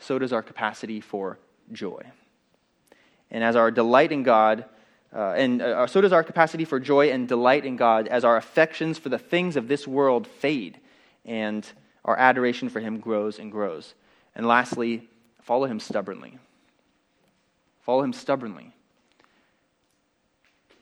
so 0.00 0.18
does 0.18 0.32
our 0.32 0.42
capacity 0.42 1.00
for 1.00 1.38
joy. 1.72 2.02
And 3.30 3.44
as 3.44 3.54
our 3.54 3.70
delight 3.70 4.10
in 4.10 4.24
God, 4.24 4.64
uh, 5.14 5.34
and 5.36 5.62
uh, 5.62 5.86
so 5.86 6.00
does 6.00 6.12
our 6.12 6.24
capacity 6.24 6.64
for 6.64 6.80
joy 6.80 7.10
and 7.10 7.28
delight 7.28 7.64
in 7.64 7.76
God 7.76 8.08
as 8.08 8.24
our 8.24 8.36
affections 8.36 8.98
for 8.98 9.08
the 9.08 9.18
things 9.18 9.54
of 9.54 9.68
this 9.68 9.86
world 9.86 10.26
fade 10.26 10.80
and 11.24 11.64
our 12.04 12.18
adoration 12.18 12.68
for 12.68 12.80
Him 12.80 12.98
grows 12.98 13.38
and 13.38 13.52
grows. 13.52 13.94
And 14.34 14.48
lastly, 14.48 15.08
follow 15.40 15.66
Him 15.66 15.78
stubbornly. 15.78 16.38
Follow 17.82 18.02
Him 18.02 18.12
stubbornly. 18.12 18.72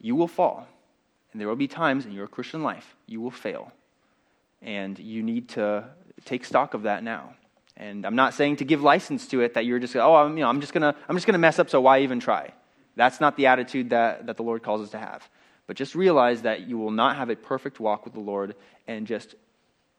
You 0.00 0.16
will 0.16 0.28
fall, 0.28 0.66
and 1.32 1.40
there 1.40 1.48
will 1.48 1.56
be 1.56 1.68
times 1.68 2.06
in 2.06 2.12
your 2.12 2.26
Christian 2.26 2.62
life 2.62 2.94
you 3.06 3.20
will 3.20 3.30
fail. 3.30 3.72
And 4.60 4.98
you 4.98 5.22
need 5.22 5.48
to 5.50 5.84
take 6.24 6.44
stock 6.44 6.74
of 6.74 6.82
that 6.82 7.02
now. 7.02 7.34
And 7.76 8.06
I'm 8.06 8.14
not 8.14 8.34
saying 8.34 8.56
to 8.56 8.64
give 8.64 8.82
license 8.82 9.26
to 9.28 9.40
it 9.40 9.54
that 9.54 9.64
you're 9.64 9.78
just, 9.78 9.96
oh, 9.96 10.14
I'm, 10.14 10.36
you 10.36 10.44
know, 10.44 10.48
I'm 10.48 10.60
just 10.60 10.72
going 10.72 10.82
to 10.82 10.94
I'm 11.08 11.16
just 11.16 11.26
going 11.26 11.34
to 11.34 11.38
mess 11.38 11.58
up, 11.58 11.70
so 11.70 11.80
why 11.80 12.00
even 12.00 12.20
try? 12.20 12.52
That's 12.94 13.20
not 13.20 13.36
the 13.36 13.46
attitude 13.46 13.90
that, 13.90 14.26
that 14.26 14.36
the 14.36 14.42
Lord 14.42 14.62
calls 14.62 14.82
us 14.82 14.90
to 14.90 14.98
have. 14.98 15.28
But 15.66 15.76
just 15.76 15.94
realize 15.94 16.42
that 16.42 16.68
you 16.68 16.76
will 16.76 16.90
not 16.90 17.16
have 17.16 17.30
a 17.30 17.36
perfect 17.36 17.80
walk 17.80 18.04
with 18.04 18.14
the 18.14 18.20
Lord 18.20 18.54
and 18.86 19.06
just 19.06 19.34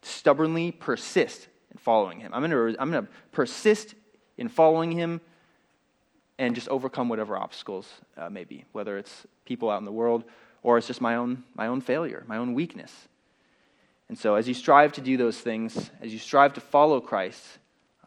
stubbornly 0.03 0.71
persist 0.71 1.47
in 1.71 1.77
following 1.77 2.19
Him. 2.19 2.31
I'm 2.34 2.41
going 2.41 2.73
to 2.73 2.81
I'm 2.81 2.91
going 2.91 3.05
to 3.05 3.11
persist 3.31 3.95
in 4.38 4.49
following 4.49 4.91
Him 4.91 5.19
and 6.38 6.55
just 6.55 6.69
overcome 6.69 7.09
whatever 7.09 7.38
obstacles 7.38 7.89
uh, 8.17 8.29
may 8.29 8.43
be, 8.43 8.65
whether 8.71 8.97
it's 8.97 9.25
people 9.45 9.69
out 9.69 9.79
in 9.79 9.86
the 9.86 9.91
world 9.91 10.23
or 10.64 10.78
it's 10.78 10.88
just 10.88 11.01
my 11.01 11.16
own, 11.16 11.43
my 11.55 11.68
own 11.68 11.82
failure, 11.82 12.24
my 12.26 12.38
own 12.38 12.53
weakness. 12.53 12.91
And 14.09 14.18
so, 14.18 14.36
as 14.36 14.47
you 14.47 14.53
strive 14.53 14.93
to 14.93 15.01
do 15.01 15.18
those 15.18 15.38
things, 15.38 15.91
as 16.01 16.11
you 16.11 16.20
strive 16.20 16.53
to 16.53 16.61
follow 16.61 17.01
Christ, 17.01 17.43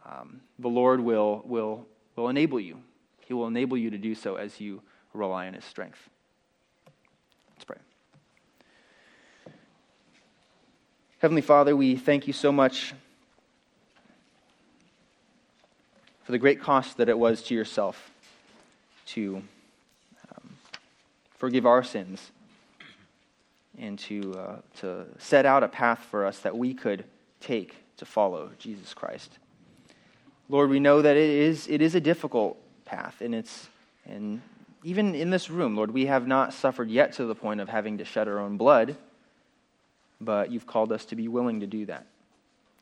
um, 0.05 0.41
the 0.59 0.69
Lord 0.69 1.01
will, 1.01 1.43
will, 1.45 1.87
will 2.17 2.29
enable 2.29 2.59
you. 2.59 2.79
He 3.27 3.35
will 3.35 3.47
enable 3.47 3.77
you 3.77 3.91
to 3.91 3.99
do 3.99 4.15
so 4.15 4.37
as 4.37 4.61
you 4.61 4.83
rely 5.13 5.47
on 5.47 5.55
His 5.55 5.65
strength. 5.65 5.99
Let's 7.55 7.65
pray. 7.65 7.79
Heavenly 11.19 11.43
Father, 11.43 11.75
we 11.75 11.97
thank 11.97 12.27
you 12.27 12.33
so 12.33 12.53
much 12.53 12.95
for 16.25 16.33
the 16.33 16.39
great 16.39 16.61
cost 16.61 16.99
that 16.99 17.09
it 17.09 17.19
was 17.19 17.43
to 17.45 17.55
yourself 17.55 18.11
to 19.07 19.43
um, 20.31 20.51
forgive 21.37 21.67
our 21.67 21.83
sins 21.83 22.31
and 23.79 23.99
to, 24.01 24.35
uh, 24.35 24.57
to 24.81 25.07
set 25.19 25.47
out 25.47 25.63
a 25.63 25.69
path 25.69 26.07
for 26.11 26.25
us 26.27 26.39
that 26.41 26.57
we 26.57 26.75
could 26.75 27.05
take 27.41 27.77
to 27.99 28.05
follow 28.05 28.51
Jesus 28.59 28.95
Christ. 28.95 29.39
Lord, 30.49 30.71
we 30.71 30.81
know 30.81 31.03
that 31.03 31.17
it 31.17 31.31
is, 31.31 31.67
it 31.69 31.83
is 31.83 31.95
a 31.95 32.01
difficult 32.01 32.57
path, 32.85 33.21
and 33.21 33.35
it's 33.35 33.69
and 34.09 34.41
even 34.85 35.15
in 35.15 35.31
this 35.31 35.51
room, 35.51 35.77
Lord, 35.77 35.91
we 35.91 36.07
have 36.07 36.27
not 36.29 36.53
suffered 36.53 36.91
yet 36.91 37.15
to 37.15 37.25
the 37.25 37.35
point 37.35 37.61
of 37.61 37.69
having 37.69 37.99
to 37.99 38.05
shed 38.05 38.29
our 38.29 38.39
own 38.39 38.57
blood, 38.57 38.97
but 40.21 40.53
you've 40.53 40.67
called 40.67 40.93
us 40.93 41.05
to 41.07 41.17
be 41.17 41.29
willing 41.29 41.61
to 41.61 41.67
do 41.67 41.87
that. 41.87 42.07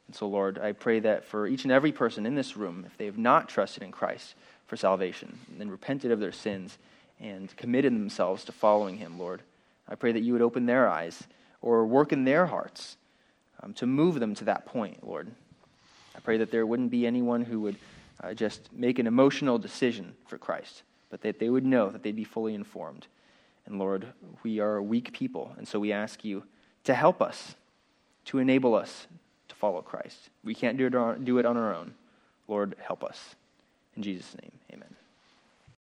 And 0.07 0.15
so, 0.15 0.29
Lord, 0.29 0.59
I 0.59 0.73
pray 0.73 1.01
that 1.01 1.25
for 1.25 1.47
each 1.47 1.65
and 1.65 1.73
every 1.73 1.93
person 1.93 2.27
in 2.27 2.35
this 2.35 2.57
room, 2.57 2.85
if 2.87 2.99
they 2.99 3.07
have 3.07 3.17
not 3.17 3.49
trusted 3.49 3.83
in 3.83 3.91
Christ 3.91 4.35
for 4.67 4.77
salvation 4.77 5.39
and 5.59 5.71
repented 5.71 6.11
of 6.11 6.21
their 6.21 6.33
sins 6.33 6.77
and 7.19 7.55
committed 7.57 7.95
themselves 7.95 8.45
to 8.45 8.53
following 8.53 8.99
Him, 8.99 9.19
Lord, 9.19 9.41
I 9.89 9.95
pray 9.95 10.13
that 10.13 10.23
you 10.23 10.33
would 10.33 10.43
open 10.43 10.67
their 10.67 10.89
eyes 10.89 11.25
or 11.61 11.87
work 11.87 12.13
in 12.13 12.25
their 12.25 12.47
hearts 12.47 12.97
um, 13.63 13.75
to 13.75 13.87
move 13.87 14.21
them 14.21 14.35
to 14.37 14.45
that 14.45 14.67
point, 14.67 15.07
Lord. 15.07 15.31
I 16.17 16.21
pray 16.21 16.39
that 16.39 16.51
there 16.51 16.67
wouldn't 16.67 16.91
be 16.91 17.07
anyone 17.07 17.43
who 17.43 17.61
would 17.61 17.77
uh, 18.23 18.35
just 18.35 18.73
make 18.73 18.99
an 18.99 19.07
emotional 19.07 19.59
decision 19.59 20.15
for 20.27 20.39
Christ, 20.39 20.83
but 21.11 21.23
that 21.23 21.39
they 21.39 21.51
would 21.51 21.65
know 21.65 21.91
that 21.91 22.03
they'd 22.03 22.17
be 22.17 22.25
fully 22.25 22.55
informed 22.55 23.07
And 23.67 23.79
Lord, 23.79 24.07
we 24.43 24.61
are 24.61 24.81
weak 24.83 25.13
people, 25.13 25.55
and 25.57 25.67
so 25.67 25.81
we 25.81 25.93
ask 25.93 26.25
you 26.25 26.45
to 26.85 26.95
help 26.95 27.23
us, 27.23 27.55
to 28.27 28.39
enable 28.39 28.75
us 28.75 29.07
to 29.49 29.55
follow 29.55 29.81
Christ. 29.81 30.31
We 30.43 30.55
can't 30.55 30.77
do 30.77 30.87
it 30.87 30.95
on, 30.95 31.25
do 31.25 31.39
it 31.39 31.47
on 31.47 31.57
our 31.57 31.75
own. 31.75 31.95
Lord, 32.47 32.77
help 32.79 33.03
us. 33.03 33.37
In 33.97 34.03
Jesus' 34.03 34.37
name, 34.43 34.53
amen. 34.73 34.95